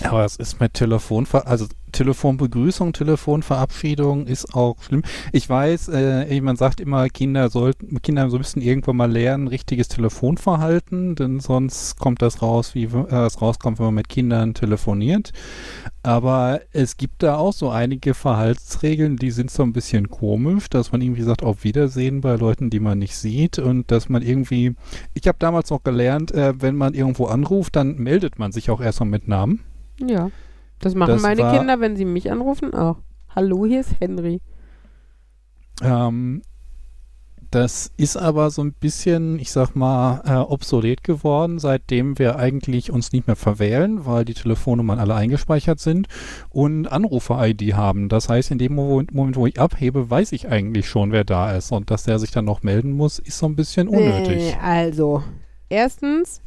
[0.04, 1.68] Aber es ist mit Telefonver also
[1.98, 5.02] Telefonbegrüßung, Telefonverabschiedung ist auch schlimm.
[5.32, 11.16] Ich weiß, äh, man sagt immer, Kinder sollten, Kinder müssen irgendwann mal lernen, richtiges Telefonverhalten,
[11.16, 15.32] denn sonst kommt das raus, wie äh, es rauskommt, wenn man mit Kindern telefoniert.
[16.04, 20.92] Aber es gibt da auch so einige Verhaltsregeln, die sind so ein bisschen komisch, dass
[20.92, 24.76] man irgendwie sagt, auf Wiedersehen bei Leuten, die man nicht sieht und dass man irgendwie,
[25.16, 28.82] ich habe damals noch gelernt, äh, wenn man irgendwo anruft, dann meldet man sich auch
[28.82, 29.62] erstmal mit Namen.
[30.00, 30.30] Ja.
[30.80, 32.98] Das machen Das meine Kinder, wenn sie mich anrufen, auch.
[33.36, 34.42] Hallo, hier ist Henry.
[35.82, 36.42] Ähm,
[37.50, 42.92] das ist aber so ein bisschen, ich sag mal, äh, obsolet geworden, seitdem wir eigentlich
[42.92, 46.08] uns nicht mehr verwählen, weil die Telefonnummern alle eingespeichert sind
[46.50, 48.10] und Anrufer-ID haben.
[48.10, 51.56] Das heißt, in dem Mo- Moment, wo ich abhebe, weiß ich eigentlich schon, wer da
[51.56, 51.72] ist.
[51.72, 54.58] Und dass der sich dann noch melden muss, ist so ein bisschen unnötig.
[54.62, 55.24] Also,
[55.70, 56.42] erstens,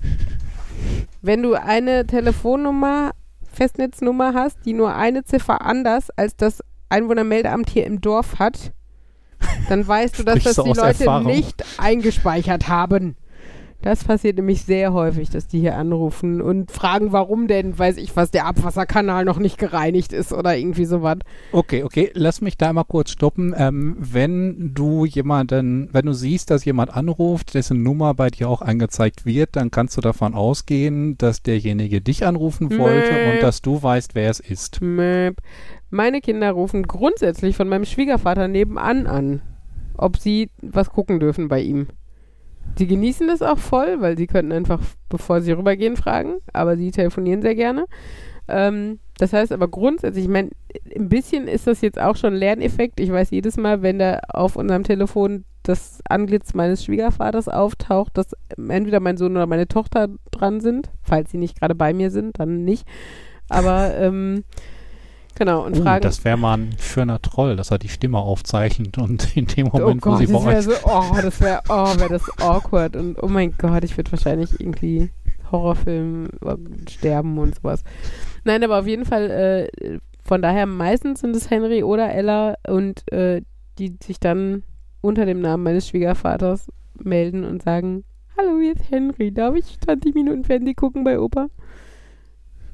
[1.22, 3.12] wenn du eine Telefonnummer,
[3.52, 8.72] Festnetznummer hast, die nur eine Ziffer anders als das Einwohnermeldeamt hier im Dorf hat,
[9.68, 11.26] dann weißt du, dass das die Leute Erfahrung?
[11.26, 13.16] nicht eingespeichert haben.
[13.82, 18.14] Das passiert nämlich sehr häufig, dass die hier anrufen und fragen, warum denn, weiß ich
[18.14, 21.16] was, der Abwasserkanal noch nicht gereinigt ist oder irgendwie sowas.
[21.52, 23.54] Okay, okay, lass mich da mal kurz stoppen.
[23.56, 28.60] Ähm, wenn du jemanden, wenn du siehst, dass jemand anruft, dessen Nummer bei dir auch
[28.60, 33.32] angezeigt wird, dann kannst du davon ausgehen, dass derjenige dich anrufen wollte Nee.
[33.32, 34.82] und dass du weißt, wer es ist.
[34.82, 35.38] Möp.
[35.88, 39.40] Meine Kinder rufen grundsätzlich von meinem Schwiegervater nebenan an,
[39.96, 41.88] ob sie was gucken dürfen bei ihm.
[42.76, 46.90] Sie genießen das auch voll, weil sie könnten einfach, bevor sie rübergehen, fragen, aber sie
[46.90, 47.84] telefonieren sehr gerne.
[48.48, 50.50] Ähm, das heißt aber grundsätzlich, ich meine,
[50.96, 53.00] ein bisschen ist das jetzt auch schon Lerneffekt.
[53.00, 58.34] Ich weiß jedes Mal, wenn da auf unserem Telefon das Anglitz meines Schwiegervaters auftaucht, dass
[58.56, 60.90] entweder mein Sohn oder meine Tochter dran sind.
[61.02, 62.86] Falls sie nicht gerade bei mir sind, dann nicht.
[63.48, 64.44] Aber ähm,
[65.34, 66.02] genau, und Uh, fragen.
[66.02, 70.02] das wäre mal ein schöner Troll, dass er die Stimme aufzeichnet und in dem Moment,
[70.02, 72.38] oh wo Gott, sie das bei wäre euch so, oh, das wäre, oh, wäre das
[72.40, 75.10] awkward und oh mein Gott, ich würde wahrscheinlich irgendwie
[75.50, 77.82] Horrorfilm äh, sterben und sowas.
[78.44, 83.10] Nein, aber auf jeden Fall, äh, von daher meistens sind es Henry oder Ella und
[83.12, 83.42] äh,
[83.78, 84.62] die sich dann
[85.00, 86.68] unter dem Namen meines Schwiegervaters
[87.02, 88.04] melden und sagen,
[88.36, 91.48] hallo, hier ist Henry, darf ich 20 Minuten Fernsehen gucken bei Opa?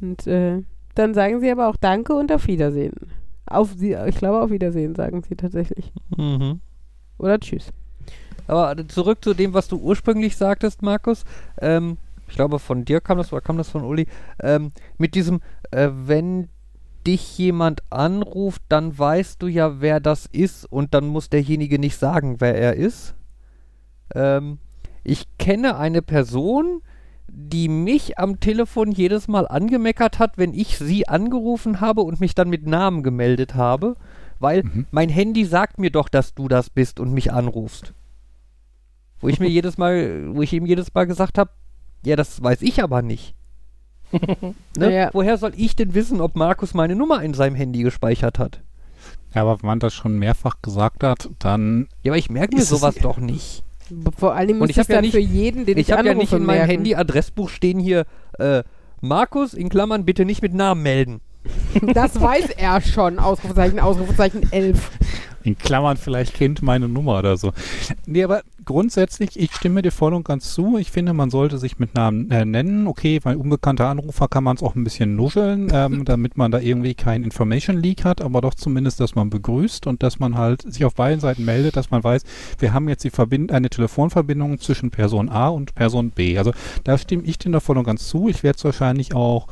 [0.00, 0.62] Und äh,
[0.98, 2.94] dann sagen sie aber auch Danke und auf Wiedersehen.
[3.46, 5.92] Auf sie, ich glaube auf Wiedersehen sagen sie tatsächlich.
[6.16, 6.60] Mhm.
[7.18, 7.70] Oder Tschüss.
[8.48, 11.24] Aber zurück zu dem, was du ursprünglich sagtest, Markus.
[11.60, 14.06] Ähm, ich glaube, von dir kam das oder kam das von Uli.
[14.40, 15.40] Ähm, mit diesem,
[15.70, 16.48] äh, wenn
[17.06, 21.96] dich jemand anruft, dann weißt du ja, wer das ist und dann muss derjenige nicht
[21.96, 23.14] sagen, wer er ist.
[24.14, 24.58] Ähm,
[25.04, 26.82] ich kenne eine Person,
[27.28, 32.34] die mich am Telefon jedes Mal angemeckert hat, wenn ich sie angerufen habe und mich
[32.34, 33.96] dann mit Namen gemeldet habe,
[34.38, 34.86] weil Mhm.
[34.90, 37.92] mein Handy sagt mir doch, dass du das bist und mich anrufst.
[39.20, 41.50] Wo ich mir jedes Mal, wo ich ihm jedes Mal gesagt habe,
[42.04, 43.34] ja, das weiß ich aber nicht.
[44.78, 44.94] ne?
[44.94, 45.10] Ja.
[45.12, 48.60] Woher soll ich denn wissen, ob Markus meine Nummer in seinem Handy gespeichert hat?
[49.34, 52.62] Ja, aber wenn man das schon mehrfach gesagt hat, dann Ja, aber ich merke mir
[52.62, 53.64] sowas doch nicht.
[54.18, 55.92] Vor allen Dingen Und muss ich ich ja dann nicht- für jeden, den ich, Ich
[55.92, 56.70] habe ja anrufe, nicht in meinem merken.
[56.72, 58.04] Handy-Adressbuch stehen hier,
[58.38, 58.62] äh,
[59.00, 61.20] Markus in Klammern bitte nicht mit Namen melden.
[61.94, 63.18] Das weiß er schon.
[63.18, 64.90] Ausrufezeichen, Ausrufezeichen 11.
[65.44, 67.52] in Klammern vielleicht kennt meine Nummer oder so.
[68.06, 70.76] Nee, aber grundsätzlich, ich stimme dir voll und ganz zu.
[70.76, 72.86] Ich finde, man sollte sich mit Namen äh, nennen.
[72.86, 76.58] Okay, weil unbekannter Anrufer kann man es auch ein bisschen nuscheln, ähm, damit man da
[76.58, 80.62] irgendwie kein Information Leak hat, aber doch zumindest, dass man begrüßt und dass man halt
[80.62, 82.24] sich auf beiden Seiten meldet, dass man weiß,
[82.58, 86.36] wir haben jetzt die Verbind eine Telefonverbindung zwischen Person A und Person B.
[86.36, 86.52] Also
[86.84, 88.28] da stimme ich dir da voll und ganz zu.
[88.28, 89.46] Ich werde es wahrscheinlich auch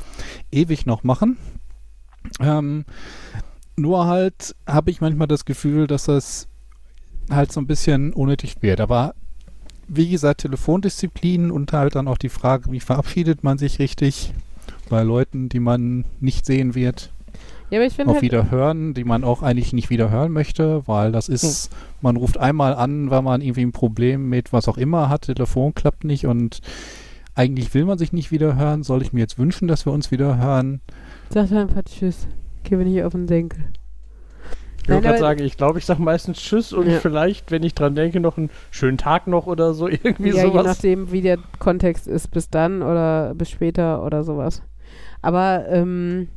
[0.51, 1.39] ewig noch machen.
[2.41, 2.85] Ähm,
[3.77, 6.49] nur halt habe ich manchmal das Gefühl, dass das
[7.31, 8.81] halt so ein bisschen unnötig wird.
[8.81, 9.15] Aber
[9.89, 14.33] wie gesagt, Telefondisziplin und halt dann auch die Frage, wie verabschiedet man sich richtig
[14.89, 17.11] bei Leuten, die man nicht sehen wird,
[17.71, 20.33] Ja, aber ich finde auch halt, wieder hören, die man auch eigentlich nicht wieder hören
[20.33, 21.71] möchte, weil das ist,
[22.01, 25.75] man ruft einmal an, weil man irgendwie ein Problem mit was auch immer hat, Telefon
[25.75, 26.61] klappt nicht und
[27.35, 28.85] eigentlich will man sich nicht wieder hören.
[28.85, 30.81] Soll ich mir jetzt wünschen, dass wir uns wieder hören?
[31.31, 32.29] sag einfach Tschüss.
[32.63, 33.65] Geh mir nicht auf den Senkel.
[34.85, 37.01] Ich wollte Nein, gerade sagen, ich glaube, ich sage meistens Tschüss und Ja.
[37.01, 40.51] vielleicht, wenn ich dran denke, noch einen schönen Tag noch oder so, irgendwie ja, je
[40.51, 40.65] sowas.
[40.67, 44.63] nachdem, wie der Kontext ist, bis dann oder bis später oder sowas.
[45.23, 46.29] Aber, ähm,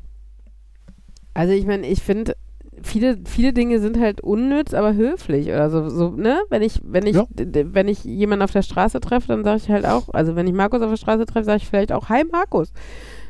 [1.34, 2.38] also ich meine, ich finde,
[2.82, 6.39] viele, viele Dinge sind halt unnütz, aber höflich oder so, so ne?
[6.50, 7.26] Wenn ich, wenn ich, Ja.
[7.36, 10.54] wenn ich jemanden auf der Straße treffe, dann sage ich halt auch, also wenn ich
[10.54, 12.72] Markus auf der Straße treffe, sage ich vielleicht auch Hi Markus.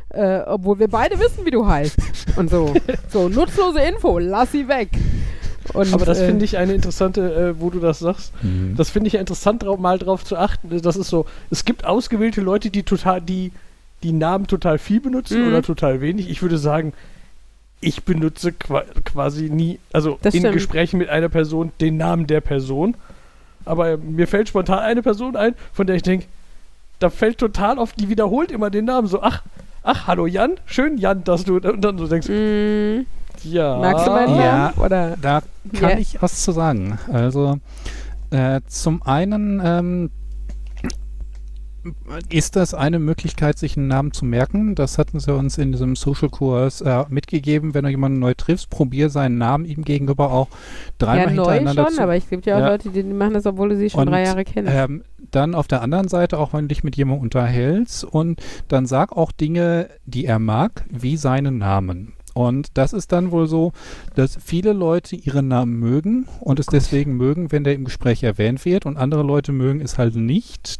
[0.09, 1.97] Äh, obwohl wir beide wissen, wie du heißt.
[2.37, 2.73] Und so.
[3.09, 4.89] So, nutzlose Info, lass sie weg.
[5.73, 8.31] Und, Aber das äh, finde ich eine interessante, äh, wo du das sagst.
[8.41, 8.75] Mhm.
[8.77, 10.69] Das finde ich ja interessant, drauf, mal drauf zu achten.
[10.81, 13.51] Das ist so, es gibt ausgewählte Leute, die total, die
[14.03, 15.47] die Namen total viel benutzen Mhm.
[15.49, 16.29] oder total wenig.
[16.29, 16.93] Ich würde sagen,
[17.81, 20.53] ich benutze qua quasi nie, also Das in stimmt.
[20.53, 22.95] Gesprächen mit einer Person den Namen der Person.
[23.65, 26.27] Aber mir fällt spontan eine Person ein, von der ich denke,
[26.99, 29.41] da fällt total oft, die wiederholt immer den Namen so, ach,
[29.87, 33.05] ach, hallo Jan, schön Jan, dass du, und dann so denkst, mh,
[33.43, 33.77] ja.
[33.77, 34.57] magst du meinen Ja.
[34.57, 34.73] Namen?
[34.77, 35.15] Oder?
[35.21, 35.41] Da
[35.79, 35.97] kann Ja.
[35.97, 36.99] ich was zu sagen.
[37.11, 37.57] Also
[38.31, 40.09] äh, zum einen ähm,
[42.29, 44.75] ist das eine Möglichkeit, sich einen Namen zu merken.
[44.75, 47.73] Das hatten sie uns in diesem Social-Kurs äh, mitgegeben.
[47.73, 50.47] Wenn du jemanden neu triffst, probier seinen Namen ihm gegenüber auch
[50.97, 52.69] dreimal Ja, neu hintereinander schon, zu aber es gibt ja auch Ja.
[52.69, 54.71] Leute, die die machen das, obwohl du sie schon Und, drei Jahre kennst.
[54.73, 58.85] Ähm, dann auf der anderen Seite, auch wenn du dich mit jemandem unterhältst und dann
[58.85, 62.13] sag auch Dinge, die er mag, wie seinen Namen.
[62.33, 63.71] Und das ist dann wohl so,
[64.13, 68.63] dass viele Leute ihren Namen mögen und es deswegen mögen, wenn der im Gespräch erwähnt
[68.63, 70.75] wird und andere Leute mögen es halt nicht.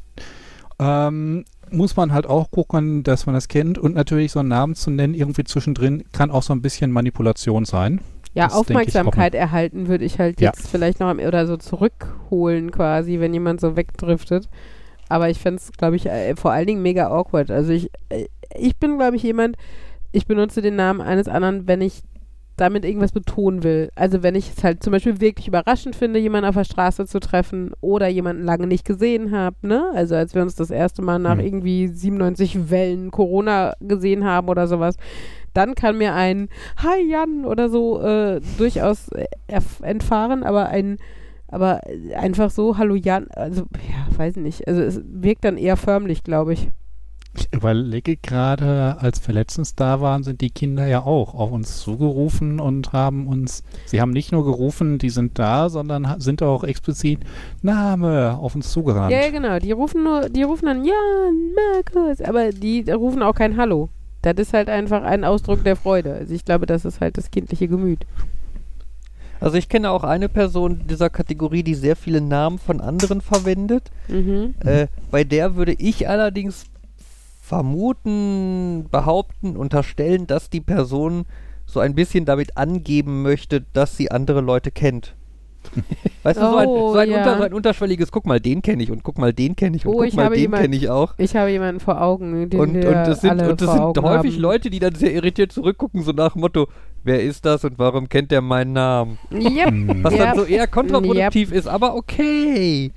[0.80, 4.76] Ähm, muss man halt auch gucken, dass man das kennt und natürlich so einen Namen
[4.76, 8.00] zu nennen, irgendwie zwischendrin, kann auch so ein bisschen Manipulation sein.
[8.34, 10.52] ja, das Aufmerksamkeit erhalten würde ich halt Ja.
[10.56, 14.48] jetzt vielleicht noch am, oder so zurückholen quasi, wenn jemand so wegdriftet.
[15.10, 17.50] Aber ich fände es, glaube ich, äh, vor allen Dingen mega awkward.
[17.50, 18.26] Also ich, äh,
[18.56, 19.56] ich bin, glaube ich, jemand,
[20.12, 22.04] ich benutze den Namen eines anderen, wenn ich
[22.58, 23.90] damit irgendwas betonen will.
[23.96, 27.20] Also wenn ich es halt zum Beispiel wirklich überraschend finde, jemanden auf der Straße zu
[27.20, 29.92] treffen oder jemanden lange nicht gesehen habe, ne?
[29.94, 31.42] Also als wir uns das erste Mal nach Mhm.
[31.42, 34.96] irgendwie 97 Wellen Corona gesehen haben oder sowas,
[35.54, 39.26] dann kann mir ein Hi Jan oder so äh, durchaus äh,
[39.82, 40.98] entfahren, aber ein
[41.50, 41.80] aber
[42.18, 44.68] einfach so Hallo Jan, also ja, weiß nicht.
[44.68, 46.72] Also es wirkt dann eher förmlich, glaube ich.
[47.38, 51.82] Ich überlege gerade, als wir letztens da waren, sind die Kinder ja auch auf uns
[51.82, 56.64] zugerufen und haben uns, sie haben nicht nur gerufen, die sind da, sondern sind auch
[56.64, 57.20] explizit
[57.62, 59.12] Name auf uns zugerannt.
[59.12, 59.60] Ja, ja, genau.
[59.60, 63.90] Die rufen nur, die rufen dann Jan, Markus, aber die rufen auch kein Hallo.
[64.24, 66.14] Das ist halt einfach ein Ausdruck der Freude.
[66.14, 68.06] Also ich glaube, das ist halt das kindliche Gemüt.
[69.40, 73.92] Also ich kenne auch eine Person dieser Kategorie, die sehr viele Namen von anderen verwendet.
[74.08, 74.56] Mhm.
[74.66, 76.66] Äh, bei der würde ich allerdings
[77.48, 81.26] vermuten, behaupten, unterstellen, dass die Person
[81.66, 85.16] so ein bisschen damit angeben möchte, dass sie andere Leute kennt.
[86.24, 87.18] Weißt du, so ein, Oh, so, ein ja.
[87.18, 89.86] unter, so ein unterschwelliges, guck mal, den kenne ich und guck mal, den kenne ich
[89.86, 91.14] und Oh, guck ich mal, den kenne ich auch.
[91.18, 93.76] Ich habe jemanden vor Augen, den Und, wir und das sind, alle und das vor
[93.76, 94.42] sind Augen häufig haben.
[94.42, 96.68] Leute, die dann sehr irritiert zurückgucken, so nach dem Motto,
[97.04, 99.18] wer ist das und warum kennt der meinen Namen?
[99.32, 99.74] Yep.
[100.04, 100.26] Was Ja.
[100.28, 102.92] dann so eher kontraproduktiv ist, aber okay.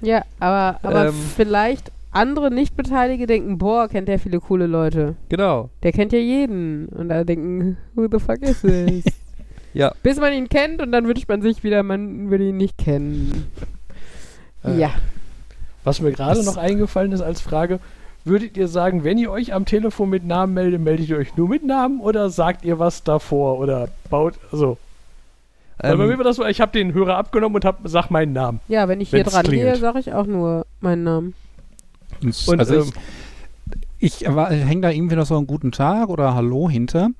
[0.00, 1.14] Ja, aber, aber Ähm.
[1.36, 5.16] vielleicht andere Nicht-Beteiligte denken, boah, kennt der viele coole Leute.
[5.28, 5.70] Genau.
[5.82, 6.88] Der kennt ja jeden.
[6.88, 9.04] Und da denken, who the fuck is this?
[9.74, 9.92] Ja.
[10.02, 13.46] Bis man ihn kennt und dann wünscht man sich wieder, man würde ihn nicht kennen.
[14.64, 14.90] Äh, ja.
[15.84, 17.78] Was mir gerade noch eingefallen ist als Frage,
[18.24, 21.50] würdet ihr sagen, wenn ihr euch am Telefon mit Namen meldet, meldet ihr euch nur
[21.50, 24.78] mit Namen oder sagt ihr was davor oder baut, also,
[25.78, 28.08] weil bei mir Ähm, war das so, ich habe den Hörer abgenommen und hab, sag
[28.10, 28.60] meinen Namen.
[28.68, 31.34] Ja, wenn ich hier dran gehe, sage ich auch nur meinen Namen.
[32.24, 32.92] Und, also ähm,
[33.98, 37.10] ich, ich hänge da irgendwie noch so einen guten Tag oder Hallo hinter.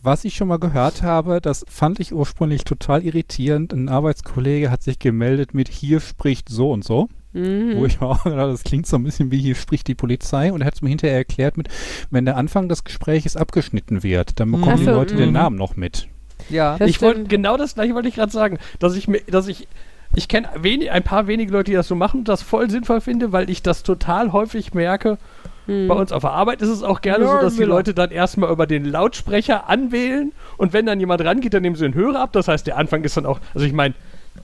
[0.00, 3.72] Was ich schon mal gehört habe, das fand ich ursprünglich total irritierend.
[3.72, 7.08] Ein Arbeitskollege hat sich gemeldet mit hier spricht so und so.
[7.32, 7.76] Mhm.
[7.76, 9.94] Wo ich mir auch gedacht habe, das klingt so ein bisschen wie hier spricht die
[9.94, 11.68] Polizei und er hat es mir hinterher erklärt mit,
[12.10, 15.34] wenn der Anfang des Gesprächs abgeschnitten wird, dann bekommen Ach die Leute den mhm.
[15.34, 16.08] Namen noch mit.
[16.48, 16.78] ja.
[16.78, 19.68] Das ich wollte genau das gleiche wollte ich gerade sagen, dass ich mir, dass ich,
[20.16, 23.32] ich kenne ein paar wenige Leute, die das so machen und das voll sinnvoll finde,
[23.32, 25.18] weil ich das total häufig merke.
[25.66, 25.88] Mhm.
[25.88, 27.74] Bei uns auf der Arbeit ist es auch gerne Ja, so, dass die Miller.
[27.74, 31.84] Leute dann erstmal über den Lautsprecher anwählen und wenn dann jemand rangeht, dann nehmen sie
[31.84, 32.32] den Hörer ab.
[32.32, 33.94] Das heißt, der Anfang ist dann auch, also ich meine,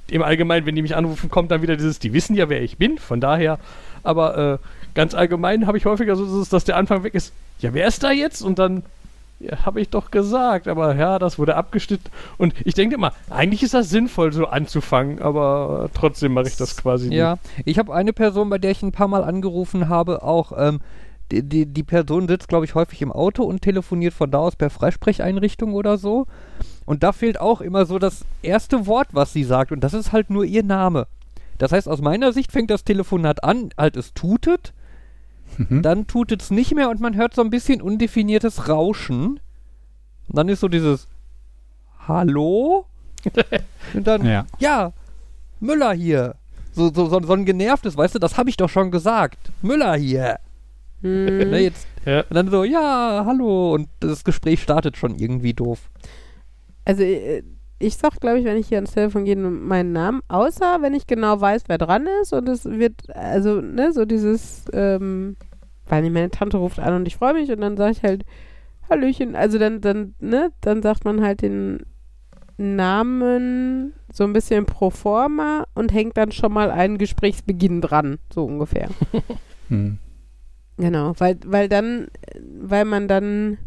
[0.09, 2.79] im Allgemeinen, wenn die mich anrufen, kommt dann wieder dieses, die wissen ja, wer ich
[2.79, 3.59] bin, von daher.
[4.03, 4.59] Aber äh,
[4.95, 7.33] ganz allgemein habe ich häufiger so, dass der Anfang weg ist.
[7.59, 8.43] Ja, wer ist da jetzt?
[8.43, 8.83] Und dann
[9.41, 12.11] ja, habe ich doch gesagt, aber ja, das wurde abgeschnitten.
[12.37, 16.77] Und ich denke immer, eigentlich ist das sinnvoll, so anzufangen, aber trotzdem mache ich das
[16.77, 20.53] quasi Ja, ich habe eine Person, bei der ich ein paar Mal angerufen habe, auch
[20.57, 20.81] ähm,
[21.33, 24.57] die, die, die Person sitzt, glaube ich, häufig im Auto und telefoniert von da aus
[24.57, 26.27] per Freisprecheinrichtung oder so.
[26.85, 29.73] Und da fehlt auch immer so das erste Wort, was sie sagt.
[29.73, 31.07] Und das ist halt nur ihr Name.
[31.57, 34.73] Das heißt, aus meiner Sicht fängt das Telefonat an, halt es tutet,
[35.59, 35.83] Mhm.
[35.83, 39.41] dann tutet es nicht mehr und man hört so ein bisschen undefiniertes Rauschen.
[40.29, 41.09] Und dann ist so dieses
[42.07, 42.87] Hallo?
[43.95, 44.47] und dann, Ja.
[44.59, 44.93] ja,
[45.61, 46.37] Müller hier.
[46.73, 49.51] So, so, so, so ein genervtes, weißt du, das habe ich doch schon gesagt.
[49.61, 50.39] Müller hier.
[51.03, 52.21] Ne, jetzt, Ja.
[52.21, 53.75] und dann so, ja, hallo.
[53.75, 55.91] Und das Gespräch startet schon irgendwie doof.
[56.85, 57.43] Also äh,
[57.81, 61.07] ich sag, glaube ich, wenn ich hier ans Telefon gehe, meinen Namen, außer wenn ich
[61.07, 65.37] genau weiß, wer dran ist und es wird, also, ne, so dieses, ähm,
[65.89, 68.25] weil meine Tante ruft an und ich freue mich und dann sage ich halt,
[68.89, 71.87] Hallöchen, also dann, dann, ne, dann sagt man halt den
[72.59, 78.45] Namen so ein bisschen pro forma und hängt dann schon mal einen Gesprächsbeginn dran, so
[78.45, 78.89] ungefähr.
[79.69, 79.99] Hm.
[80.79, 82.09] Genau, weil, weil dann,
[82.61, 83.59] weil man dann,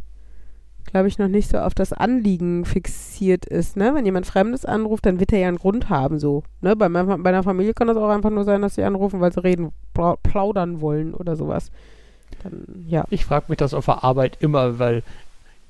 [0.86, 3.94] glaube ich, noch nicht so auf das Anliegen fixiert ist, ne?
[3.96, 6.44] Wenn jemand Fremdes anruft, dann wird er ja einen Grund haben, so.
[6.62, 6.76] Ne?
[6.76, 9.32] Bei, meiner- bei einer Familie kann das auch einfach nur sein, dass sie anrufen, weil
[9.34, 11.72] sie reden, pla plaudern wollen oder sowas.
[12.44, 13.06] Dann, ja.
[13.10, 15.04] Ich frage mich das auf der Arbeit immer, weil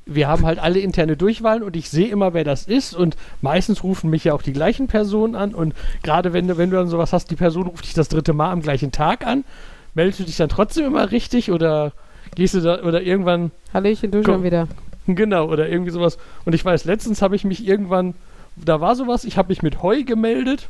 [0.05, 3.83] wir haben halt alle interne Durchwahlen und ich sehe immer, wer das ist und meistens
[3.83, 5.73] rufen mich ja auch die gleichen Personen an und
[6.03, 8.51] gerade wenn du, wenn du dann sowas hast, die Person ruft dich das dritte Mal
[8.51, 9.45] am gleichen Tag an,
[9.93, 11.93] meldest du dich dann trotzdem immer richtig oder
[12.35, 14.67] gehst du da oder irgendwann, Hallöchen, du schon wieder.
[15.15, 16.17] genau, oder irgendwie sowas.
[16.45, 18.13] Und ich weiß, letztens habe ich mich irgendwann,
[18.55, 20.69] da war sowas, ich habe mich mit Heu gemeldet.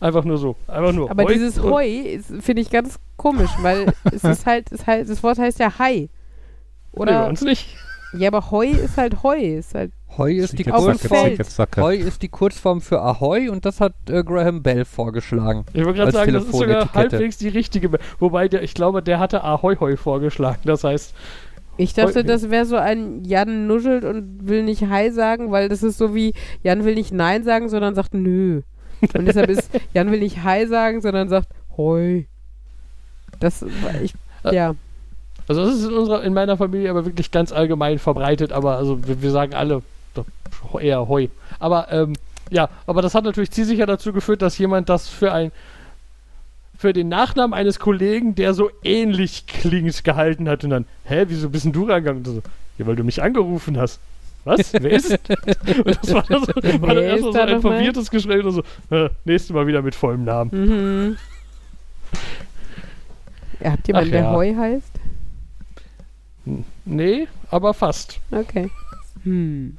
[0.00, 0.56] Einfach nur so.
[0.66, 1.10] Einfach nur.
[1.10, 5.22] Aber Heu dieses ist- finde ich ganz komisch, weil es ist halt, es halt, das
[5.22, 5.92] Wort heißt ja Hai.
[5.92, 6.08] Nee,
[6.92, 7.28] bei Oder?
[7.28, 7.68] uns nicht.
[8.14, 9.36] ja, aber Hoi ist halt Heu.
[9.38, 10.64] Ist halt, Heu ist die.
[10.64, 15.64] Heu ist die Kurzform für Ahoi und das hat äh, Graham Bell vorgeschlagen.
[15.72, 17.90] Ich wollte gerade sagen, das ist sogar halbwegs die richtige.
[17.90, 20.58] Be- Wobei, der, ich glaube, der hatte Ahoi Hoi vorgeschlagen.
[20.64, 21.14] Das heißt,
[21.80, 25.82] ich dachte, das wäre so ein Jan nuschelt und will nicht Hi sagen, weil das
[25.82, 28.62] ist so wie Jan will nicht Nein sagen, sondern sagt Nö.
[29.14, 32.26] Und deshalb ist Jan will nicht Hi sagen, sondern sagt Hoi.
[33.38, 33.64] Das,
[34.02, 34.12] ich,
[34.50, 34.74] ja.
[35.48, 39.06] Also das ist in unserer, in meiner Familie aber wirklich ganz allgemein verbreitet, aber also
[39.06, 39.82] wir, wir sagen alle
[40.78, 41.28] eher Heu.
[41.58, 42.12] Aber ähm,
[42.50, 45.50] ja, aber das hat natürlich zielsicher dazu geführt, dass jemand das für ein
[46.80, 51.50] für den Nachnamen eines Kollegen, der so ähnlich klingt, gehalten hat und dann, hä, wieso
[51.50, 52.20] bist denn du rangegangen?
[52.20, 52.42] Und so,
[52.78, 54.00] ja, weil du mich angerufen hast.
[54.44, 54.72] Was?
[54.72, 55.10] Wer ist?
[55.84, 59.10] und das war dann, so, war dann ist so ein verwirrtes Gespräch und so, äh,
[59.26, 60.50] nächstes Mal wieder mit vollem Namen.
[60.52, 61.16] Mhm.
[63.62, 64.32] Ja, habt jemanden, Ach der ja.
[64.32, 64.92] Hoi heißt?
[66.86, 68.20] Nee, aber fast.
[68.30, 68.70] Okay.
[69.24, 69.76] Hm.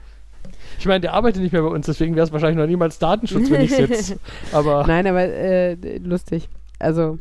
[0.77, 3.49] Ich meine, der arbeitet nicht mehr bei uns, deswegen wäre es wahrscheinlich noch niemals Datenschutz,
[3.49, 4.17] wenn ich jetzt.
[4.51, 6.47] Aber Nein, aber äh, lustig.
[6.81, 7.19] Also,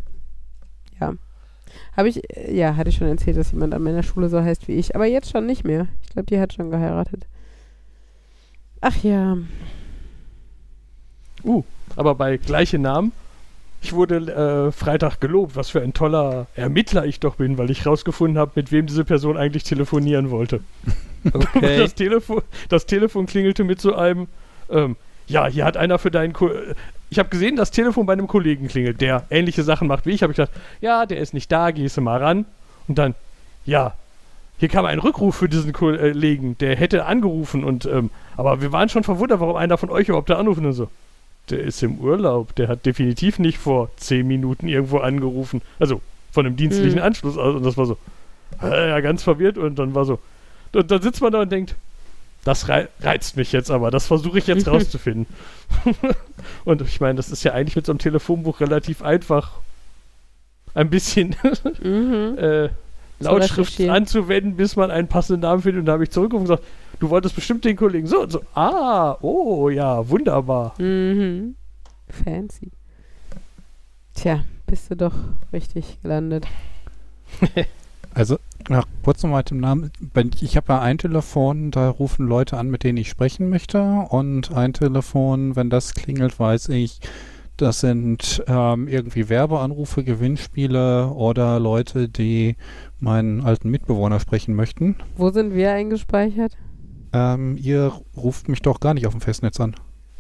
[1.01, 1.15] ja.
[1.97, 4.69] Habe ich, äh, ja, hatte ich schon erzählt, dass jemand an meiner Schule so heißt
[4.69, 4.95] wie ich.
[4.95, 5.89] Aber jetzt schon nicht mehr.
[6.03, 7.27] Ich glaube, die hat schon geheiratet.
[8.81, 9.37] Ach ja.
[11.45, 11.65] Uh,
[11.97, 13.13] aber bei gleichen Namen.
[13.83, 17.87] Ich wurde äh, Freitag gelobt, was für ein toller Ermittler ich doch bin, weil ich
[17.87, 20.61] rausgefunden habe, mit wem diese Person eigentlich telefonieren wollte.
[21.35, 21.77] Okay.
[21.77, 24.27] Das, Telefon, das Telefon klingelte mit so einem,
[24.71, 24.97] ähm,
[25.27, 26.49] ja, hier hat einer für deinen Ko
[27.11, 30.23] Ich habe gesehen, das Telefon bei einem Kollegen klingelt, der ähnliche Sachen macht wie ich.
[30.23, 32.47] Habe ich gedacht, ja, der ist nicht da, gehst du mal ran.
[32.87, 33.15] Und dann,
[33.67, 33.95] ja,
[34.59, 38.89] hier kam ein Rückruf für diesen Kollegen, der hätte angerufen und, ähm, aber wir waren
[38.89, 40.89] schon verwundert, warum einer von euch überhaupt da anruft und so.
[41.49, 45.63] Der ist im Urlaub, der hat definitiv nicht vor zehn Minuten irgendwo angerufen.
[45.81, 46.01] Also
[46.31, 47.05] von einem dienstlichen Mhm.
[47.05, 47.57] Anschluss aus.
[47.57, 47.97] Und das war so,
[48.63, 50.21] äh, ja, ganz verwirrt und dann war so,
[50.73, 51.75] und dann sitzt man da und denkt,
[52.45, 55.27] das rei reizt mich jetzt aber, das versuche ich jetzt rauszufinden.
[56.65, 59.53] und ich meine, das ist ja eigentlich mit so einem Telefonbuch relativ einfach,
[60.75, 61.37] ein bisschen
[61.83, 62.39] Mhm.
[62.39, 62.69] äh,
[63.19, 63.95] Lautschrift recherchieren.
[63.95, 65.81] anzuwenden, bis man einen passenden Namen findet.
[65.81, 66.69] Und da habe ich zurückgerufen und gesagt,
[67.01, 68.41] du wolltest bestimmt den Kollegen so und so.
[68.55, 70.75] Ah, oh ja, wunderbar.
[70.81, 71.55] Mhm.
[72.09, 72.71] Fancy.
[74.15, 75.15] Tja, bist du doch
[75.53, 76.47] richtig gelandet.
[78.15, 78.39] Also,
[78.69, 79.91] nach kurz nochmal dem Namen.
[80.41, 83.81] Ich habe ja ein Telefon, da rufen Leute an, mit denen ich sprechen möchte.
[84.09, 87.01] Und ein Telefon, wenn das klingelt, weiß ich,
[87.57, 92.57] das sind ähm, irgendwie Werbeanrufe, Gewinnspiele oder Leute, die
[92.99, 94.97] meinen alten Mitbewohner sprechen möchten.
[95.17, 96.57] Wo sind wir eingespeichert?
[97.13, 99.75] Ähm, ihr ruft mich doch gar nicht auf dem Festnetz an.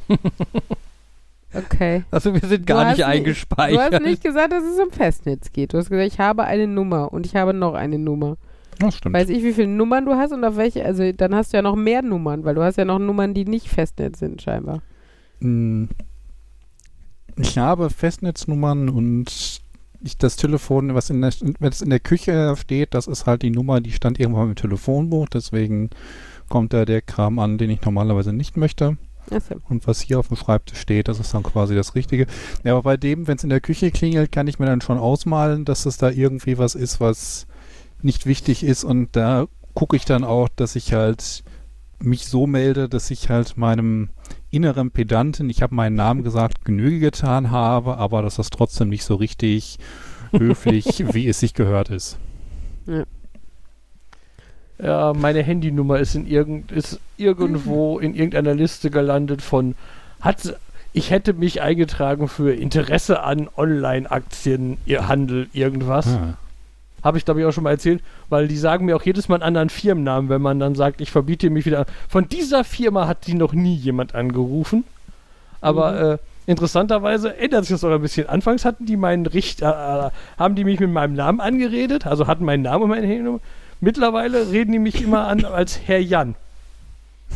[1.54, 2.04] Okay.
[2.10, 3.92] Also wir sind gar nicht nicht- eingespeichert.
[3.92, 5.72] Du hast nicht gesagt, dass es um Festnetz geht.
[5.72, 8.36] Du hast gesagt, ich habe eine Nummer und ich habe noch eine Nummer.
[8.78, 9.14] Das stimmt.
[9.14, 11.62] Weiß ich, wie viele Nummern du hast und auf welche, also dann hast du ja
[11.62, 14.80] noch mehr Nummern, weil du hast ja noch Nummern, die nicht Festnetz sind, scheinbar.
[15.40, 15.86] Mm,
[17.36, 19.60] Ich habe Festnetznummern und
[20.02, 23.42] ich, das Telefon, was in der, wenn es in der Küche steht, das ist halt
[23.42, 25.28] die Nummer, die stand irgendwann im Telefonbuch.
[25.28, 25.90] Deswegen
[26.48, 28.96] kommt da der Kram an, den ich normalerweise nicht möchte.
[29.30, 29.56] Achso.
[29.68, 32.26] Und was hier auf dem Schreibtisch steht, das ist dann quasi das Richtige.
[32.64, 34.98] Ja, aber bei dem, wenn es in der Küche klingelt, kann ich mir dann schon
[34.98, 37.46] ausmalen, dass es da irgendwie was ist, was
[38.02, 38.84] nicht wichtig ist.
[38.84, 41.44] Und da gucke ich dann auch, dass ich halt
[42.02, 44.08] mich so melde, dass ich halt meinem
[44.50, 49.04] inneren Pedanten, ich habe meinen Namen gesagt, Genüge getan habe, aber dass das trotzdem nicht
[49.04, 49.78] so richtig
[50.32, 52.18] höflich, wie es sich gehört ist.
[52.86, 53.04] Ja,
[55.14, 59.74] meine Handynummer ist in irgend, ist irgendwo in irgendeiner Liste gelandet von
[60.20, 60.54] hat
[60.92, 66.08] ich hätte mich eingetragen für Interesse an Online-Aktien, ihr Handel, irgendwas.
[66.08, 66.34] Ah.
[67.04, 69.36] Habe ich, glaube ich, auch schon mal erzählt, weil die sagen mir auch jedes Mal
[69.36, 71.86] einen anderen Firmennamen, wenn man dann sagt, ich verbiete mich wieder.
[72.08, 74.84] Von dieser Firma hat die noch nie jemand angerufen.
[75.60, 76.12] Aber Mhm.
[76.14, 76.18] äh,
[76.50, 78.28] interessanterweise ändert sich das auch ein bisschen.
[78.28, 82.44] Anfangs hatten die meinen Richter, äh, haben die mich mit meinem Namen angeredet, also hatten
[82.44, 83.40] meinen Namen und meine Handynummer.
[83.80, 86.34] Mittlerweile reden die mich immer an als Herr Jan.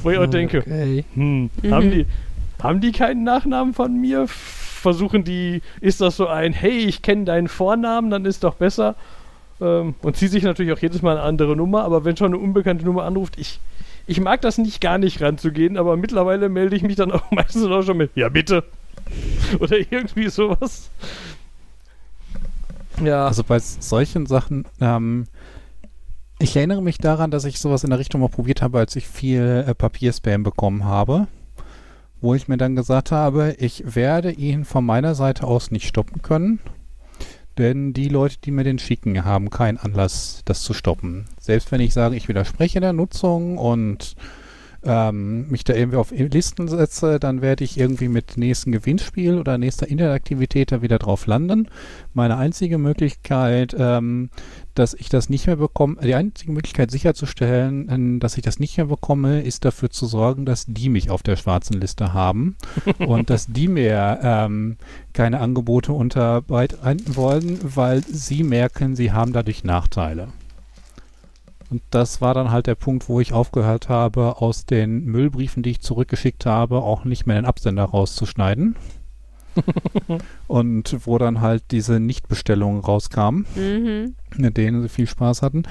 [0.02, 1.04] Wo ich auch denke, Okay.
[1.14, 1.70] hm, Mhm.
[1.74, 2.06] haben, die,
[2.62, 4.26] haben die keinen Nachnamen von mir?
[4.28, 8.96] Versuchen die, ist das so ein, hey, ich kenne deinen Vornamen, dann ist doch besser.
[9.60, 12.38] Ähm, und zieht sich natürlich auch jedes Mal eine andere Nummer, aber wenn schon eine
[12.38, 13.60] unbekannte Nummer anruft, ich,
[14.06, 17.64] ich mag das nicht gar nicht ranzugehen, aber mittlerweile melde ich mich dann auch meistens
[17.66, 18.64] auch schon mit, ja bitte.
[19.60, 20.90] Oder irgendwie sowas.
[23.02, 25.26] Ja, Also bei solchen Sachen, ähm,
[26.44, 29.08] ich erinnere mich daran, dass ich sowas in der Richtung mal probiert habe, als ich
[29.08, 31.26] viel äh, Papierspam bekommen habe,
[32.20, 36.20] wo ich mir dann gesagt habe, ich werde ihn von meiner Seite aus nicht stoppen
[36.20, 36.60] können,
[37.56, 41.24] denn die Leute, die mir den schicken, haben keinen Anlass, das zu stoppen.
[41.40, 44.14] Selbst wenn ich sage, ich widerspreche der Nutzung und
[44.84, 49.58] ähm, mich da irgendwie auf Listen setze, dann werde ich irgendwie mit nächsten Gewinnspiel oder
[49.58, 51.68] nächster Interaktivität da wieder drauf landen.
[52.12, 54.30] Meine einzige Möglichkeit, ähm,
[54.74, 58.76] dass ich das nicht mehr bekomme, die einzige Möglichkeit sicherzustellen, ähm, dass ich das nicht
[58.76, 62.56] mehr bekomme, ist dafür zu sorgen, dass die mich auf der schwarzen Liste haben
[62.98, 64.76] und dass die mir ähm,
[65.12, 70.28] keine Angebote unterbreiten wollen, weil sie merken, sie haben dadurch Nachteile.
[71.74, 75.70] Und das war dann halt der Punkt, wo ich aufgehört habe, aus den Müllbriefen, die
[75.70, 78.76] ich zurückgeschickt habe, auch nicht mehr den Absender rauszuschneiden.
[80.46, 84.14] und wo dann halt diese Nichtbestellungen rauskamen, Mhm.
[84.36, 85.64] mit denen sie viel Spaß hatten.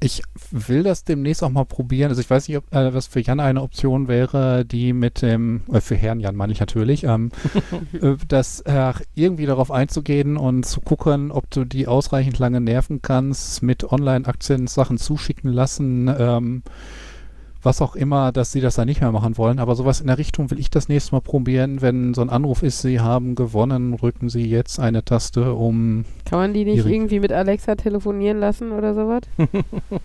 [0.00, 0.22] Ich
[0.52, 2.10] will das demnächst auch mal probieren.
[2.10, 5.62] Also ich weiß nicht, ob äh, was für Jan eine Option wäre, die mit dem,
[5.72, 7.30] äh, für Herrn Jan meine ich natürlich, ähm,
[8.00, 13.02] äh, das äh, irgendwie darauf einzugehen und zu gucken, ob du die ausreichend lange nerven
[13.02, 16.62] kannst, mit Online-Aktien Sachen zuschicken lassen, ähm,
[17.62, 19.58] was auch immer, dass sie das dann nicht mehr machen wollen.
[19.58, 22.62] Aber sowas in der Richtung will ich das nächste Mal probieren, wenn so ein Anruf
[22.62, 26.04] ist, sie haben gewonnen, drücken sie jetzt eine Taste, um.
[26.24, 29.22] Kann man die nicht irgendwie mit Alexa telefonieren lassen oder sowas?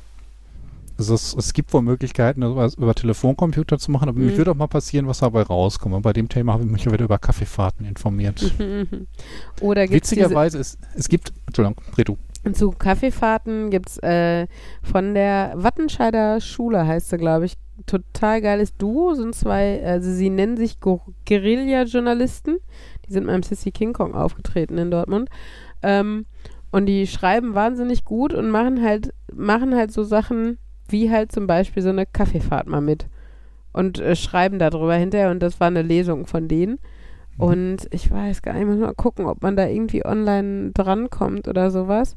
[0.95, 4.27] Also es, es gibt wohl Möglichkeiten, sowas über Telefoncomputer zu machen, aber Mhm.
[4.27, 5.95] mich würde auch mal passieren, was dabei rauskommt.
[5.95, 8.53] Und bei dem Thema habe ich mich ja wieder über Kaffeefahrten informiert.
[9.61, 12.17] oder gibt's diese, Witzigerweise, es, es gibt, Entschuldigung, red du.
[12.51, 14.47] Zu Kaffeefahrten gibt es äh,
[14.81, 17.53] von der Wattenscheider Schule, heißt sie, glaube ich,
[17.85, 19.13] total geiles Duo.
[19.13, 22.57] Sind zwei, also sie nennen sich Gu- Guerilla-Journalisten.
[23.07, 25.29] Die sind beim Sissy King Kong aufgetreten in Dortmund.
[25.81, 26.25] Ähm,
[26.71, 30.57] und die schreiben wahnsinnig gut und machen halt, machen halt so Sachen
[30.89, 33.07] wie halt zum Beispiel so eine Kaffeefahrt mal mit.
[33.71, 35.31] Und äh, schreiben darüber hinterher.
[35.31, 36.77] Und das war eine Lesung von denen.
[37.37, 41.71] Und ich weiß gar nicht, muss mal gucken, ob man da irgendwie online drankommt oder
[41.71, 42.15] sowas.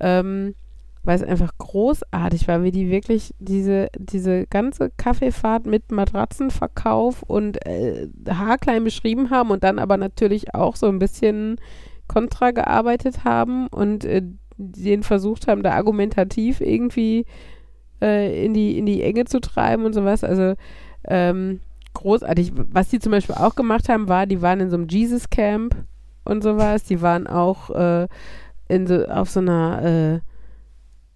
[0.00, 0.54] Ähm,
[1.06, 7.64] weil es einfach großartig war, wie die wirklich diese, diese ganze Kaffeefahrt mit Matratzenverkauf und
[7.64, 11.60] äh, haarklein beschrieben haben und dann aber natürlich auch so ein bisschen
[12.08, 14.22] kontra gearbeitet haben und äh,
[14.56, 17.24] den versucht haben, da argumentativ irgendwie
[18.02, 20.24] äh, in, die, in die Enge zu treiben und sowas.
[20.24, 20.54] Also
[21.06, 21.60] ähm,
[22.00, 22.52] großartig.
[22.54, 25.74] Was die zum Beispiel auch gemacht haben, war, die waren in so einem Jesus Camp
[26.24, 26.84] und sowas.
[26.84, 28.08] Die waren auch äh,
[28.68, 30.20] in so, auf so einer, äh,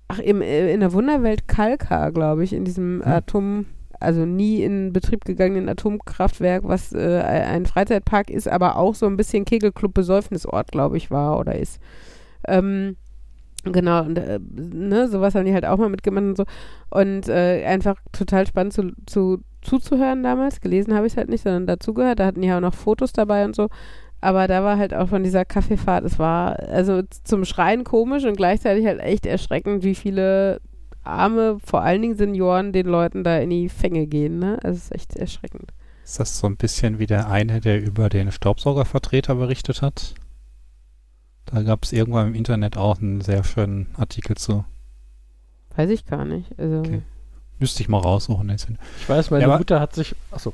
[0.09, 3.67] ach, im, äh, in der Wunderwelt Kalka, glaube ich, in diesem Atom,
[3.99, 9.17] also nie in Betrieb gegangenen Atomkraftwerk, was äh, ein Freizeitpark ist, aber auch so ein
[9.17, 11.81] bisschen Kegelclub-Besäufnisort, glaube ich, war oder ist.
[12.49, 12.97] Ähm,
[13.65, 16.45] Genau, und äh, ne, sowas haben die halt auch mal mitgemacht und so.
[16.89, 20.61] Und äh, einfach total spannend zu, zu, zuzuhören damals.
[20.61, 22.19] Gelesen habe ich es halt nicht, sondern dazugehört.
[22.21, 23.69] Da hatten die ja auch noch Fotos dabei und so.
[24.21, 28.37] Aber da war halt auch von dieser Kaffeefahrt, es war also zum Schreien komisch und
[28.37, 30.61] gleichzeitig halt echt erschreckend, wie viele
[31.03, 34.39] arme, vor allen Dingen Senioren, den Leuten da in die Fänge gehen.
[34.39, 34.59] Ne?
[34.63, 35.73] Also es ist echt erschreckend.
[36.05, 40.15] Ist das so ein bisschen wie der eine, der über den Staubsaugervertreter berichtet hat?
[41.47, 44.65] Da gab es irgendwann im Internet auch einen sehr schönen Artikel zu.
[45.77, 46.59] Weiß ich gar nicht.
[46.59, 47.03] Also, Okay.
[47.61, 48.49] Müsste ich mal raussuchen.
[48.49, 48.67] jetzt.
[49.01, 50.15] Ich weiß, meine Ja, Mutter hat sich.
[50.33, 50.53] Achso,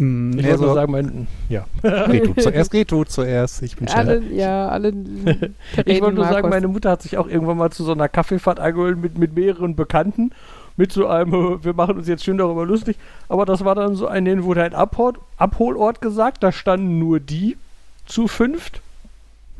[0.00, 1.64] Mm, ich nee, wollte so- sagen, mein, ja.
[1.82, 3.62] Du zuerst, du zuerst.
[3.62, 4.10] Ich bin schneller.
[4.12, 4.92] alle, ja, alle.
[5.86, 8.60] Ich wollte nur sagen, meine Mutter hat sich auch irgendwann mal zu so einer Kaffeefahrt
[8.60, 10.30] angeholt mit, mit mehreren Bekannten.
[10.76, 11.32] Mit so einem,
[11.64, 12.96] wir machen uns jetzt schön darüber lustig.
[13.28, 16.44] Aber das war dann so ein, wurde ein Abhol Abholort gesagt.
[16.44, 17.56] Da standen nur die
[18.06, 18.80] zu fünft.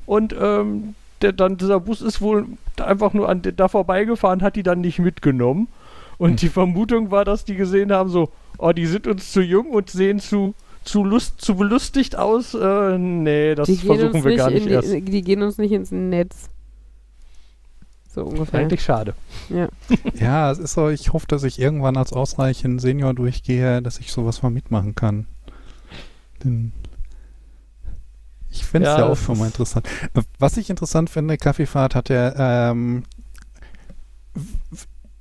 [0.06, 2.46] Und ähm, der, dann dieser Bus ist wohl
[2.80, 5.66] einfach nur an, da vorbeigefahren, hat die dann nicht mitgenommen.
[6.18, 9.70] Und die Vermutung war, dass die gesehen haben, so, oh, die sind uns zu jung
[9.70, 12.54] und sehen zu, zu, lust, zu belustigt aus.
[12.54, 14.92] Äh, nee, das versuchen wir nicht gar nicht die, erst.
[14.92, 16.50] Die gehen uns nicht ins Netz.
[18.08, 18.60] So ungefähr.
[18.60, 19.14] Eigentlich schade.
[20.14, 24.10] Ja, es ist so, ich hoffe, dass ich irgendwann als ausreichend Senior durchgehe, dass ich
[24.12, 25.26] sowas mal mitmachen kann.
[26.42, 26.72] Denn
[28.50, 29.86] ich fände es Ja, ja, auch schon mal interessant.
[30.14, 33.04] Äh, Was ich interessant finde, Kaffeefahrt hat ja, ähm,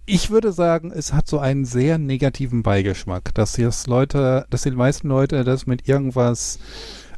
[0.09, 4.71] ich würde sagen, es hat so einen sehr negativen Beigeschmack, dass jetzt Leute, dass die
[4.71, 6.59] meisten Leute das mit irgendwas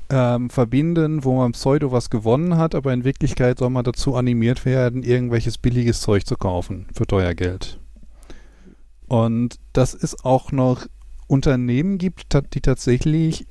[0.10, 4.66] ähm, verbinden, wo man pseudo was gewonnen hat, aber in Wirklichkeit soll man dazu animiert
[4.66, 7.80] werden, irgendwelches billiges Zeug zu kaufen für teuer Geld.
[9.08, 10.88] Und dass es auch noch
[11.28, 13.46] Unternehmen gibt, die tatsächlich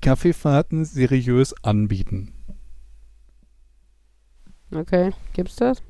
[0.00, 2.32] Kaffeefahrten seriös anbieten.
[4.74, 5.82] Okay, gibt's das?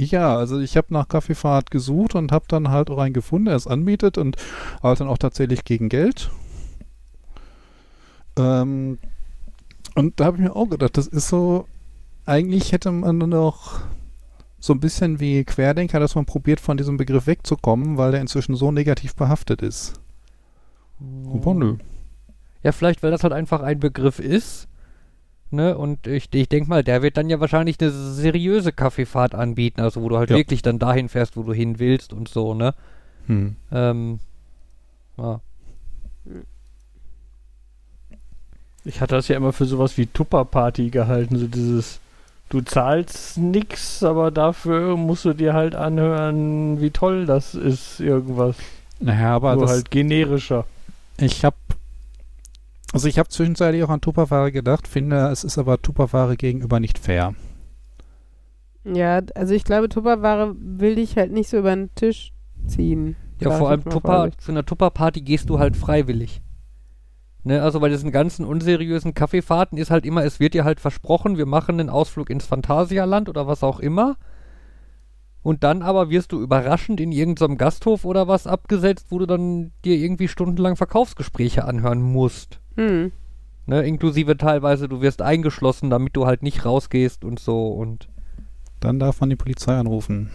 [0.00, 3.56] Ja, also ich habe nach Kaffeefahrt gesucht und habe dann halt auch einen gefunden, der
[3.56, 4.36] es anbietet und
[4.82, 6.30] halt dann auch tatsächlich gegen Geld.
[8.38, 8.98] Ähm,
[9.96, 11.66] und da habe ich mir auch gedacht, das ist so,
[12.26, 13.80] eigentlich hätte man noch
[14.60, 18.54] so ein bisschen wie Querdenker, dass man probiert, von diesem Begriff wegzukommen, weil der inzwischen
[18.54, 20.00] so negativ behaftet ist.
[21.32, 21.76] Aber nö.
[22.62, 24.68] Ja, vielleicht, weil das halt einfach ein Begriff ist.
[25.50, 25.76] Ne?
[25.76, 30.02] Und ich, ich denke mal, der wird dann ja wahrscheinlich eine seriöse Kaffeefahrt anbieten, also
[30.02, 30.36] wo du halt Ja.
[30.36, 32.74] wirklich dann dahin fährst, wo du hin willst und so, ne?
[33.26, 33.56] Hm.
[33.72, 34.20] Ähm,
[35.16, 35.40] ja.
[38.84, 42.00] Ich hatte das ja immer für sowas wie Tupper-Party gehalten, so dieses,
[42.48, 48.56] du zahlst nix, aber dafür musst du dir halt anhören, wie toll das ist, irgendwas.
[49.00, 50.64] Naja, aber Nur das, halt generischer.
[51.18, 51.56] Ich habe
[52.92, 56.98] also ich habe zwischenzeitlich auch an Tupperware gedacht, finde, es ist aber Tupperware gegenüber nicht
[56.98, 57.34] fair.
[58.84, 62.32] Ja, also ich glaube, Tupperware will dich halt nicht so über den Tisch
[62.66, 63.16] ziehen.
[63.40, 66.42] Ja, vor allem Tupper, zu einer Tupper-Party gehst du halt freiwillig.
[67.44, 71.38] Ne, also bei diesen ganzen unseriösen Kaffeefahrten ist halt immer, es wird dir halt versprochen,
[71.38, 74.16] wir machen einen Ausflug ins Phantasialand oder was auch immer.
[75.42, 79.70] Und dann aber wirst du überraschend in irgendeinem Gasthof oder was abgesetzt, wo du dann
[79.84, 82.60] dir irgendwie stundenlang Verkaufsgespräche anhören musst.
[82.76, 83.12] Hm.
[83.66, 88.08] Ne, inklusive teilweise, du wirst eingeschlossen, damit du halt nicht rausgehst und so und
[88.80, 90.30] Dann darf man die Polizei anrufen.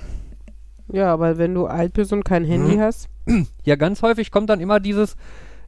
[0.91, 2.81] Ja, aber wenn du alt bist und kein Handy Mhm.
[2.81, 3.09] hast,
[3.65, 5.15] Ja, ganz häufig kommt dann immer dieses,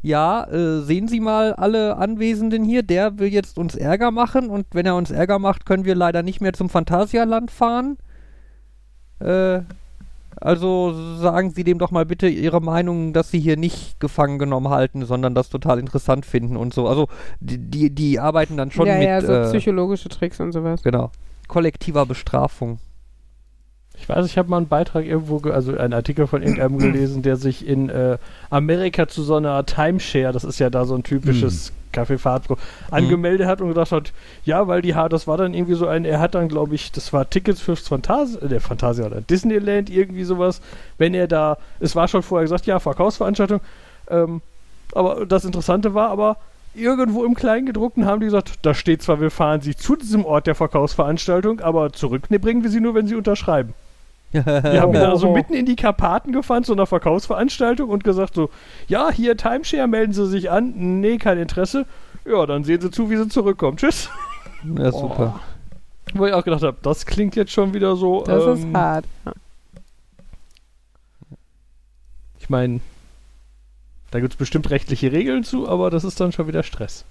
[0.01, 4.67] ja, äh, sehen Sie mal alle Anwesenden hier, der will jetzt uns Ärger machen und
[4.73, 7.97] wenn er uns Ärger macht, können wir leider nicht mehr zum Phantasialand fahren.
[9.19, 9.61] Äh,
[10.37, 14.69] also sagen Sie dem doch mal bitte Ihre Meinung, dass Sie hier nicht gefangen genommen
[14.69, 16.87] halten, sondern das total interessant finden und so.
[16.87, 17.07] Also
[17.39, 20.83] die, die, die arbeiten dann schon ja, mit ja, so äh, psychologische Tricks und sowas.
[20.83, 21.11] genau,
[21.47, 22.79] kollektiver Bestrafung.
[23.99, 27.21] Ich weiß, ich habe mal einen Beitrag irgendwo, ge- also einen Artikel von irgendeinem gelesen,
[27.21, 28.17] der sich in äh,
[28.49, 32.57] Amerika zu so einer Timeshare, das ist ja da so ein typisches Kaffeefahrtpro,
[32.91, 34.11] angemeldet hat und gedacht hat,
[34.43, 37.13] ja, weil die das war dann irgendwie so ein, er hat dann, glaube ich, das
[37.13, 40.61] war Tickets fürs Fantasia, äh, der Fantasia oder Disneyland, irgendwie sowas,
[40.97, 43.61] wenn er da, es war schon vorher gesagt, ja, Verkaufsveranstaltung,
[44.09, 44.41] ähm,
[44.93, 46.37] aber das Interessante war aber,
[46.75, 50.47] irgendwo im Kleingedruckten haben die gesagt, da steht zwar, wir fahren Sie zu diesem Ort
[50.47, 53.73] der Verkaufsveranstaltung, aber zurück ne, bringen wir Sie nur, wenn Sie unterschreiben.
[54.31, 58.35] Wir haben ihn dann also mitten in die Karpaten gefahren zu einer Verkaufsveranstaltung und gesagt
[58.35, 58.49] so,
[58.87, 60.73] ja, hier Timeshare, melden Sie sich an.
[60.99, 61.85] Nee, kein Interesse.
[62.25, 63.77] Ja, dann sehen Sie zu, wie Sie zurückkommen.
[63.77, 64.09] Tschüss.
[64.79, 65.39] Ja, super.
[66.15, 68.23] Wo ich auch gedacht habe, das klingt jetzt schon wieder so.
[68.23, 69.05] Das ist ähm, hart.
[69.23, 69.33] Ja.
[72.39, 72.79] Ich meine,
[74.11, 77.05] da gibt es bestimmt rechtliche Regeln zu, aber das ist dann schon wieder Stress.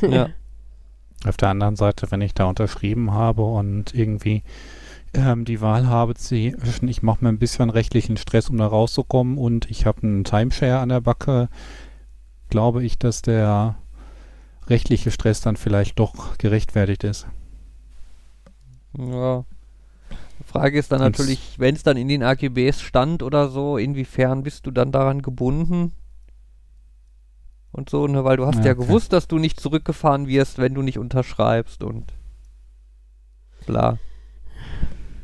[0.00, 0.30] Ja.
[1.26, 4.42] Auf der anderen Seite, wenn ich da unterschrieben habe und irgendwie
[5.14, 9.38] ähm, die Wahl habe zwischen, ich mache mir ein bisschen rechtlichen Stress, um da rauszukommen
[9.38, 11.48] und ich habe einen Timeshare an der Backe,
[12.48, 13.76] glaube ich, dass der
[14.68, 17.26] rechtliche Stress dann vielleicht doch gerechtfertigt ist.
[18.96, 19.44] Ja.
[20.38, 23.76] Die Frage ist dann Und- natürlich, wenn es dann in den AGBs stand oder so,
[23.78, 25.92] inwiefern bist du dann daran gebunden?
[27.72, 28.82] Und so, ne, weil du hast Ja, ja okay.
[28.86, 32.12] gewusst, dass du nicht zurückgefahren wirst, wenn du nicht unterschreibst und
[33.66, 33.98] bla.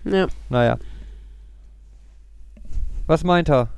[0.07, 0.27] Ja.
[0.49, 0.79] Naja.
[3.07, 3.69] Was meint er?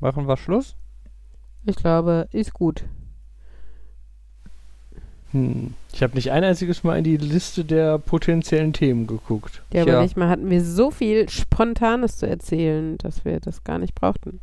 [0.00, 0.76] Machen wir Schluss?
[1.64, 2.84] Ich glaube, ist gut.
[5.32, 5.74] Hm.
[5.92, 9.62] Ich habe nicht ein einziges Mal in die Liste der potenziellen Themen geguckt.
[9.72, 13.78] Ja, aber nicht mal hatten wir so viel Spontanes zu erzählen, dass wir das gar
[13.78, 14.40] nicht brauchten.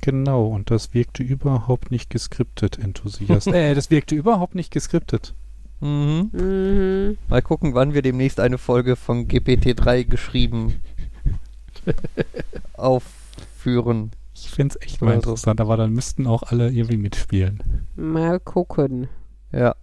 [0.00, 3.46] Genau, und das wirkte überhaupt nicht geskriptet, Enthusiast.
[3.48, 5.34] äh, das wirkte überhaupt nicht geskriptet.
[5.84, 6.30] Mhm.
[6.32, 7.18] Mhm.
[7.28, 10.74] Mal gucken, wann wir demnächst eine Folge von GPT-3 geschrieben
[12.74, 14.10] aufführen.
[14.34, 17.86] Ich finde es echt mal interessant, aber dann müssten auch alle irgendwie mitspielen.
[17.96, 19.08] Mal gucken.
[19.52, 19.74] Ja.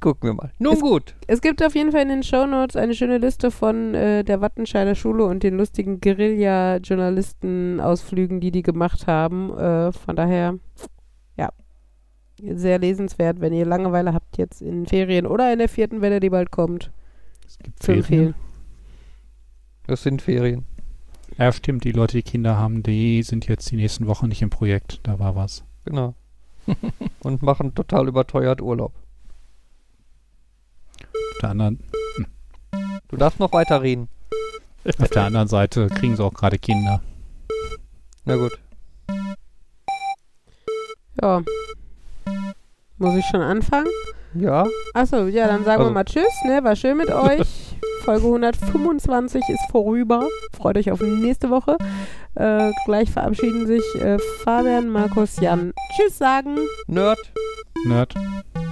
[0.00, 0.52] Gucken wir mal.
[0.58, 1.14] Nun Es- gut.
[1.26, 4.94] Es gibt auf jeden Fall in den Shownotes eine schöne Liste von äh, der Wattenscheider
[4.94, 9.56] Schule und den lustigen Guerilla-Journalisten-Ausflügen, die die gemacht haben.
[9.56, 10.58] Äh, von daher,
[12.38, 16.30] sehr lesenswert, wenn ihr Langeweile habt jetzt in Ferien oder in der vierten Welle, die
[16.30, 16.90] bald kommt,
[17.46, 18.00] Es gibt zu Ferien.
[18.02, 18.34] empfehlen.
[19.86, 20.64] Das sind Ferien.
[21.38, 24.50] Ja, stimmt, die Leute, die Kinder haben, die sind jetzt die nächsten Wochen nicht im
[24.50, 25.00] Projekt.
[25.02, 25.64] Da war was.
[25.84, 26.14] Genau.
[27.20, 28.92] Und machen total überteuert Urlaub.
[31.00, 31.78] Auf der anderen,
[33.08, 34.08] Du darfst noch weiterreden.
[34.98, 37.00] auf der anderen Seite kriegen sie auch gerade Kinder.
[38.24, 38.58] Na gut.
[41.22, 41.42] Ja.
[42.98, 43.88] Muss ich schon anfangen?
[44.34, 44.66] Ja.
[44.94, 46.62] Achso, ja, dann sagen Also- wir mal Tschüss, ne?
[46.62, 47.40] War schön mit euch.
[48.04, 50.26] Folge 125 ist vorüber.
[50.56, 51.76] Freut euch auf nächste Woche.
[52.36, 55.72] Äh, gleich verabschieden sich äh, Fabian, Markus, Jan.
[55.96, 56.56] Tschüss sagen.
[56.86, 57.18] Nerd.
[57.86, 58.14] Nerd.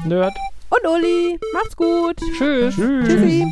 [0.06, 0.36] Nerd.
[0.70, 1.38] Und Uli.
[1.52, 2.16] Macht's gut.
[2.36, 2.74] Tschüss.
[2.76, 3.08] Tschüss.
[3.08, 3.46] Tschüssi.